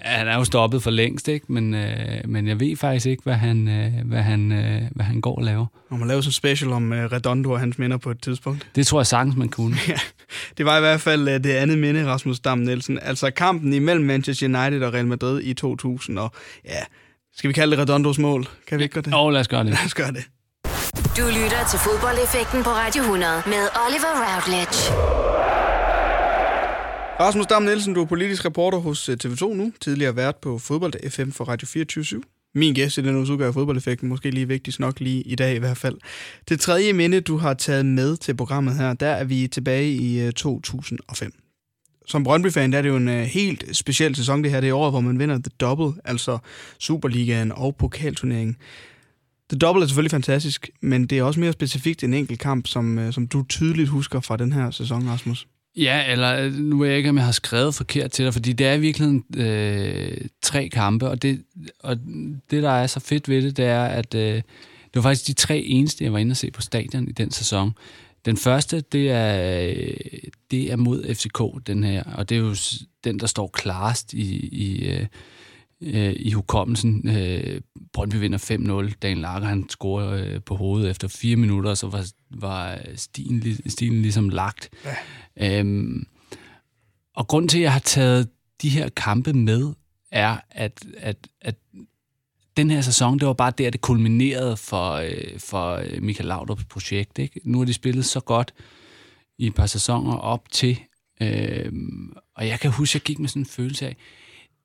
han 0.01 0.27
er 0.27 0.35
jo 0.35 0.43
stoppet 0.43 0.83
for 0.83 0.91
længst, 0.91 1.27
ikke? 1.27 1.45
Men, 1.49 1.73
øh, 1.73 2.21
men 2.25 2.47
jeg 2.47 2.59
ved 2.59 2.75
faktisk 2.75 3.05
ikke, 3.05 3.23
hvad 3.23 3.33
han, 3.33 3.67
øh, 3.67 3.91
hvad 4.05 4.21
han, 4.21 4.51
øh, 4.51 4.81
hvad 4.91 5.05
han 5.05 5.21
går 5.21 5.35
og 5.35 5.43
laver. 5.43 5.65
Man 5.89 5.99
må 5.99 6.05
lave 6.05 6.23
sådan 6.23 6.29
en 6.29 6.33
special 6.33 6.71
om 6.71 6.93
øh, 6.93 7.11
Redondo 7.11 7.51
og 7.51 7.59
hans 7.59 7.79
minder 7.79 7.97
på 7.97 8.11
et 8.11 8.21
tidspunkt. 8.21 8.67
Det 8.75 8.87
tror 8.87 8.99
jeg 8.99 9.07
sagtens, 9.07 9.35
man 9.35 9.49
kunne. 9.49 9.75
ja, 9.87 9.99
det 10.57 10.65
var 10.65 10.77
i 10.77 10.79
hvert 10.79 11.01
fald 11.01 11.27
øh, 11.27 11.43
det 11.43 11.51
andet 11.51 11.77
minde, 11.77 12.05
Rasmus 12.05 12.39
Dam 12.39 12.57
Nielsen. 12.57 12.99
Altså 13.01 13.31
kampen 13.31 13.73
imellem 13.73 14.05
Manchester 14.05 14.45
United 14.45 14.83
og 14.83 14.93
Real 14.93 15.07
Madrid 15.07 15.41
i 15.43 15.53
2000, 15.53 16.19
og 16.19 16.31
ja, 16.65 16.79
skal 17.35 17.47
vi 17.47 17.53
kalde 17.53 17.71
det 17.71 17.79
Redondos 17.79 18.19
mål? 18.19 18.47
Kan 18.67 18.77
vi 18.77 18.83
ikke 18.83 18.93
gøre 18.93 19.03
det? 19.03 19.11
Jo, 19.11 19.29
lad 19.29 19.39
os 19.39 19.47
gøre 19.47 19.63
det. 19.63 19.69
Lad 19.69 19.85
os 19.85 19.93
gøre 19.93 20.11
det. 20.11 20.23
Du 21.17 21.25
lytter 21.27 21.61
til 21.69 21.79
fodboldeffekten 21.79 22.63
på 22.63 22.69
Radio 22.69 23.01
100 23.01 23.31
med 23.45 23.63
Oliver 23.85 24.13
Routledge. 24.25 25.68
Rasmus 27.21 27.45
Dam 27.45 27.63
Nielsen, 27.63 27.93
du 27.93 28.01
er 28.01 28.05
politisk 28.05 28.45
reporter 28.45 28.77
hos 28.77 29.09
øh, 29.09 29.17
TV2 29.23 29.53
nu, 29.53 29.71
tidligere 29.81 30.15
vært 30.15 30.35
på 30.35 30.57
Fodbold 30.57 31.09
FM 31.09 31.31
for 31.31 31.43
Radio 31.43 31.67
24 31.67 32.03
/7. 32.03 32.51
Min 32.55 32.73
gæst 32.73 32.97
i 32.97 33.01
den 33.01 33.15
uges 33.15 33.29
udgave 33.29 33.47
af 33.47 33.53
Fodboldeffekten, 33.53 34.09
måske 34.09 34.31
lige 34.31 34.47
vigtigst 34.47 34.79
nok 34.79 34.99
lige 34.99 35.21
i 35.21 35.35
dag 35.35 35.55
i 35.55 35.59
hvert 35.59 35.77
fald. 35.77 35.97
Det 36.49 36.59
tredje 36.59 36.93
minde, 36.93 37.21
du 37.21 37.37
har 37.37 37.53
taget 37.53 37.85
med 37.85 38.17
til 38.17 38.35
programmet 38.35 38.75
her, 38.75 38.93
der 38.93 39.07
er 39.07 39.23
vi 39.23 39.47
tilbage 39.47 39.91
i 39.91 40.19
øh, 40.19 40.33
2005. 40.33 41.31
Som 42.07 42.23
Brøndby-fan 42.23 42.71
der 42.71 42.77
er 42.77 42.81
det 42.81 42.89
jo 42.89 42.95
en 42.95 43.09
øh, 43.09 43.23
helt 43.23 43.77
speciel 43.77 44.15
sæson, 44.15 44.43
det 44.43 44.51
her. 44.51 44.61
Det 44.61 44.69
er 44.69 44.73
året, 44.73 44.91
hvor 44.91 45.01
man 45.01 45.19
vinder 45.19 45.35
The 45.35 45.51
Double, 45.59 46.01
altså 46.05 46.37
Superligaen 46.79 47.51
og 47.51 47.75
pokalturneringen. 47.75 48.55
The 49.49 49.59
Double 49.59 49.83
er 49.83 49.87
selvfølgelig 49.87 50.11
fantastisk, 50.11 50.69
men 50.81 51.05
det 51.05 51.17
er 51.17 51.23
også 51.23 51.39
mere 51.39 51.53
specifikt 51.53 52.03
en 52.03 52.13
enkelt 52.13 52.39
kamp, 52.39 52.67
som, 52.67 53.11
som 53.11 53.27
du 53.27 53.45
tydeligt 53.49 53.89
husker 53.89 54.19
fra 54.19 54.37
den 54.37 54.53
her 54.53 54.71
sæson, 54.71 55.09
Rasmus. 55.09 55.47
Ja, 55.75 56.11
eller 56.11 56.45
øh, 56.45 56.53
nu 56.53 56.77
ved 56.77 56.87
jeg 56.87 56.97
ikke, 56.97 57.09
om 57.09 57.17
jeg 57.17 57.25
har 57.25 57.31
skrevet 57.31 57.75
forkert 57.75 58.11
til 58.11 58.25
dig, 58.25 58.33
fordi 58.33 58.53
det 58.53 58.67
er 58.67 58.77
virkelig 58.77 59.21
øh, 59.37 60.17
tre 60.41 60.69
kampe, 60.69 61.09
og 61.09 61.21
det, 61.21 61.43
og 61.79 61.97
det, 62.51 62.63
der 62.63 62.71
er 62.71 62.87
så 62.87 62.99
fedt 62.99 63.29
ved 63.29 63.41
det, 63.41 63.57
det 63.57 63.65
er, 63.65 63.85
at 63.85 64.15
øh, 64.15 64.35
det 64.93 64.95
var 64.95 65.01
faktisk 65.01 65.27
de 65.27 65.33
tre 65.33 65.59
eneste, 65.59 66.03
jeg 66.03 66.13
var 66.13 66.19
inde 66.19 66.33
og 66.33 66.37
se 66.37 66.51
på 66.51 66.61
stadion 66.61 67.07
i 67.07 67.11
den 67.11 67.31
sæson. 67.31 67.73
Den 68.25 68.37
første, 68.37 68.81
det 68.81 69.11
er, 69.11 69.63
øh, 69.69 69.93
det 70.51 70.71
er 70.71 70.75
mod 70.75 71.15
FCK, 71.15 71.67
den 71.67 71.83
her, 71.83 72.03
og 72.03 72.29
det 72.29 72.35
er 72.35 72.39
jo 72.39 72.55
den, 73.03 73.19
der 73.19 73.27
står 73.27 73.47
klarest 73.47 74.13
i, 74.13 74.47
i, 74.47 74.85
øh, 74.85 75.05
øh 75.81 76.13
i 76.15 76.31
hukommelsen. 76.31 77.09
Øh, 77.09 77.61
Brøndby 77.93 78.15
vinder 78.15 78.87
5-0. 78.89 78.93
Dan 79.01 79.17
Lager, 79.17 79.47
han 79.47 79.69
scorer 79.69 80.09
øh, 80.09 80.41
på 80.41 80.55
hovedet 80.55 80.89
efter 80.89 81.07
fire 81.07 81.35
minutter, 81.35 81.69
og 81.69 81.77
så 81.77 81.87
var, 81.87 82.05
var 82.29 82.79
stilen, 82.95 83.69
stilen 83.69 84.01
ligesom 84.01 84.29
lagt. 84.29 84.69
Ja. 84.85 84.95
Øhm, 85.41 86.07
og 87.15 87.27
grund 87.27 87.49
til, 87.49 87.57
at 87.57 87.63
jeg 87.63 87.73
har 87.73 87.79
taget 87.79 88.29
de 88.61 88.69
her 88.69 88.89
kampe 88.89 89.33
med, 89.33 89.73
er, 90.11 90.37
at, 90.51 90.85
at, 90.97 91.27
at 91.41 91.55
den 92.57 92.71
her 92.71 92.81
sæson, 92.81 93.19
det 93.19 93.27
var 93.27 93.33
bare 93.33 93.53
der, 93.57 93.69
det 93.69 93.81
kulminerede 93.81 94.57
for, 94.57 94.91
øh, 94.91 95.39
for 95.39 95.75
øh, 95.75 96.03
Michael 96.03 96.27
Laudrups 96.27 96.65
projekt. 96.65 97.19
Ikke? 97.19 97.41
Nu 97.43 97.57
har 97.57 97.65
de 97.65 97.73
spillet 97.73 98.05
så 98.05 98.19
godt 98.19 98.53
i 99.37 99.47
et 99.47 99.55
par 99.55 99.65
sæsoner 99.65 100.13
op 100.13 100.51
til, 100.51 100.79
øh, 101.21 101.71
og 102.35 102.47
jeg 102.47 102.59
kan 102.59 102.71
huske, 102.71 102.91
at 102.91 102.95
jeg 102.95 103.01
gik 103.01 103.19
med 103.19 103.29
sådan 103.29 103.41
en 103.41 103.45
følelse 103.45 103.87
af, 103.87 103.95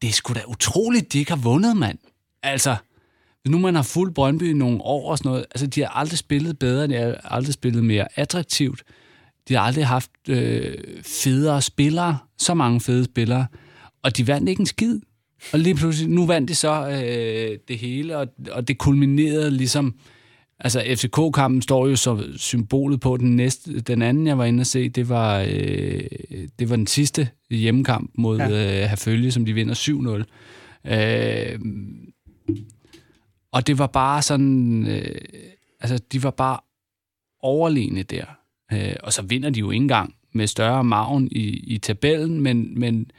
det 0.02 0.08
er 0.08 0.12
sgu 0.12 0.34
da 0.34 0.40
utroligt, 0.46 1.12
de 1.12 1.18
ikke 1.18 1.30
har 1.30 1.38
vundet, 1.42 1.76
mand. 1.76 1.98
Altså, 2.42 2.76
nu 3.46 3.58
man 3.58 3.74
har 3.74 3.82
fuldt 3.82 4.14
Brøndby 4.14 4.50
i 4.50 4.52
nogle 4.52 4.80
år 4.82 5.10
og 5.10 5.18
sådan 5.18 5.28
noget, 5.28 5.46
altså 5.50 5.66
de 5.66 5.80
har 5.80 5.88
aldrig 5.88 6.18
spillet 6.18 6.58
bedre, 6.58 6.86
de 6.86 6.94
har 6.94 7.20
aldrig 7.24 7.54
spillet 7.54 7.84
mere 7.84 8.18
attraktivt. 8.18 8.82
De 9.48 9.54
har 9.54 9.60
aldrig 9.60 9.86
haft 9.86 10.10
øh, 10.28 10.78
federe 11.02 11.62
spillere, 11.62 12.18
så 12.38 12.54
mange 12.54 12.80
fede 12.80 13.04
spillere, 13.04 13.46
og 14.02 14.16
de 14.16 14.26
vandt 14.26 14.48
ikke 14.48 14.60
en 14.60 14.66
skid. 14.66 15.00
Og 15.52 15.58
lige 15.58 15.74
pludselig, 15.74 16.10
nu 16.10 16.26
vandt 16.26 16.48
de 16.48 16.54
så 16.54 16.88
øh, 16.88 17.58
det 17.68 17.78
hele, 17.78 18.18
og, 18.18 18.26
og 18.50 18.68
det 18.68 18.78
kulminerede 18.78 19.50
ligesom... 19.50 19.94
Altså, 20.58 20.82
FCK-kampen 20.96 21.62
står 21.62 21.86
jo 21.86 21.96
så 21.96 22.24
symbolet 22.36 23.00
på 23.00 23.16
den 23.16 23.36
næste. 23.36 23.80
Den 23.80 24.02
anden, 24.02 24.26
jeg 24.26 24.38
var 24.38 24.44
inde 24.44 24.60
og 24.60 24.66
se, 24.66 24.88
det 24.88 25.08
var, 25.08 25.46
øh, 25.48 26.00
det 26.58 26.70
var 26.70 26.76
den 26.76 26.86
sidste 26.86 27.28
hjemmekamp 27.50 28.10
mod 28.14 28.38
ja. 28.38 28.82
øh, 28.82 28.88
Herfølge, 28.88 29.32
som 29.32 29.44
de 29.44 29.52
vinder 29.52 30.24
7-0. 30.84 30.90
Øh, 30.92 31.60
og 33.52 33.66
det 33.66 33.78
var 33.78 33.86
bare 33.86 34.22
sådan... 34.22 34.86
Øh, 34.86 35.20
altså, 35.80 36.04
de 36.12 36.22
var 36.22 36.30
bare 36.30 36.58
overlegne 37.40 38.02
der. 38.02 38.24
Øh, 38.74 38.96
og 39.02 39.12
så 39.12 39.22
vinder 39.22 39.50
de 39.50 39.60
jo 39.60 39.70
ikke 39.70 39.82
engang 39.82 40.14
med 40.32 40.46
større 40.46 40.84
maven 40.84 41.28
i, 41.32 41.44
i 41.48 41.78
tabellen, 41.78 42.40
men, 42.40 42.80
men 42.80 43.10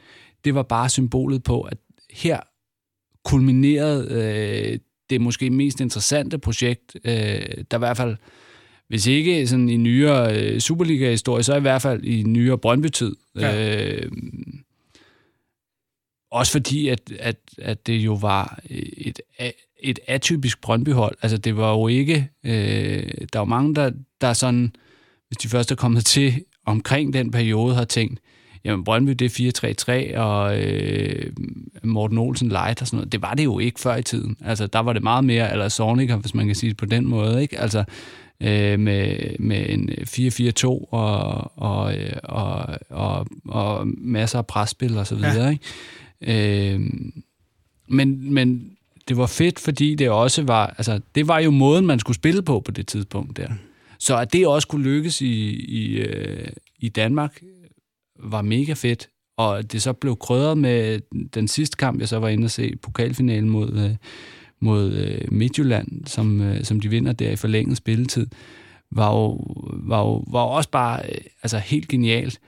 det 0.44 0.54
var 0.54 0.62
bare 0.62 0.88
symbolet 0.88 1.42
på, 1.42 1.60
at 1.60 1.78
her 2.10 2.40
kulminerede 3.24 4.08
øh, 4.10 4.78
det 5.10 5.20
måske 5.20 5.50
mest 5.50 5.80
interessante 5.80 6.38
projekt, 6.38 6.96
øh, 7.04 7.64
der 7.70 7.76
i 7.76 7.78
hvert 7.78 7.96
fald, 7.96 8.16
hvis 8.88 9.06
ikke 9.06 9.46
sådan 9.46 9.68
i 9.68 9.76
nyere 9.76 10.40
øh, 10.40 10.60
Superliga-historie, 10.60 11.42
så 11.42 11.56
i 11.56 11.60
hvert 11.60 11.82
fald 11.82 12.04
i 12.04 12.22
nyere 12.22 12.58
Brøndby-tid. 12.58 13.16
Ja. 13.36 13.86
Øh, 13.94 14.12
også 16.30 16.52
fordi, 16.52 16.88
at, 16.88 17.12
at, 17.18 17.36
at 17.58 17.86
det 17.86 17.94
jo 17.94 18.14
var 18.14 18.60
et 18.96 19.20
et 19.80 19.98
atypisk 20.06 20.60
Brøndby-hold. 20.60 21.16
Altså, 21.22 21.38
det 21.38 21.56
var 21.56 21.72
jo 21.72 21.88
ikke... 21.88 22.28
Øh, 22.44 23.12
der 23.32 23.38
var 23.38 23.44
mange, 23.44 23.74
der, 23.74 23.90
der 24.20 24.32
sådan, 24.32 24.72
hvis 25.28 25.36
de 25.36 25.48
først 25.48 25.72
er 25.72 25.74
kommet 25.74 26.04
til 26.04 26.44
omkring 26.66 27.12
den 27.12 27.30
periode, 27.30 27.74
har 27.74 27.84
tænkt, 27.84 28.20
jamen 28.64 28.84
Brøndby 28.84 29.10
det 29.10 29.40
er 29.40 30.12
4-3-3, 30.14 30.18
og 30.18 30.60
øh, 30.60 31.32
Morten 31.82 32.18
Olsen 32.18 32.48
light 32.48 32.80
og 32.80 32.86
sådan 32.86 32.96
noget. 32.96 33.12
Det 33.12 33.22
var 33.22 33.34
det 33.34 33.44
jo 33.44 33.58
ikke 33.58 33.80
før 33.80 33.96
i 33.96 34.02
tiden. 34.02 34.36
Altså, 34.44 34.66
der 34.66 34.78
var 34.78 34.92
det 34.92 35.02
meget 35.02 35.24
mere, 35.24 35.52
eller 35.52 35.68
Sorniger, 35.68 36.16
hvis 36.16 36.34
man 36.34 36.46
kan 36.46 36.54
sige 36.54 36.70
det 36.70 36.76
på 36.76 36.86
den 36.86 37.06
måde, 37.06 37.42
ikke? 37.42 37.58
Altså, 37.58 37.84
øh, 38.40 38.80
med, 38.80 39.16
med 39.38 39.66
en 39.68 39.90
4-4-2 39.90 40.66
og, 40.66 41.52
og, 41.60 41.94
og, 42.22 42.78
og, 42.90 43.26
og 43.48 43.86
masser 43.86 44.38
af 44.38 44.46
presspil 44.46 44.98
og 44.98 45.06
så 45.06 45.14
videre, 45.14 45.44
ja. 45.44 45.50
ikke? 45.50 46.74
Øh, 46.74 46.80
men, 47.88 48.34
men 48.34 48.70
det 49.08 49.16
var 49.16 49.26
fedt, 49.26 49.58
fordi 49.58 49.94
det 49.94 50.10
også 50.10 50.42
var, 50.42 50.74
altså, 50.78 51.00
det 51.14 51.28
var 51.28 51.38
jo 51.38 51.50
måden, 51.50 51.86
man 51.86 51.98
skulle 51.98 52.14
spille 52.14 52.42
på 52.42 52.60
på 52.60 52.70
det 52.70 52.86
tidspunkt 52.86 53.36
der. 53.36 53.48
Så 53.98 54.16
at 54.18 54.32
det 54.32 54.46
også 54.46 54.68
kunne 54.68 54.84
lykkes 54.84 55.20
i, 55.20 55.50
i, 55.54 55.98
øh, 55.98 56.48
i 56.78 56.88
Danmark, 56.88 57.42
var 58.18 58.42
mega 58.42 58.72
fedt. 58.72 59.08
Og 59.36 59.72
det 59.72 59.82
så 59.82 59.92
blev 59.92 60.16
krydret 60.16 60.58
med 60.58 61.00
den 61.34 61.48
sidste 61.48 61.76
kamp, 61.76 62.00
jeg 62.00 62.08
så 62.08 62.18
var 62.18 62.28
inde 62.28 62.44
og 62.44 62.50
se, 62.50 62.76
pokalfinalen 62.82 63.50
mod, 63.50 63.72
øh, 63.72 63.96
mod 64.60 64.92
øh, 64.92 65.32
Midtjylland, 65.32 66.06
som, 66.06 66.40
øh, 66.40 66.64
som 66.64 66.80
de 66.80 66.88
vinder 66.88 67.12
der 67.12 67.30
i 67.30 67.36
forlænget 67.36 67.76
spilletid, 67.76 68.26
var 68.90 69.12
jo, 69.12 69.40
var 69.72 70.00
jo, 70.00 70.24
var 70.30 70.42
jo 70.42 70.48
også 70.48 70.70
bare 70.70 71.02
øh, 71.08 71.18
altså 71.42 71.58
helt 71.58 71.88
genialt. 71.88 72.40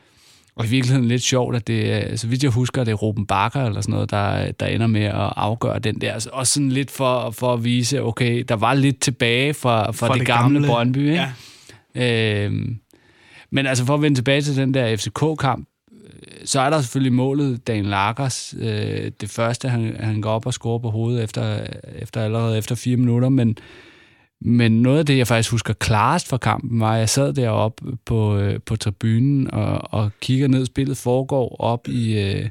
Og 0.59 0.67
i 0.67 0.69
virkeligheden 0.69 1.09
lidt 1.09 1.23
sjovt, 1.23 1.57
at 1.57 1.67
det, 1.67 2.21
så 2.21 2.27
vidt 2.27 2.43
jeg 2.43 2.51
husker, 2.51 2.85
det 2.85 2.93
er 2.93 2.97
Ruben 2.97 3.27
Bakker 3.27 3.65
eller 3.65 3.81
sådan 3.81 3.93
noget, 3.93 4.11
der, 4.11 4.53
der 4.53 4.67
ender 4.67 4.87
med 4.87 5.05
at 5.05 5.33
afgøre 5.37 5.79
den 5.79 6.01
der. 6.01 6.13
Altså, 6.13 6.31
også 6.33 6.53
sådan 6.53 6.69
lidt 6.69 6.91
for, 6.91 7.31
for 7.31 7.53
at 7.53 7.65
vise, 7.65 8.03
okay, 8.03 8.45
der 8.49 8.55
var 8.55 8.75
lidt 8.75 9.01
tilbage 9.01 9.55
fra, 9.55 9.91
fra, 9.91 10.07
fra 10.07 10.09
det, 10.09 10.19
det 10.19 10.27
gamle, 10.27 10.55
gamle 10.55 10.69
Brøndby. 10.69 10.99
Ikke? 10.99 11.27
Ja. 11.95 12.45
Øhm, 12.45 12.79
men 13.51 13.67
altså 13.67 13.85
for 13.85 13.95
at 13.95 14.03
vende 14.03 14.19
tilbage 14.19 14.43
til 14.43 14.57
den 14.57 14.75
der 14.75 14.97
FCK-kamp, 14.97 15.69
så 16.45 16.61
er 16.61 16.71
der 16.71 16.81
selvfølgelig 16.81 17.13
målet, 17.13 17.67
Dan 17.67 17.85
Lagers. 17.85 18.55
Øh, 18.59 19.11
det 19.21 19.31
første, 19.31 19.69
han, 19.69 19.97
han 20.01 20.21
går 20.21 20.31
op 20.31 20.47
og 20.47 20.53
scorer 20.53 20.79
på 20.79 20.91
hovedet 20.91 21.25
efter, 21.25 21.61
efter 21.99 22.23
allerede 22.23 22.59
efter 22.59 22.75
fire 22.75 22.97
minutter, 22.97 23.29
men, 23.29 23.59
men 24.41 24.83
noget 24.83 24.99
af 24.99 25.07
det, 25.07 25.19
jeg 25.19 25.27
faktisk 25.27 25.51
husker 25.51 25.75
klarest 25.75 26.29
fra 26.29 26.37
kampen, 26.37 26.81
var, 26.81 26.93
at 26.93 26.99
jeg 26.99 27.09
sad 27.09 27.33
deroppe 27.33 27.97
på, 28.05 28.37
øh, 28.37 28.61
på 28.67 28.77
tribunen 28.77 29.55
og, 29.55 29.81
og 29.91 30.11
kigger 30.21 30.49
ned. 30.49 30.67
Spillet 30.67 30.97
foregår 30.97 31.57
op 31.61 31.89
i, 31.89 32.19
øh, 32.19 32.49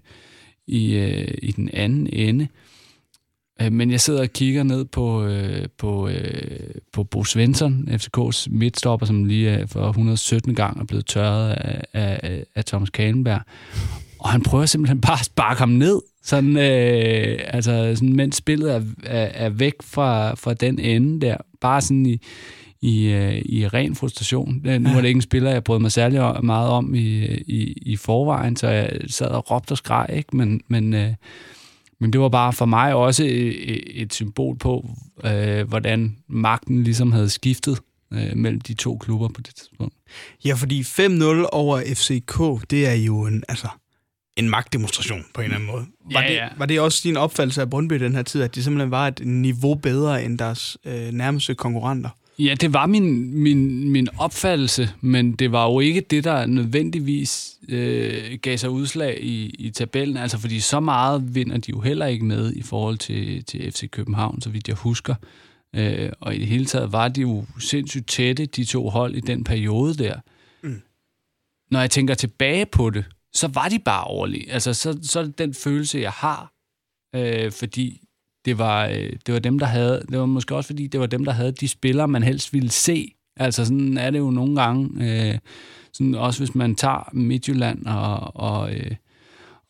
i, 0.67 0.95
øh, 0.95 1.33
i 1.41 1.51
den 1.51 1.69
anden 1.73 2.07
ende. 2.13 2.47
Øh, 3.61 3.71
men 3.71 3.91
jeg 3.91 4.01
sidder 4.01 4.21
og 4.21 4.33
kigger 4.33 4.63
ned 4.63 4.85
på, 4.85 5.25
øh, 5.25 5.65
på, 5.77 6.07
øh, 6.07 6.69
på 6.93 7.03
Bo 7.03 7.23
Svensson, 7.23 7.89
FCK's 7.91 8.47
midtstopper, 8.49 9.05
som 9.05 9.25
lige 9.25 9.67
for 9.67 9.88
117 9.89 10.55
gang 10.55 10.79
er 10.79 10.85
blevet 10.85 11.05
tørret 11.05 11.51
af, 11.51 11.85
af, 11.93 12.43
af 12.55 12.65
Thomas 12.65 12.89
Kalenberg. 12.89 13.41
Og 14.20 14.30
han 14.30 14.41
prøver 14.41 14.65
simpelthen 14.65 15.01
bare 15.01 15.20
at 15.20 15.26
sparke 15.26 15.59
ham 15.59 15.70
ned, 15.70 16.01
sådan, 16.24 16.57
øh, 16.57 17.39
altså, 17.47 17.91
sådan, 17.95 18.15
mens 18.15 18.36
spillet 18.36 18.76
er, 18.76 18.82
er, 19.03 19.30
er 19.34 19.49
væk 19.49 19.74
fra, 19.84 20.36
fra 20.36 20.53
den 20.53 20.80
ende 20.80 21.26
der. 21.26 21.38
Bare 21.61 21.82
sådan 21.82 22.05
i, 22.05 22.22
i, 22.82 23.07
øh, 23.07 23.41
i 23.45 23.68
ren 23.68 23.95
frustration. 23.95 24.61
Nu 24.80 24.89
var 24.89 25.01
det 25.01 25.07
ikke 25.07 25.18
en 25.18 25.22
spiller, 25.22 25.51
jeg 25.51 25.63
brød 25.63 25.80
mig 25.80 25.91
særlig 25.91 26.45
meget 26.45 26.70
om 26.70 26.95
i, 26.95 27.26
i, 27.26 27.74
i 27.82 27.95
forvejen, 27.95 28.55
så 28.55 28.68
jeg 28.68 28.99
sad 29.07 29.28
og 29.28 29.51
råbte 29.51 29.72
og 29.72 29.78
skreg, 29.78 30.09
ikke? 30.13 30.38
men, 30.38 30.61
men 30.68 30.93
øh, 30.93 31.13
men 31.99 32.13
det 32.13 32.22
var 32.22 32.30
bare 32.30 32.53
for 32.53 32.65
mig 32.65 32.93
også 32.93 33.24
et, 33.24 34.01
et 34.01 34.13
symbol 34.13 34.57
på, 34.57 34.89
øh, 35.24 35.68
hvordan 35.68 36.18
magten 36.28 36.84
ligesom 36.84 37.11
havde 37.11 37.30
skiftet 37.30 37.80
øh, 38.13 38.36
mellem 38.36 38.61
de 38.61 38.74
to 38.74 38.97
klubber 38.97 39.28
på 39.28 39.41
det 39.41 39.55
tidspunkt. 39.55 39.95
Ja, 40.45 40.53
fordi 40.53 40.82
5-0 40.82 41.49
over 41.51 41.82
FCK, 41.95 42.70
det 42.72 42.88
er 42.88 42.93
jo 42.93 43.26
en, 43.26 43.43
altså, 43.49 43.68
en 44.38 44.49
magtdemonstration 44.49 45.25
på 45.33 45.41
en 45.41 45.45
eller 45.45 45.55
anden 45.55 45.71
måde. 45.71 45.85
Var, 46.13 46.21
ja, 46.21 46.33
ja. 46.33 46.43
Det, 46.49 46.59
var 46.59 46.65
det 46.65 46.79
også 46.79 47.01
din 47.03 47.17
opfattelse 47.17 47.61
af 47.61 47.69
Brøndby 47.69 47.95
den 47.95 48.15
her 48.15 48.21
tid, 48.21 48.41
at 48.41 48.55
de 48.55 48.63
simpelthen 48.63 48.91
var 48.91 49.07
et 49.07 49.21
niveau 49.25 49.75
bedre 49.75 50.23
end 50.23 50.39
deres 50.39 50.77
øh, 50.85 51.11
nærmeste 51.11 51.55
konkurrenter? 51.55 52.09
Ja, 52.39 52.55
det 52.61 52.73
var 52.73 52.85
min, 52.85 53.33
min, 53.33 53.89
min 53.89 54.07
opfattelse, 54.17 54.89
men 55.01 55.31
det 55.31 55.51
var 55.51 55.71
jo 55.71 55.79
ikke 55.79 56.01
det, 56.01 56.23
der 56.23 56.45
nødvendigvis 56.45 57.53
øh, 57.69 58.39
gav 58.41 58.57
sig 58.57 58.69
udslag 58.69 59.17
i, 59.21 59.55
i 59.59 59.69
tabellen. 59.69 60.17
Altså, 60.17 60.38
fordi 60.39 60.59
så 60.59 60.79
meget 60.79 61.35
vinder 61.35 61.57
de 61.57 61.69
jo 61.69 61.79
heller 61.79 62.05
ikke 62.05 62.25
med 62.25 62.53
i 62.53 62.61
forhold 62.61 62.97
til, 62.97 63.43
til 63.43 63.71
FC 63.71 63.89
København, 63.89 64.41
så 64.41 64.49
vidt 64.49 64.67
jeg 64.67 64.75
husker. 64.75 65.15
Øh, 65.75 66.09
og 66.19 66.35
i 66.35 66.39
det 66.39 66.47
hele 66.47 66.65
taget 66.65 66.91
var 66.91 67.07
de 67.07 67.21
jo 67.21 67.45
sindssygt 67.59 68.07
tætte, 68.07 68.45
de 68.45 68.65
to 68.65 68.89
hold, 68.89 69.15
i 69.15 69.19
den 69.19 69.43
periode 69.43 69.93
der. 69.93 70.15
Mm. 70.63 70.81
Når 71.71 71.79
jeg 71.79 71.91
tænker 71.91 72.13
tilbage 72.13 72.65
på 72.65 72.89
det, 72.89 73.05
så 73.38 73.47
var 73.47 73.69
de 73.69 73.79
bare 73.79 74.03
overlige. 74.03 74.51
Altså, 74.51 74.73
så, 74.73 74.99
så 75.01 75.19
er 75.19 75.23
det 75.23 75.38
den 75.38 75.53
følelse, 75.53 75.99
jeg 75.99 76.11
har, 76.11 76.53
øh, 77.15 77.51
fordi 77.51 78.01
det 78.45 78.57
var, 78.57 78.85
øh, 78.85 79.13
det 79.25 79.33
var 79.33 79.39
dem, 79.39 79.59
der 79.59 79.65
havde, 79.65 80.05
det 80.09 80.19
var 80.19 80.25
måske 80.25 80.55
også 80.55 80.67
fordi, 80.67 80.88
det 80.88 80.99
var 80.99 81.05
dem, 81.05 81.25
der 81.25 81.31
havde 81.31 81.51
de 81.51 81.67
spillere, 81.67 82.07
man 82.07 82.23
helst 82.23 82.53
ville 82.53 82.71
se. 82.71 83.13
Altså 83.35 83.65
sådan 83.65 83.97
er 83.97 84.09
det 84.09 84.19
jo 84.19 84.31
nogle 84.31 84.61
gange, 84.61 84.89
øh, 84.99 85.38
sådan 85.93 86.15
også 86.15 86.39
hvis 86.39 86.55
man 86.55 86.75
tager 86.75 87.09
Midtjylland 87.13 87.85
og, 87.85 88.35
og, 88.35 88.73
øh, 88.73 88.91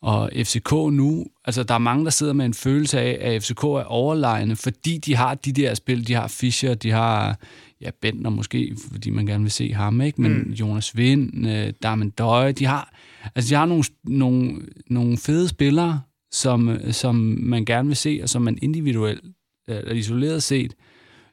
og 0.02 0.30
FCK 0.36 0.72
nu, 0.72 1.26
altså 1.44 1.62
der 1.62 1.74
er 1.74 1.78
mange, 1.78 2.04
der 2.04 2.10
sidder 2.10 2.32
med 2.32 2.46
en 2.46 2.54
følelse 2.54 3.00
af, 3.00 3.18
at 3.20 3.42
FCK 3.42 3.62
er 3.64 3.84
overlegne, 3.84 4.56
fordi 4.56 4.98
de 4.98 5.16
har 5.16 5.34
de 5.34 5.52
der 5.52 5.74
spil, 5.74 6.06
de 6.06 6.14
har 6.14 6.28
Fischer, 6.28 6.74
de 6.74 6.90
har 6.90 7.38
ja, 7.80 7.90
Bentner 8.00 8.30
måske, 8.30 8.76
fordi 8.92 9.10
man 9.10 9.26
gerne 9.26 9.44
vil 9.44 9.50
se 9.50 9.72
ham, 9.72 10.00
ikke? 10.00 10.20
men 10.20 10.32
mm. 10.32 10.52
Jonas 10.52 10.96
Vind, 10.96 11.48
øh, 11.48 11.72
Darmen 11.82 12.10
Døje, 12.10 12.52
de 12.52 12.66
har, 12.66 12.94
altså 13.34 13.50
de 13.50 13.54
har 13.54 13.66
nogle, 13.66 13.84
nogle, 14.04 14.60
nogle 14.86 15.18
fede 15.18 15.48
spillere, 15.48 16.00
som, 16.32 16.78
som 16.90 17.14
man 17.40 17.64
gerne 17.64 17.88
vil 17.88 17.96
se, 17.96 18.20
og 18.22 18.28
som 18.28 18.42
man 18.42 18.58
individuelt, 18.62 19.24
eller 19.68 19.92
isoleret 19.92 20.42
set, 20.42 20.74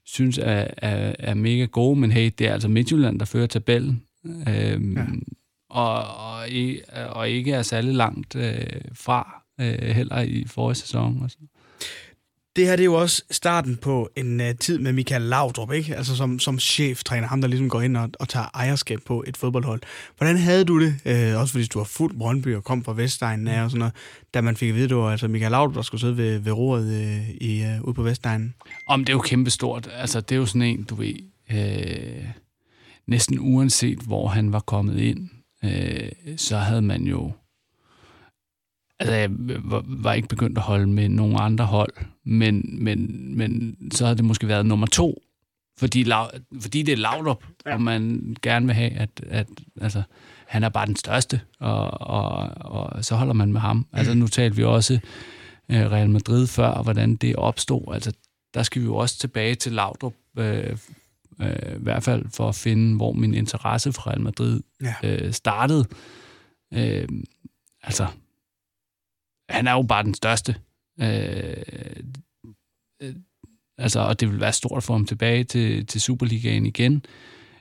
synes 0.05 0.37
er, 0.37 0.67
er, 0.77 1.15
er 1.19 1.33
mega 1.33 1.65
gode, 1.65 1.99
men 1.99 2.11
hey, 2.11 2.31
det 2.39 2.47
er 2.47 2.53
altså 2.53 2.67
Midtjylland, 2.67 3.19
der 3.19 3.25
fører 3.25 3.47
tabellen, 3.47 4.03
øhm, 4.25 4.97
ja. 4.97 5.05
og, 5.69 6.03
og, 6.17 6.47
og 7.09 7.29
ikke 7.29 7.51
er 7.51 7.61
særlig 7.61 7.93
langt 7.93 8.35
øh, 8.35 8.65
fra 8.93 9.43
øh, 9.61 9.95
heller 9.95 10.21
i 10.21 10.45
forrige 10.47 10.75
sæson. 10.75 11.21
Og 11.21 11.31
så 11.31 11.37
det 12.55 12.65
her 12.65 12.75
det 12.75 12.83
er 12.83 12.85
jo 12.85 12.93
også 12.93 13.23
starten 13.31 13.77
på 13.77 14.09
en 14.15 14.39
uh, 14.39 14.45
tid 14.59 14.79
med 14.79 14.93
Michael 14.93 15.21
Laudrup, 15.21 15.71
ikke? 15.71 15.95
Altså 15.95 16.15
som, 16.15 16.39
som 16.39 16.59
cheftræner, 16.59 17.27
ham 17.27 17.41
der 17.41 17.47
ligesom 17.47 17.69
går 17.69 17.81
ind 17.81 17.97
og, 17.97 18.09
og 18.19 18.29
tager 18.29 18.45
ejerskab 18.53 18.99
på 19.05 19.23
et 19.27 19.37
fodboldhold. 19.37 19.81
Hvordan 20.17 20.37
havde 20.37 20.65
du 20.65 20.81
det, 20.81 20.95
uh, 21.05 21.41
også 21.41 21.51
fordi 21.51 21.65
du 21.65 21.79
var 21.79 21.85
fuldt 21.85 22.17
Brøndby 22.17 22.55
og 22.55 22.63
kom 22.63 22.83
fra 22.83 22.93
Vestegnen 22.93 23.47
og 23.47 23.69
sådan 23.69 23.79
noget, 23.79 23.93
da 24.33 24.41
man 24.41 24.55
fik 24.55 24.69
at 24.69 24.75
vide, 24.75 24.83
at 24.83 24.89
det 24.89 24.97
var 24.97 25.11
altså 25.11 25.27
Michael 25.27 25.51
Laudrup, 25.51 25.75
der 25.75 25.81
skulle 25.81 26.01
sidde 26.01 26.17
ved, 26.17 26.39
ved 26.39 26.51
roret 26.51 26.85
uh, 26.85 27.29
i, 27.29 27.63
uh, 27.63 27.87
ude 27.87 27.93
på 27.93 28.03
Vestegnen? 28.03 28.53
Om 28.87 29.05
det 29.05 29.09
er 29.09 29.17
jo 29.17 29.21
kæmpestort. 29.21 29.89
Altså 29.93 30.21
det 30.21 30.35
er 30.35 30.39
jo 30.39 30.45
sådan 30.45 30.61
en, 30.61 30.83
du 30.83 30.95
ved, 30.95 31.15
øh, 31.51 32.25
næsten 33.07 33.39
uanset 33.39 33.99
hvor 33.99 34.27
han 34.27 34.53
var 34.53 34.59
kommet 34.59 34.99
ind, 34.99 35.29
øh, 35.63 36.37
så 36.37 36.57
havde 36.57 36.81
man 36.81 37.03
jo 37.03 37.31
Altså, 38.99 39.15
jeg 39.15 39.29
var 39.85 40.13
ikke 40.13 40.27
begyndt 40.27 40.57
at 40.57 40.63
holde 40.63 40.87
med 40.87 41.09
nogle 41.09 41.41
andre 41.41 41.65
hold, 41.65 41.93
men, 42.26 42.84
men, 42.84 43.38
men 43.38 43.78
så 43.91 44.05
havde 44.05 44.17
det 44.17 44.26
måske 44.26 44.47
været 44.47 44.65
nummer 44.65 44.88
to, 44.88 45.21
fordi, 45.78 46.05
fordi 46.61 46.82
det 46.82 46.91
er 46.91 46.97
Laudrup, 46.97 47.43
ja. 47.65 47.73
og 47.73 47.82
man 47.82 48.36
gerne 48.41 48.65
vil 48.65 48.76
have, 48.76 48.91
at, 48.91 49.09
at 49.28 49.47
altså, 49.82 50.03
han 50.47 50.63
er 50.63 50.69
bare 50.69 50.86
den 50.86 50.95
største, 50.95 51.41
og, 51.59 52.01
og, 52.01 52.49
og 52.57 53.05
så 53.05 53.15
holder 53.15 53.34
man 53.34 53.53
med 53.53 53.61
ham. 53.61 53.88
Altså, 53.93 54.13
nu 54.13 54.28
talte 54.28 54.55
vi 54.55 54.63
også 54.63 54.93
uh, 55.69 55.76
Real 55.76 56.09
Madrid 56.09 56.47
før, 56.47 56.67
og 56.67 56.84
hvordan 56.84 57.15
det 57.15 57.36
opstod. 57.36 57.93
Altså, 57.93 58.13
der 58.53 58.63
skal 58.63 58.82
vi 58.82 58.86
jo 58.86 58.95
også 58.95 59.19
tilbage 59.19 59.55
til 59.55 59.71
Laudrup, 59.71 60.13
øh, 60.38 60.78
øh, 61.41 61.76
i 61.76 61.84
hvert 61.84 62.03
fald 62.03 62.26
for 62.34 62.49
at 62.49 62.55
finde, 62.55 62.95
hvor 62.95 63.13
min 63.13 63.34
interesse 63.34 63.93
for 63.93 64.07
Real 64.07 64.21
Madrid 64.21 64.61
ja. 64.82 64.95
øh, 65.03 65.34
startede. 65.34 65.86
Øh, 66.73 67.07
altså, 67.84 68.07
han 69.49 69.67
er 69.67 69.71
jo 69.71 69.82
bare 69.82 70.03
den 70.03 70.13
største. 70.13 70.55
Øh, 71.01 71.53
øh, 73.01 73.13
altså, 73.77 73.99
og 73.99 74.19
det 74.19 74.31
vil 74.31 74.39
være 74.39 74.53
stort 74.53 74.83
for 74.83 74.93
ham 74.93 75.05
tilbage 75.05 75.43
til, 75.43 75.85
til 75.85 76.01
Superligaen 76.01 76.65
igen. 76.65 77.05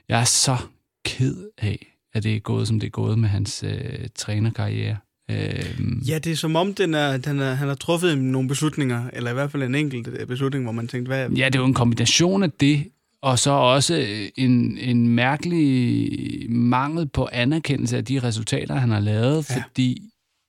Jeg 0.09 0.19
er 0.19 0.25
så 0.25 0.57
ked 1.05 1.49
af, 1.57 1.97
at 2.13 2.23
det 2.23 2.35
er 2.35 2.39
gået, 2.39 2.67
som 2.67 2.79
det 2.79 2.87
er 2.87 2.91
gået 2.91 3.19
med 3.19 3.29
hans 3.29 3.63
øh, 3.67 4.07
trænerkarriere. 4.15 4.97
Øh, 5.31 6.09
ja, 6.09 6.19
det 6.19 6.31
er 6.31 6.35
som 6.35 6.55
om, 6.55 6.73
den 6.73 6.93
er, 6.93 7.17
den 7.17 7.39
er, 7.39 7.53
han 7.53 7.67
har 7.67 7.75
truffet 7.75 8.17
nogle 8.17 8.49
beslutninger, 8.49 9.09
eller 9.13 9.31
i 9.31 9.33
hvert 9.33 9.51
fald 9.51 9.63
en 9.63 9.75
enkelt 9.75 10.27
beslutning, 10.27 10.63
hvor 10.63 10.71
man 10.71 10.87
tænkte, 10.87 11.09
hvad... 11.09 11.29
Ja, 11.29 11.45
det 11.45 11.55
er 11.55 11.59
jo 11.59 11.65
en 11.65 11.73
kombination 11.73 12.43
af 12.43 12.51
det, 12.51 12.87
og 13.21 13.39
så 13.39 13.51
også 13.51 14.05
en, 14.35 14.77
en 14.77 15.09
mærkelig 15.09 16.51
mangel 16.51 17.07
på 17.07 17.29
anerkendelse 17.31 17.97
af 17.97 18.05
de 18.05 18.19
resultater, 18.19 18.75
han 18.75 18.89
har 18.89 18.99
lavet, 18.99 19.49
ja. 19.49 19.63
fordi 19.63 20.01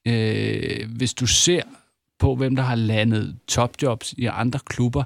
øh, 0.07 0.91
hvis 0.97 1.15
du 1.15 1.27
ser 1.27 1.63
på, 2.19 2.35
hvem 2.35 2.57
der 2.57 2.63
har 2.63 2.75
landet 2.75 3.39
topjobs 3.49 4.13
i 4.13 4.25
andre 4.25 4.59
klubber, 4.67 5.05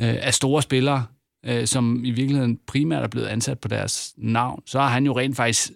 øh, 0.00 0.16
af 0.20 0.34
store 0.34 0.62
spillere, 0.62 1.06
øh, 1.46 1.66
som 1.66 2.04
i 2.04 2.10
virkeligheden 2.10 2.60
primært 2.66 3.02
er 3.02 3.08
blevet 3.08 3.26
ansat 3.26 3.60
på 3.60 3.68
deres 3.68 4.14
navn, 4.16 4.62
så 4.66 4.80
har 4.80 4.88
han 4.88 5.06
jo 5.06 5.18
rent 5.18 5.36
faktisk 5.36 5.72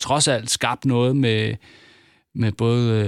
trods 0.00 0.28
alt 0.28 0.50
skabt 0.50 0.84
noget 0.84 1.16
med, 1.16 1.54
med 2.34 2.52
både 2.52 3.04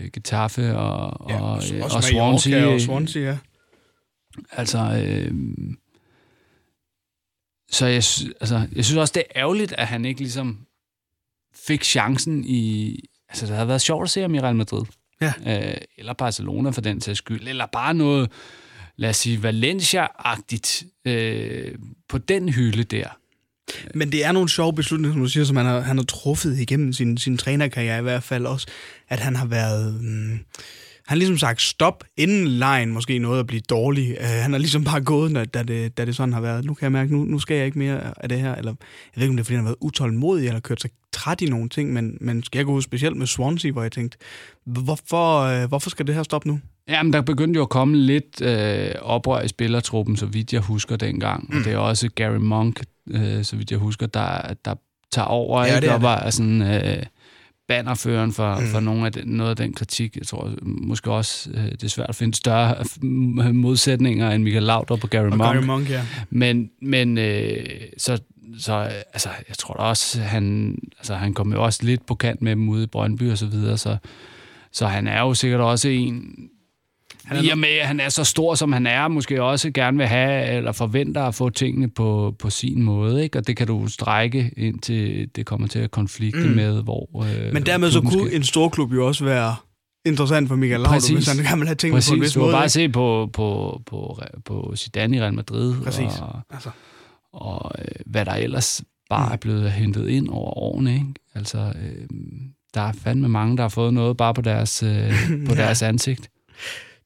øh, 0.00 0.10
Getafe 0.12 0.76
og, 0.76 1.30
Ja, 1.30 1.42
og, 1.42 1.52
også 1.52 1.74
øh, 1.74 1.78
med 1.78 1.84
og 1.84 2.02
Swansea. 2.02 2.66
Og 2.66 2.80
Swansea, 2.80 3.22
ja. 3.22 3.38
Altså, 4.52 4.78
øh, 4.78 5.34
så 7.70 7.86
jeg, 7.86 8.02
altså, 8.40 8.68
jeg 8.76 8.84
synes 8.84 8.96
også, 8.96 9.12
det 9.14 9.22
er 9.30 9.40
ærgerligt, 9.40 9.74
at 9.78 9.86
han 9.86 10.04
ikke 10.04 10.20
ligesom 10.20 10.66
fik 11.66 11.84
chancen 11.84 12.44
i... 12.44 12.98
Altså, 13.28 13.46
det 13.46 13.54
havde 13.54 13.68
været 13.68 13.80
sjovt 13.80 14.04
at 14.04 14.10
se 14.10 14.20
ham 14.20 14.34
i 14.34 14.40
Real 14.40 14.56
Madrid. 14.56 14.84
Ja. 15.22 15.70
Øh, 15.70 15.76
eller 15.98 16.12
Barcelona 16.12 16.70
for 16.70 16.80
den 16.80 17.00
sags 17.00 17.18
skyld. 17.18 17.48
Eller 17.48 17.66
bare 17.66 17.94
noget, 17.94 18.30
lad 18.96 19.10
os 19.10 19.16
sige, 19.16 19.38
Valencia-agtigt 19.42 20.84
øh, 21.04 21.74
på 22.08 22.18
den 22.18 22.48
hylde 22.48 22.82
der. 22.82 23.08
Men 23.94 24.12
det 24.12 24.24
er 24.24 24.32
nogle 24.32 24.48
sjove 24.48 24.72
beslutninger, 24.72 25.14
som 25.14 25.22
du 25.22 25.28
siger, 25.28 25.44
som 25.44 25.56
han 25.56 25.66
har, 25.66 25.80
han 25.80 25.96
har 25.98 26.04
truffet 26.04 26.58
igennem 26.58 26.92
sin, 26.92 27.18
sin 27.18 27.38
trænerkarriere 27.38 27.98
i 27.98 28.02
hvert 28.02 28.22
fald 28.22 28.46
også, 28.46 28.66
at 29.08 29.20
han 29.20 29.36
har 29.36 29.46
været... 29.46 30.02
Mm, 30.02 30.38
han 31.12 31.16
har 31.16 31.18
ligesom 31.18 31.38
sagt 31.38 31.62
stop, 31.62 32.04
inden 32.16 32.48
lejen 32.48 32.92
måske 32.92 33.18
nåede 33.18 33.40
at 33.40 33.46
blive 33.46 33.60
dårlig. 33.60 34.16
Uh, 34.20 34.26
han 34.26 34.52
har 34.52 34.58
ligesom 34.58 34.84
bare 34.84 35.00
gået, 35.00 35.32
når, 35.32 35.44
da, 35.44 35.62
det, 35.62 35.98
da 35.98 36.04
det 36.04 36.16
sådan 36.16 36.32
har 36.32 36.40
været. 36.40 36.64
Nu 36.64 36.74
kan 36.74 36.84
jeg 36.84 36.92
mærke, 36.92 37.12
nu, 37.12 37.24
nu 37.24 37.38
skal 37.38 37.56
jeg 37.56 37.66
ikke 37.66 37.78
mere 37.78 38.00
af 38.22 38.28
det 38.28 38.40
her. 38.40 38.54
Eller, 38.54 38.70
jeg 39.14 39.16
ved 39.16 39.22
ikke, 39.22 39.30
om 39.30 39.36
det 39.36 39.42
er, 39.42 39.44
fordi 39.44 39.54
han 39.54 39.64
har 39.64 39.70
været 39.70 39.78
utålmodig, 39.80 40.46
eller 40.46 40.60
kørt 40.60 40.80
sig 40.80 40.90
træt 41.12 41.40
i 41.40 41.46
nogle 41.46 41.68
ting, 41.68 41.92
men, 41.92 42.18
men 42.20 42.42
skal 42.42 42.58
jeg 42.58 42.66
gå 42.66 42.72
ud 42.72 42.82
specielt 42.82 43.16
med 43.16 43.26
Swansea, 43.26 43.70
hvor 43.70 43.82
jeg 43.82 43.92
tænkte, 43.92 44.18
hvorfor, 44.66 45.62
uh, 45.62 45.68
hvorfor 45.68 45.90
skal 45.90 46.06
det 46.06 46.14
her 46.14 46.22
stoppe 46.22 46.48
nu? 46.48 46.60
Jamen, 46.88 47.12
der 47.12 47.20
begyndte 47.20 47.58
jo 47.58 47.62
at 47.62 47.68
komme 47.68 47.96
lidt 47.96 48.42
øh, 48.42 48.94
oprør 49.00 49.40
i 49.40 49.48
spillertruppen, 49.48 50.16
så 50.16 50.26
vidt 50.26 50.52
jeg 50.52 50.60
husker 50.60 50.96
dengang. 50.96 51.46
Mm. 51.50 51.58
Og 51.58 51.64
det 51.64 51.72
er 51.72 51.78
også 51.78 52.08
Gary 52.14 52.36
Monk, 52.36 52.84
øh, 53.10 53.44
så 53.44 53.56
vidt 53.56 53.70
jeg 53.70 53.78
husker, 53.78 54.06
der, 54.06 54.54
der 54.64 54.74
tager 55.12 55.26
over. 55.26 55.60
Ja, 55.60 55.66
ikke? 55.66 55.80
det 55.80 55.88
er 55.88 55.94
og 55.94 56.00
det. 56.00 56.04
var 56.04 56.30
sådan, 56.30 56.62
øh, 56.62 57.02
bannerføren 57.68 58.32
for, 58.32 58.54
Mm. 58.54 58.62
mm. 58.62 58.68
for 58.68 58.80
nogle 58.80 59.06
af 59.06 59.12
den, 59.12 59.28
noget 59.28 59.50
af 59.50 59.56
den 59.56 59.72
kritik. 59.72 60.16
Jeg 60.16 60.26
tror 60.26 60.52
måske 60.62 61.10
også, 61.12 61.50
øh, 61.54 61.64
det 61.64 61.84
er 61.84 61.88
svært 61.88 62.08
at 62.08 62.14
finde 62.14 62.34
større 62.36 62.76
øh, 63.04 63.54
modsætninger 63.54 64.30
end 64.30 64.42
Michael 64.42 64.62
Laudrup 64.64 65.04
og 65.04 65.10
Gary 65.10 65.24
Og 65.30 65.36
Monk. 65.36 65.54
Gary 65.54 65.64
Monk, 65.64 65.90
ja. 65.90 66.02
Men, 66.30 66.70
men 66.82 67.18
øh, 67.18 67.66
så, 67.98 68.20
så 68.58 68.72
øh, 68.74 68.90
altså, 69.12 69.28
jeg 69.48 69.56
tror 69.58 69.74
da 69.74 69.82
også, 69.82 70.20
han, 70.20 70.76
altså, 70.98 71.14
han 71.14 71.34
kom 71.34 71.52
jo 71.52 71.64
også 71.64 71.80
lidt 71.84 72.06
på 72.06 72.14
kant 72.14 72.42
med 72.42 72.50
dem 72.52 72.68
ude 72.68 72.84
i 72.84 72.86
Brøndby 72.86 73.30
og 73.30 73.38
så 73.38 73.46
videre, 73.46 73.78
så, 73.78 73.96
så 74.72 74.86
han 74.86 75.06
er 75.06 75.20
jo 75.20 75.34
sikkert 75.34 75.60
også 75.60 75.88
en, 75.88 76.34
Han 77.24 77.36
er 77.36 77.42
i 77.42 77.48
og 77.48 77.58
med, 77.58 77.68
at 77.68 77.86
han 77.86 78.00
er 78.00 78.08
så 78.08 78.24
stor, 78.24 78.54
som 78.54 78.72
han 78.72 78.86
er, 78.86 79.08
måske 79.08 79.42
også 79.42 79.70
gerne 79.70 79.96
vil 79.98 80.06
have, 80.06 80.56
eller 80.56 80.72
forventer 80.72 81.22
at 81.22 81.34
få 81.34 81.50
tingene 81.50 81.90
på, 81.90 82.34
på 82.38 82.50
sin 82.50 82.82
måde, 82.82 83.22
ikke? 83.24 83.38
Og 83.38 83.46
det 83.46 83.56
kan 83.56 83.66
du 83.66 83.86
strække 83.88 84.50
indtil 84.56 85.28
det 85.36 85.46
kommer 85.46 85.68
til 85.68 85.78
at 85.78 85.90
konflikte 85.90 86.40
Mm. 86.40 86.46
mm. 86.48 86.54
med, 86.56 86.82
hvor... 86.82 87.24
Øh, 87.46 87.52
Men 87.52 87.66
dermed 87.66 87.90
så 87.90 88.00
kunne 88.00 88.12
skal- 88.26 88.36
en 88.36 88.42
stor 88.44 88.68
klub 88.68 88.92
jo 88.92 89.06
også 89.06 89.24
være 89.24 89.54
interessant 90.06 90.48
for 90.48 90.56
Michael 90.56 90.80
Laudrup, 90.80 91.10
hvis 91.14 91.28
han 91.28 91.36
gerne 91.36 91.66
have 91.66 91.74
tingene 91.74 91.96
Præcis. 91.96 92.10
på 92.10 92.14
en 92.14 92.20
vis 92.20 92.32
du 92.32 92.40
måde. 92.40 92.52
bare 92.52 92.64
ikke? 92.64 92.70
se 92.72 92.88
på, 92.88 93.30
på, 93.32 93.80
på, 93.86 94.20
på 94.44 94.72
Zidane 94.76 95.16
i 95.16 95.20
Real 95.20 95.34
Madrid, 95.34 95.74
Præcis. 95.84 96.18
og, 96.20 96.40
Altså. 96.50 96.70
og 97.32 97.72
øh, 97.78 97.84
hvad 98.06 98.24
der 98.24 98.32
ellers 98.32 98.82
bare 99.10 99.32
er 99.32 99.36
blevet 99.36 99.72
hentet 99.72 100.08
ind 100.08 100.28
over 100.28 100.58
årene. 100.58 100.94
Ikke? 100.94 101.06
Altså, 101.34 101.58
øh, 101.58 102.06
der 102.74 102.80
er 102.80 102.92
fandme 102.92 103.28
mange, 103.28 103.56
der 103.56 103.62
har 103.62 103.68
fået 103.68 103.94
noget 103.94 104.16
bare 104.16 104.34
på 104.34 104.42
deres, 104.42 104.82
øh, 104.82 105.12
på 105.46 105.54
Ja. 105.54 105.62
deres 105.62 105.82
ansigt. 105.82 106.30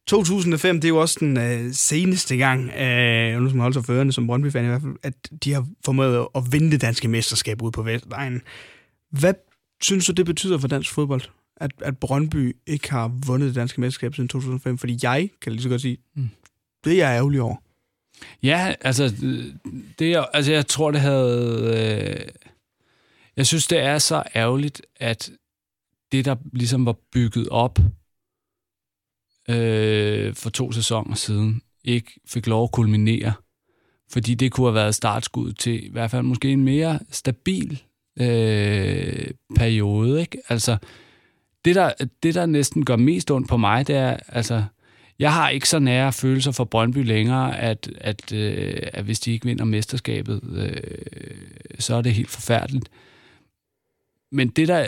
2005, 0.06 0.76
det 0.80 0.84
er 0.84 0.88
jo 0.88 1.00
også 1.00 1.16
den 1.20 1.36
øh, 1.36 1.72
seneste 1.72 2.36
gang, 2.36 2.70
øh, 2.70 3.40
nu 3.40 3.48
skal 3.48 3.56
man 3.56 3.60
holde 3.62 3.74
sig 3.74 3.84
førende 3.84 4.12
som 4.12 4.26
Brøndby-fan 4.26 4.64
i 4.64 4.68
hvert 4.68 4.82
fald, 4.82 4.96
at 5.02 5.14
de 5.44 5.52
har 5.52 5.66
formået 5.84 6.26
at 6.34 6.42
vinde 6.52 6.70
det 6.70 6.80
danske 6.80 7.08
mesterskab 7.08 7.62
ude 7.62 7.72
på 7.72 7.82
Vestegnen. 7.82 8.42
Hvad 9.10 9.34
synes 9.82 10.06
du, 10.06 10.12
det 10.12 10.26
betyder 10.26 10.58
for 10.58 10.68
dansk 10.68 10.92
fodbold, 10.92 11.22
at, 11.56 11.70
at 11.80 11.98
Brøndby 11.98 12.56
ikke 12.66 12.90
har 12.90 13.08
vundet 13.26 13.46
det 13.48 13.54
danske 13.54 13.80
mesterskab 13.80 14.14
siden 14.14 14.28
2005? 14.28 14.78
Fordi 14.78 14.98
jeg 15.02 15.30
kan 15.42 15.52
lige 15.52 15.62
så 15.62 15.68
godt 15.68 15.80
sige, 15.80 15.98
Mm. 16.14 16.28
det 16.84 16.92
er 16.92 16.96
jeg 16.96 17.16
ærgerlig 17.16 17.40
over. 17.40 17.56
Ja, 18.42 18.74
altså, 18.80 19.08
det, 19.98 20.24
altså 20.32 20.52
jeg 20.52 20.66
tror, 20.66 20.90
det 20.90 21.00
havde... 21.00 22.20
Øh, 22.20 22.28
jeg 23.36 23.46
synes, 23.46 23.66
det 23.66 23.78
er 23.78 23.98
så 23.98 24.22
ærgerligt, 24.36 24.82
at 24.96 25.30
det, 26.12 26.24
der 26.24 26.36
ligesom 26.52 26.86
var 26.86 26.96
bygget 27.12 27.48
op 27.48 27.78
øh, 29.48 30.34
for 30.34 30.50
to 30.50 30.72
sæsoner 30.72 31.14
siden, 31.14 31.62
ikke 31.84 32.20
fik 32.26 32.46
lov 32.46 32.64
at 32.64 32.72
kulminere. 32.72 33.32
Fordi 34.10 34.34
det 34.34 34.52
kunne 34.52 34.66
have 34.66 34.74
været 34.74 34.94
startskud 34.94 35.52
til 35.52 35.86
i 35.86 35.90
hvert 35.92 36.10
fald 36.10 36.22
måske 36.22 36.50
en 36.50 36.64
mere 36.64 36.98
stabil 37.10 37.82
øh, 38.20 39.30
periode. 39.56 40.20
Ikke? 40.20 40.38
Altså, 40.48 40.76
det 41.64 41.74
der, 41.74 41.92
det, 42.22 42.34
der 42.34 42.46
næsten 42.46 42.84
gør 42.84 42.96
mest 42.96 43.30
ondt 43.30 43.48
på 43.48 43.56
mig, 43.56 43.86
det 43.86 43.96
er, 43.96 44.16
altså, 44.28 44.64
jeg 45.18 45.32
har 45.32 45.48
ikke 45.48 45.68
så 45.68 45.78
nære 45.78 46.12
følelser 46.12 46.52
for 46.52 46.64
Brøndby 46.64 47.04
længere, 47.04 47.58
at, 47.58 47.90
at, 47.98 48.32
øh, 48.32 48.82
at 48.92 49.04
hvis 49.04 49.20
de 49.20 49.32
ikke 49.32 49.46
vinder 49.46 49.64
mesterskabet, 49.64 50.40
øh, 50.52 51.78
så 51.78 51.94
er 51.94 52.02
det 52.02 52.14
helt 52.14 52.30
forfærdeligt. 52.30 52.88
Men 54.32 54.48
det, 54.48 54.68
der, 54.68 54.86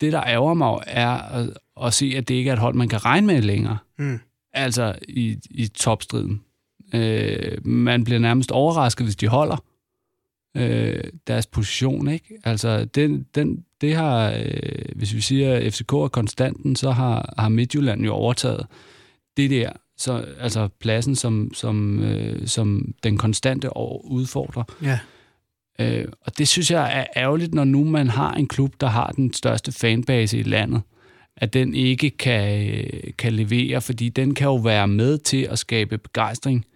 det, 0.00 0.12
der 0.12 0.22
ærger 0.24 0.54
mig, 0.54 0.78
er 0.86 1.46
at 1.82 1.94
se, 1.94 2.14
at 2.16 2.28
det 2.28 2.34
ikke 2.34 2.48
er 2.50 2.54
et 2.54 2.58
hold, 2.58 2.74
man 2.74 2.88
kan 2.88 3.04
regne 3.04 3.26
med 3.26 3.42
længere. 3.42 3.78
Mm. 3.98 4.20
Altså 4.52 4.94
i, 5.08 5.36
i 5.50 5.68
topstriden. 5.68 6.40
Øh, 6.94 7.66
man 7.66 8.04
bliver 8.04 8.18
nærmest 8.18 8.50
overrasket, 8.52 9.06
hvis 9.06 9.16
de 9.16 9.28
holder 9.28 9.64
øh, 10.56 11.04
deres 11.26 11.46
position. 11.46 12.08
Ikke? 12.08 12.38
Altså, 12.44 12.84
den, 12.84 13.26
den, 13.34 13.64
det 13.80 13.96
har, 13.96 14.32
øh, 14.32 14.84
hvis 14.94 15.14
vi 15.14 15.20
siger, 15.20 15.54
at 15.54 15.74
FCK 15.74 15.92
er 15.92 16.08
konstanten, 16.08 16.76
så 16.76 16.90
har, 16.90 17.34
har 17.38 17.48
Midtjylland 17.48 18.04
jo 18.04 18.12
overtaget 18.12 18.66
det 19.36 19.50
der, 19.50 19.70
så, 19.96 20.24
altså 20.40 20.68
pladsen 20.68 21.16
som, 21.16 21.50
som, 21.54 22.02
øh, 22.02 22.46
som 22.46 22.94
den 23.02 23.18
konstante 23.18 23.72
og 23.72 24.10
udfordrer. 24.10 24.64
Ja. 24.82 24.98
Øh, 25.78 26.08
og 26.20 26.38
det 26.38 26.48
synes 26.48 26.70
jeg 26.70 26.98
er 26.98 27.06
ærgerligt, 27.16 27.54
når 27.54 27.64
nu 27.64 27.84
man 27.84 28.08
har 28.08 28.32
en 28.32 28.48
klub, 28.48 28.74
der 28.80 28.86
har 28.86 29.12
den 29.16 29.32
største 29.32 29.72
fanbase 29.72 30.38
i 30.38 30.42
landet, 30.42 30.82
at 31.36 31.52
den 31.52 31.74
ikke 31.74 32.10
kan, 32.10 32.90
kan 33.18 33.32
levere, 33.32 33.80
fordi 33.80 34.08
den 34.08 34.34
kan 34.34 34.44
jo 34.44 34.56
være 34.56 34.88
med 34.88 35.18
til 35.18 35.42
at 35.42 35.58
skabe 35.58 35.98
begejstring 35.98 36.66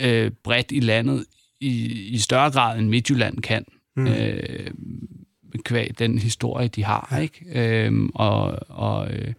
øh, 0.00 0.30
bredt 0.30 0.72
i 0.72 0.80
landet 0.80 1.26
i, 1.60 2.02
i 2.08 2.18
større 2.18 2.50
grad, 2.50 2.78
end 2.78 2.88
Midtjylland 2.88 3.38
kan. 3.38 3.64
Mm. 3.96 4.06
Øh, 4.06 4.70
kvæg 5.64 5.98
den 5.98 6.18
historie, 6.18 6.68
de 6.68 6.84
har. 6.84 7.08
Ja. 7.12 7.18
Ikke? 7.18 7.44
Øhm, 7.52 8.10
og 8.14 8.58
og 8.68 9.10
øh, 9.14 9.34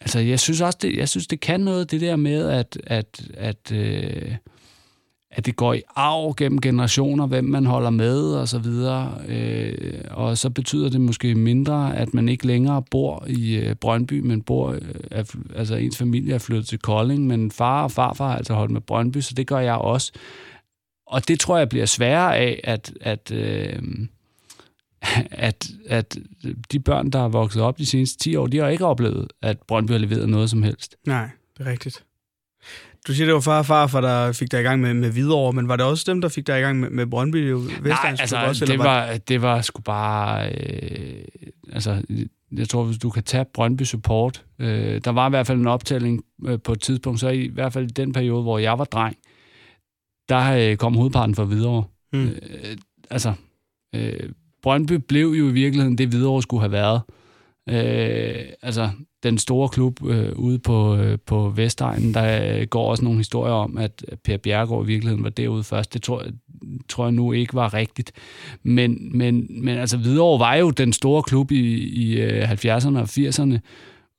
altså, 0.00 0.18
jeg 0.18 0.40
synes 0.40 0.60
også, 0.60 0.78
det, 0.82 0.96
jeg 0.96 1.08
synes, 1.08 1.26
det 1.26 1.40
kan 1.40 1.60
noget, 1.60 1.90
det 1.90 2.00
der 2.00 2.16
med, 2.16 2.48
at, 2.48 2.78
at, 2.86 3.30
at, 3.34 3.72
øh, 3.72 4.36
at 5.30 5.46
det 5.46 5.56
går 5.56 5.74
i 5.74 5.82
arv 5.96 6.34
gennem 6.36 6.60
generationer, 6.60 7.26
hvem 7.26 7.44
man 7.44 7.66
holder 7.66 7.90
med 7.90 8.22
og 8.32 8.48
så 8.48 8.58
videre. 8.58 9.14
Øh, 9.28 10.00
og 10.10 10.38
så 10.38 10.50
betyder 10.50 10.88
det 10.88 11.00
måske 11.00 11.34
mindre, 11.34 11.96
at 11.96 12.14
man 12.14 12.28
ikke 12.28 12.46
længere 12.46 12.82
bor 12.90 13.24
i 13.26 13.56
øh, 13.56 13.74
Brøndby, 13.74 14.20
men 14.20 14.42
bor, 14.42 14.70
øh, 15.12 15.24
altså 15.54 15.74
ens 15.76 15.98
familie 15.98 16.34
er 16.34 16.38
flyttet 16.38 16.68
til 16.68 16.78
Kolding, 16.78 17.26
men 17.26 17.50
far 17.50 17.82
og 17.82 17.90
farfar 17.90 18.28
har 18.28 18.36
altså 18.36 18.54
holdt 18.54 18.72
med 18.72 18.80
Brøndby, 18.80 19.20
så 19.20 19.34
det 19.34 19.46
gør 19.46 19.58
jeg 19.58 19.74
også. 19.74 20.12
Og 21.06 21.28
det 21.28 21.40
tror 21.40 21.58
jeg 21.58 21.68
bliver 21.68 21.86
sværere 21.86 22.36
af, 22.36 22.60
at, 22.64 22.92
at, 23.00 23.32
øh, 23.32 23.82
at, 25.30 25.66
at 25.86 26.18
de 26.72 26.80
børn, 26.80 27.10
der 27.10 27.18
har 27.18 27.28
vokset 27.28 27.62
op 27.62 27.78
de 27.78 27.86
seneste 27.86 28.18
10 28.18 28.36
år, 28.36 28.46
de 28.46 28.58
har 28.58 28.68
ikke 28.68 28.86
oplevet, 28.86 29.32
at 29.42 29.58
Brøndby 29.68 29.90
har 29.90 29.98
leveret 29.98 30.28
noget 30.28 30.50
som 30.50 30.62
helst. 30.62 30.96
Nej, 31.06 31.28
det 31.58 31.66
er 31.66 31.70
rigtigt. 31.70 32.04
Du 33.06 33.14
siger, 33.14 33.26
det 33.26 33.34
var 33.34 33.40
far 33.40 33.58
og 33.58 33.66
far, 33.66 33.86
for 33.86 34.00
der 34.00 34.32
fik 34.32 34.52
dig 34.52 34.60
i 34.60 34.62
gang 34.62 34.80
med, 34.80 34.94
med 34.94 35.10
Hvidovre, 35.10 35.52
men 35.52 35.68
var 35.68 35.76
det 35.76 35.86
også 35.86 36.04
dem, 36.06 36.20
der 36.20 36.28
fik 36.28 36.46
dig 36.46 36.58
i 36.58 36.62
gang 36.62 36.80
med, 36.80 36.90
med 36.90 37.06
Brøndby? 37.06 37.36
Nej, 37.36 38.16
altså, 38.20 38.36
også, 38.36 38.66
det, 38.66 38.78
var, 38.78 39.16
det 39.28 39.42
var 39.42 39.60
sgu 39.60 39.82
bare... 39.82 40.52
Øh, 40.52 41.24
altså, 41.72 42.02
jeg 42.52 42.68
tror, 42.68 42.84
hvis 42.84 42.98
du 42.98 43.10
kan 43.10 43.22
tage 43.22 43.44
Brøndby 43.54 43.82
Support, 43.82 44.44
øh, 44.58 45.00
der 45.04 45.10
var 45.10 45.26
i 45.26 45.30
hvert 45.30 45.46
fald 45.46 45.58
en 45.58 45.66
optælling 45.66 46.22
øh, 46.46 46.58
på 46.64 46.72
et 46.72 46.80
tidspunkt, 46.80 47.20
så 47.20 47.28
i, 47.28 47.44
i 47.44 47.52
hvert 47.52 47.72
fald 47.72 47.84
i 47.84 47.92
den 47.92 48.12
periode, 48.12 48.42
hvor 48.42 48.58
jeg 48.58 48.78
var 48.78 48.84
dreng, 48.84 49.16
der 50.28 50.70
øh, 50.70 50.76
kom 50.76 50.94
hovedparten 50.94 51.34
fra 51.34 51.44
Hvidovre. 51.44 51.84
Mm. 52.12 52.26
Øh, 52.26 52.76
altså, 53.10 53.32
øh, 53.94 54.30
Brøndby 54.62 54.92
blev 54.92 55.26
jo 55.28 55.48
i 55.48 55.52
virkeligheden 55.52 55.98
det, 55.98 56.08
Hvidovre 56.08 56.42
skulle 56.42 56.60
have 56.60 56.72
været. 56.72 57.00
Øh, 57.08 57.17
Øh, 57.68 58.44
altså, 58.62 58.90
den 59.22 59.38
store 59.38 59.68
klub 59.68 60.06
øh, 60.06 60.32
ude 60.36 60.58
på, 60.58 60.96
øh, 60.96 61.18
på 61.26 61.48
Vestegnen, 61.48 62.14
der 62.14 62.58
øh, 62.60 62.66
går 62.66 62.90
også 62.90 63.04
nogle 63.04 63.18
historier 63.18 63.52
om, 63.52 63.78
at 63.78 64.04
Per 64.24 64.36
Bjergård 64.36 64.84
i 64.84 64.86
virkeligheden 64.86 65.24
var 65.24 65.30
derude 65.30 65.64
først. 65.64 65.94
Det 65.94 66.02
tror, 66.02 66.24
tror 66.88 67.04
jeg 67.04 67.12
nu 67.12 67.32
ikke 67.32 67.54
var 67.54 67.74
rigtigt. 67.74 68.12
Men, 68.62 69.18
men, 69.18 69.46
men 69.64 69.78
altså, 69.78 69.96
Hvidovre 69.96 70.38
var 70.38 70.54
jo 70.54 70.70
den 70.70 70.92
store 70.92 71.22
klub 71.22 71.50
i, 71.50 71.74
i 71.88 72.20
øh, 72.20 72.50
70'erne 72.50 72.98
og 72.98 73.08
80'erne 73.10 73.58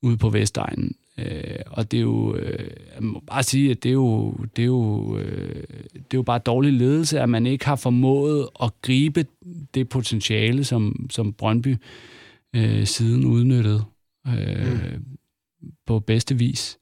ude 0.01 0.17
på 0.17 0.29
Vestegnen. 0.29 0.95
Øh, 1.17 1.59
og 1.67 1.91
det 1.91 1.97
er 1.97 2.01
jo, 2.01 2.35
øh, 2.35 2.69
jeg 2.95 3.03
må 3.03 3.21
bare 3.27 3.43
sige, 3.43 3.71
at 3.71 3.83
det 3.83 3.89
er 3.89 3.93
jo, 3.93 4.35
det 4.55 4.61
er 4.61 4.65
jo, 4.65 5.17
øh, 5.17 5.63
det 5.93 6.13
er 6.13 6.17
jo 6.17 6.21
bare 6.21 6.39
dårlig 6.39 6.73
ledelse, 6.73 7.19
at 7.19 7.29
man 7.29 7.47
ikke 7.47 7.65
har 7.65 7.75
formået 7.75 8.47
at 8.63 8.71
gribe 8.81 9.25
det 9.73 9.89
potentiale, 9.89 10.63
som, 10.63 11.07
som 11.09 11.33
Brøndby 11.33 11.71
øh, 11.71 11.77
siden 12.85 13.25
udnyttede 13.25 13.83
øh, 14.27 14.93
mm. 14.93 15.05
på 15.85 15.99
bedste 15.99 16.35
vis. 16.35 16.79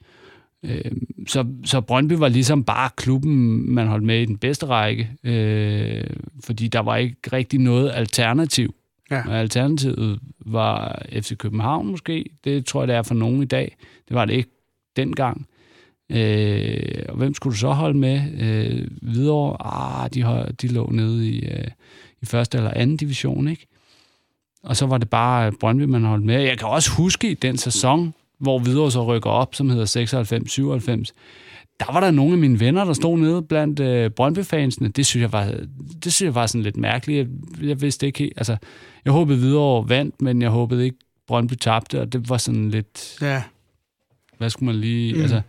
Øh, 0.64 0.92
så, 1.28 1.46
så 1.66 1.82
Brøndby 1.82 2.14
var 2.14 2.28
ligesom 2.28 2.64
bare 2.64 2.90
klubben, 2.96 3.70
man 3.74 3.88
holdt 3.88 4.06
med 4.06 4.22
i 4.22 4.26
den 4.26 4.38
bedste 4.38 4.66
række, 4.66 5.12
øh, 5.24 6.04
fordi 6.44 6.68
der 6.68 6.80
var 6.80 6.98
ikke 6.98 7.16
rigtig 7.34 7.60
noget 7.60 7.92
alternativ. 7.94 8.76
Ja. 9.12 9.28
Og 9.28 9.40
alternativet 9.40 10.20
var 10.46 11.02
FC 11.12 11.38
København 11.38 11.88
måske. 11.88 12.26
Det 12.44 12.66
tror 12.66 12.82
jeg, 12.82 12.88
det 12.88 12.96
er 12.96 13.02
for 13.02 13.16
nogen 13.16 13.44
i 13.44 13.46
dag. 13.46 13.76
Det 14.08 14.16
var 14.16 14.26
det 14.26 14.34
ikke 14.34 14.50
dengang. 14.96 15.48
Øh, 16.12 17.06
og 17.10 17.16
hvem 17.16 17.34
skulle 17.34 17.54
du 17.54 17.58
så 17.58 17.70
holde 17.70 17.98
med? 17.98 18.22
Øh, 18.40 18.88
videre, 19.02 19.58
ah, 19.60 20.10
de, 20.14 20.54
de 20.62 20.68
lå 20.68 20.90
nede 20.90 21.30
i, 21.30 21.46
øh, 21.46 21.68
i 22.22 22.26
første 22.26 22.58
eller 22.58 22.72
anden 22.72 22.98
division, 22.98 23.48
ikke? 23.48 23.68
Og 24.64 24.78
så 24.78 24.86
var 24.86 24.98
det 24.98 25.10
bare 25.10 25.52
Brøndby, 25.52 25.84
man 25.84 26.04
holdt 26.04 26.26
med. 26.26 26.42
Jeg 26.42 26.58
kan 26.58 26.68
også 26.68 26.92
huske 26.92 27.32
i 27.32 27.34
den 27.34 27.58
sæson, 27.58 28.14
hvor 28.40 28.60
Hvidovre 28.60 28.92
så 28.92 29.06
rykker 29.06 29.30
op, 29.30 29.56
som 29.56 29.70
hedder 29.70 31.06
96-97, 31.06 31.12
der 31.80 31.94
var 31.94 32.00
der 32.00 32.12
nogle 32.12 32.34
af 32.34 32.38
mine 32.38 32.60
venner, 32.60 32.86
der 32.86 32.94
stod 32.94 33.18
nede 33.18 33.42
blandt 33.42 33.80
øh, 33.80 34.12
Brøndby-fansene. 34.12 34.88
Det 34.88 35.06
synes 35.06 35.22
jeg 35.22 35.32
var, 35.32 35.54
det 36.04 36.14
synes 36.14 36.22
jeg 36.22 36.36
var 36.36 36.46
sådan 36.46 36.64
lidt 36.64 36.78
mærkeligt. 36.78 37.18
Jeg, 37.18 37.68
jeg 37.68 37.82
vidste 37.82 38.06
ikke 38.06 38.20
helt, 38.20 38.34
altså, 38.38 38.58
jeg 39.06 39.14
håbede 39.14 39.40
videre 39.40 39.90
vandt, 39.90 40.22
men 40.22 40.42
jeg 40.42 40.50
håbede 40.50 40.86
ikke, 40.86 40.98
Brøndby 41.28 41.54
tabte, 41.54 42.02
og 42.02 42.14
det 42.14 42.30
var 42.30 42.38
sådan 42.38 42.70
lidt... 42.70 43.18
Ja. 43.22 43.44
Hvad 44.38 44.50
skulle 44.50 44.66
man 44.66 44.82
lige... 44.82 45.14
Mm. 45.14 45.22
Altså, 45.22 45.42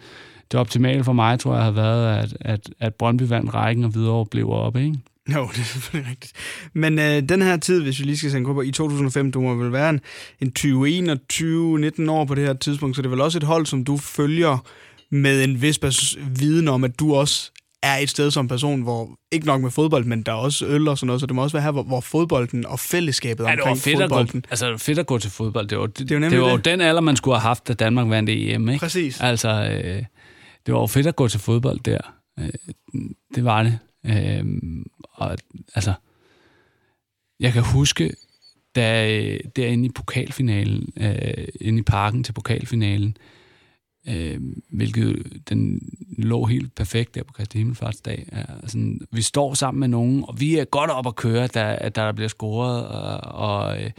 det 0.52 0.60
optimale 0.60 1.04
for 1.04 1.12
mig, 1.12 1.40
tror 1.40 1.54
jeg, 1.54 1.64
har 1.64 1.70
været, 1.70 2.22
at, 2.22 2.36
at, 2.40 2.70
at 2.80 2.94
Brøndby 2.94 3.22
vandt 3.22 3.54
rækken, 3.54 3.84
og 3.84 3.94
videre 3.94 4.26
blev 4.26 4.50
op, 4.50 4.76
ikke? 4.76 4.98
Jo, 5.34 5.48
det 5.52 5.60
er 5.60 5.64
selvfølgelig 5.64 6.10
rigtigt. 6.10 6.32
Men 6.72 6.98
øh, 6.98 7.28
den 7.28 7.42
her 7.42 7.56
tid, 7.56 7.82
hvis 7.82 7.98
vi 7.98 8.04
lige 8.04 8.18
skal 8.18 8.30
sende 8.30 8.54
på, 8.54 8.62
i 8.62 8.70
2005, 8.70 9.32
du 9.32 9.40
må 9.40 9.54
vel 9.54 9.72
være 9.72 9.90
en, 9.90 10.00
en 10.40 10.52
20-21-19 10.58 12.10
år 12.10 12.24
på 12.24 12.34
det 12.34 12.46
her 12.46 12.52
tidspunkt, 12.52 12.96
så 12.96 13.02
det 13.02 13.06
er 13.06 13.10
vel 13.10 13.20
også 13.20 13.38
et 13.38 13.44
hold, 13.44 13.66
som 13.66 13.84
du 13.84 13.96
følger 13.96 14.58
med 15.10 15.44
en 15.44 15.62
vis 15.62 15.80
viden 16.38 16.68
om, 16.68 16.84
at 16.84 17.00
du 17.00 17.14
også 17.14 17.50
er 17.82 17.96
et 17.96 18.10
sted 18.10 18.30
som 18.30 18.48
person, 18.48 18.82
hvor 18.82 19.18
ikke 19.32 19.46
nok 19.46 19.62
med 19.62 19.70
fodbold, 19.70 20.04
men 20.04 20.22
der 20.22 20.32
er 20.32 20.36
også 20.36 20.66
øl 20.66 20.88
og 20.88 20.98
sådan 20.98 21.06
noget, 21.06 21.20
så 21.20 21.26
det 21.26 21.34
må 21.34 21.42
også 21.42 21.56
være 21.56 21.62
her, 21.62 21.70
hvor, 21.70 21.82
hvor 21.82 22.00
fodbolden 22.00 22.66
og 22.66 22.80
fællesskabet 22.80 23.44
ja, 23.44 23.52
omkring 23.52 23.78
fodbolden... 23.78 24.38
At 24.38 24.42
gå, 24.42 24.48
altså, 24.50 24.76
fedt 24.76 24.98
at 24.98 25.06
gå 25.06 25.18
til 25.18 25.30
fodbold. 25.30 25.68
Det 25.68 25.78
var, 25.78 25.86
det, 25.86 26.08
det, 26.08 26.22
var, 26.22 26.28
det 26.28 26.40
var 26.40 26.56
det. 26.56 26.64
den 26.64 26.80
alder, 26.80 27.00
man 27.00 27.16
skulle 27.16 27.34
have 27.34 27.48
haft, 27.48 27.68
da 27.68 27.72
Danmark 27.72 28.08
vandt 28.08 28.30
EM, 28.30 28.68
ikke? 28.68 28.80
Præcis. 28.80 29.20
Altså, 29.20 29.48
øh, 29.48 30.02
det 30.66 30.74
var 30.74 30.80
jo 30.80 30.86
fedt 30.86 31.06
at 31.06 31.16
gå 31.16 31.28
til 31.28 31.40
fodbold 31.40 31.80
der. 31.80 31.98
Øh, 32.38 32.48
det 33.34 33.44
var 33.44 33.62
det. 33.62 33.78
Øh, 34.06 34.44
og 35.18 35.38
altså, 35.74 35.92
jeg 37.40 37.52
kan 37.52 37.62
huske, 37.62 38.14
da 38.76 39.16
øh, 39.18 39.40
derinde 39.56 39.86
i 39.86 39.92
pokalfinalen, 39.92 40.92
øh, 41.00 41.48
inde 41.60 41.78
i 41.78 41.82
parken 41.82 42.24
til 42.24 42.32
pokalfinalen, 42.32 43.16
øh, 44.08 44.40
hvilket 44.70 45.42
den 45.48 45.80
lå 46.18 46.44
helt 46.44 46.74
perfekt 46.74 47.14
der 47.14 47.22
på 47.22 47.32
Kristi 47.32 47.58
Himmelfartsdag. 47.58 48.26
sådan, 48.66 49.00
vi 49.12 49.22
står 49.22 49.54
sammen 49.54 49.80
med 49.80 49.88
nogen, 49.88 50.24
og 50.28 50.40
vi 50.40 50.58
er 50.58 50.64
godt 50.64 50.90
op 50.90 51.06
at 51.06 51.16
køre, 51.16 51.46
da, 51.46 51.90
der 51.94 52.12
bliver 52.12 52.28
scoret, 52.28 52.86
og, 52.86 53.20
og 53.20 53.82
øh, 53.82 53.90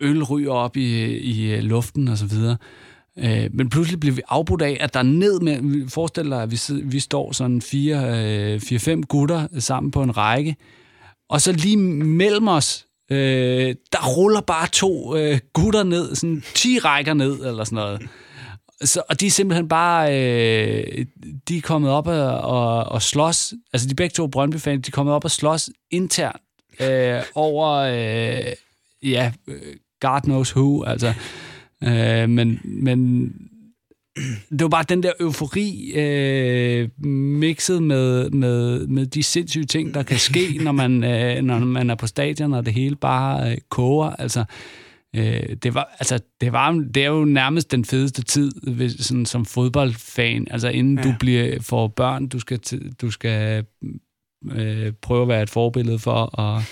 øl 0.00 0.22
ryger 0.22 0.52
op 0.52 0.76
i, 0.76 1.18
i 1.18 1.52
øh, 1.52 1.62
luften 1.62 2.08
og 2.08 2.18
så 2.18 2.26
videre. 2.26 2.56
Øh, 2.60 2.89
Øh, 3.18 3.48
men 3.52 3.68
pludselig 3.68 4.00
bliver 4.00 4.14
vi 4.14 4.22
afbrudt 4.28 4.62
af, 4.62 4.76
at 4.80 4.94
der 4.94 5.02
ned 5.02 5.40
med, 5.40 5.88
forestil 5.88 6.30
dig, 6.30 6.42
at 6.42 6.50
vi, 6.50 6.58
vi 6.84 7.00
står 7.00 7.32
sådan 7.32 7.62
fire, 7.62 8.24
øh, 8.24 8.60
fire-fem 8.60 9.02
gutter 9.02 9.46
sammen 9.58 9.90
på 9.90 10.02
en 10.02 10.16
række, 10.16 10.56
og 11.28 11.40
så 11.40 11.52
lige 11.52 11.76
mellem 11.76 12.48
os, 12.48 12.86
øh, 13.10 13.74
der 13.92 14.06
ruller 14.16 14.40
bare 14.40 14.68
to 14.72 15.16
øh, 15.16 15.38
gutter 15.52 15.82
ned, 15.82 16.14
sådan 16.14 16.42
10 16.54 16.78
rækker 16.78 17.14
ned, 17.14 17.46
eller 17.46 17.64
sådan 17.64 17.76
noget. 17.76 18.02
Så, 18.84 19.02
og 19.08 19.20
de 19.20 19.26
er 19.26 19.30
simpelthen 19.30 19.68
bare, 19.68 20.18
øh, 20.18 21.06
de 21.48 21.56
er 21.56 21.60
kommet 21.60 21.90
op 21.90 22.06
og, 22.06 22.40
og, 22.40 22.84
og 22.84 23.02
slås, 23.02 23.54
altså 23.72 23.88
de 23.88 23.94
begge 23.94 24.12
to 24.12 24.26
Brøndby-fans, 24.26 24.86
de 24.86 24.88
er 24.88 24.92
kommet 24.92 25.14
op 25.14 25.24
og 25.24 25.30
slås 25.30 25.70
internt 25.90 26.42
øh, 26.80 27.22
over, 27.34 27.68
øh, 27.70 28.52
ja, 29.02 29.32
øh, 29.48 29.76
God 30.00 30.20
knows 30.20 30.56
who, 30.56 30.84
altså. 30.84 31.14
Øh, 31.84 32.28
men, 32.28 32.60
men 32.64 33.32
det 34.50 34.60
var 34.60 34.68
bare 34.68 34.84
den 34.88 35.02
der 35.02 35.12
eufori 35.20 35.92
øh, 35.94 36.88
mixet 37.06 37.82
med, 37.82 38.30
med, 38.30 38.86
med 38.86 39.06
de 39.06 39.22
sindssyge 39.22 39.64
ting, 39.64 39.94
der 39.94 40.02
kan 40.02 40.18
ske, 40.18 40.58
når 40.64 40.72
man, 40.72 41.04
øh, 41.04 41.42
når 41.42 41.58
man 41.58 41.90
er 41.90 41.94
på 41.94 42.06
stadion, 42.06 42.54
og 42.54 42.66
det 42.66 42.74
hele 42.74 42.96
bare 42.96 43.50
øh, 43.50 43.58
koger. 43.68 44.10
Altså, 44.10 44.44
øh, 45.16 45.56
det, 45.62 45.74
var, 45.74 45.96
altså, 45.98 46.20
det, 46.40 46.52
var, 46.52 46.72
det 46.94 47.04
er 47.04 47.08
jo 47.08 47.24
nærmest 47.24 47.70
den 47.70 47.84
fedeste 47.84 48.22
tid 48.22 48.52
hvis, 48.62 48.92
sådan, 48.92 49.26
som 49.26 49.44
fodboldfan. 49.44 50.46
Altså 50.50 50.68
inden 50.68 50.98
ja. 50.98 51.02
du 51.02 51.14
bliver 51.20 51.60
for 51.60 51.88
børn, 51.88 52.28
du 52.28 52.38
skal, 52.38 52.60
du 53.00 53.10
skal 53.10 53.64
øh, 54.52 54.92
prøve 55.02 55.22
at 55.22 55.28
være 55.28 55.42
et 55.42 55.50
forbillede 55.50 55.98
for, 55.98 56.12
og 56.12 56.62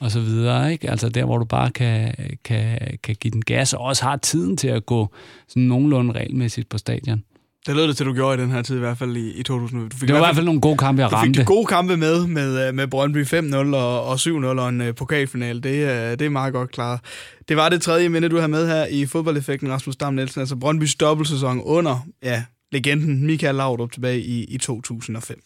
og 0.00 0.10
så 0.10 0.20
videre, 0.20 0.72
ikke? 0.72 0.90
Altså 0.90 1.08
der, 1.08 1.24
hvor 1.24 1.38
du 1.38 1.44
bare 1.44 1.70
kan, 1.70 2.14
kan, 2.44 2.78
kan 3.02 3.16
give 3.20 3.30
den 3.30 3.44
gas, 3.44 3.72
og 3.72 3.80
også 3.80 4.04
har 4.04 4.16
tiden 4.16 4.56
til 4.56 4.68
at 4.68 4.86
gå 4.86 5.14
sådan 5.48 5.62
nogenlunde 5.62 6.12
regelmæssigt 6.12 6.68
på 6.68 6.78
stadion. 6.78 7.22
Det 7.66 7.76
lød 7.76 7.88
det 7.88 7.96
til, 7.96 8.06
du 8.06 8.12
gjorde 8.12 8.38
i 8.38 8.42
den 8.42 8.50
her 8.50 8.62
tid, 8.62 8.76
i 8.76 8.78
hvert 8.78 8.98
fald 8.98 9.16
i, 9.16 9.30
i 9.30 9.42
2000. 9.42 9.90
Du 9.90 9.96
fik 9.96 10.08
det 10.08 10.14
var 10.14 10.20
i 10.20 10.24
hvert 10.24 10.34
fald 10.34 10.46
nogle 10.46 10.60
gode 10.60 10.76
kampe, 10.76 11.02
jeg 11.02 11.12
ramte. 11.12 11.32
Du 11.32 11.38
fik 11.38 11.46
gode 11.46 11.66
kampe 11.66 11.96
med, 11.96 12.26
med, 12.26 12.72
med 12.72 12.86
Brøndby 12.86 13.24
5-0 13.24 13.56
og, 13.56 14.04
og 14.04 14.14
7-0 14.14 14.28
og 14.44 14.68
en 14.68 14.80
uh, 14.80 14.94
pokalfinal. 14.94 15.62
Det, 15.62 15.82
uh, 15.82 15.90
det 16.18 16.22
er 16.22 16.28
meget 16.28 16.52
godt 16.52 16.70
klaret. 16.70 17.00
Det 17.48 17.56
var 17.56 17.68
det 17.68 17.82
tredje 17.82 18.08
minde, 18.08 18.28
du 18.28 18.38
har 18.38 18.46
med 18.46 18.66
her 18.66 18.86
i 18.86 19.06
fodboldeffekten, 19.06 19.70
Rasmus 19.70 19.96
Dam 19.96 20.14
Nielsen. 20.14 20.40
Altså 20.40 20.56
Brøndbys 20.56 20.94
dobbeltsæson 20.94 21.60
under 21.64 22.06
ja, 22.22 22.44
legenden 22.72 23.26
Michael 23.26 23.54
Laudrup 23.54 23.92
tilbage 23.92 24.20
i, 24.20 24.44
i 24.44 24.58
2005. 24.58 25.42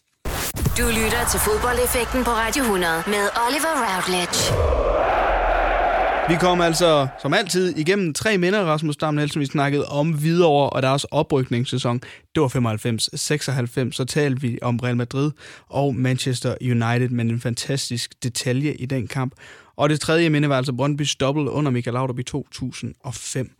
Du 0.80 0.86
lytter 0.88 1.24
til 1.30 1.40
fodboldeffekten 1.40 2.24
på 2.24 2.30
Radio 2.30 2.62
100 2.62 3.02
med 3.06 3.24
Oliver 3.46 3.74
Routledge. 3.86 4.40
Vi 6.32 6.36
kom 6.40 6.60
altså, 6.60 7.08
som 7.22 7.34
altid, 7.34 7.76
igennem 7.76 8.14
tre 8.14 8.38
minder, 8.38 8.64
Rasmus 8.64 8.96
Dam 8.96 9.14
Nielsen. 9.14 9.40
Vi 9.40 9.46
snakkede 9.46 9.86
om 9.88 10.12
Hvidovre 10.12 10.70
og 10.70 10.82
deres 10.82 11.04
oprykningssæson. 11.04 12.00
Det 12.34 12.42
var 12.42 12.48
95-96. 12.48 13.92
Så 13.92 14.04
talte 14.08 14.40
vi 14.40 14.58
om 14.62 14.76
Real 14.76 14.96
Madrid 14.96 15.30
og 15.68 15.94
Manchester 15.94 16.54
United, 16.62 17.08
men 17.08 17.30
en 17.30 17.40
fantastisk 17.40 18.22
detalje 18.22 18.74
i 18.74 18.86
den 18.86 19.08
kamp. 19.08 19.34
Og 19.76 19.88
det 19.88 20.00
tredje 20.00 20.30
minde 20.30 20.48
var 20.48 20.56
altså 20.56 20.72
Brøndby's 20.72 21.16
dobbelt 21.20 21.48
under 21.48 21.70
Michael 21.70 21.94
Laudrup 21.94 22.18
i 22.18 22.22
2005. 22.22 23.50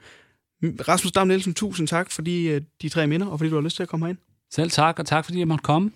Rasmus 0.65 1.13
Dam 1.13 1.29
Nielsen, 1.29 1.55
tusind 1.55 1.89
tak 1.89 2.11
for 2.11 2.23
de, 2.23 2.45
øh, 2.45 2.61
de 2.83 2.89
tre 2.89 3.07
minder, 3.07 3.27
og 3.27 3.39
fordi 3.39 3.51
du 3.51 3.55
har 3.57 3.63
lyst 3.63 3.77
til 3.77 3.83
at 3.83 3.89
komme 3.89 4.07
herind. 4.07 4.19
Selv 4.53 4.71
tak, 4.71 4.99
og 4.99 5.07
tak 5.07 5.25
fordi 5.25 5.39
jeg 5.39 5.49
måtte 5.49 5.63
komme. 5.63 5.91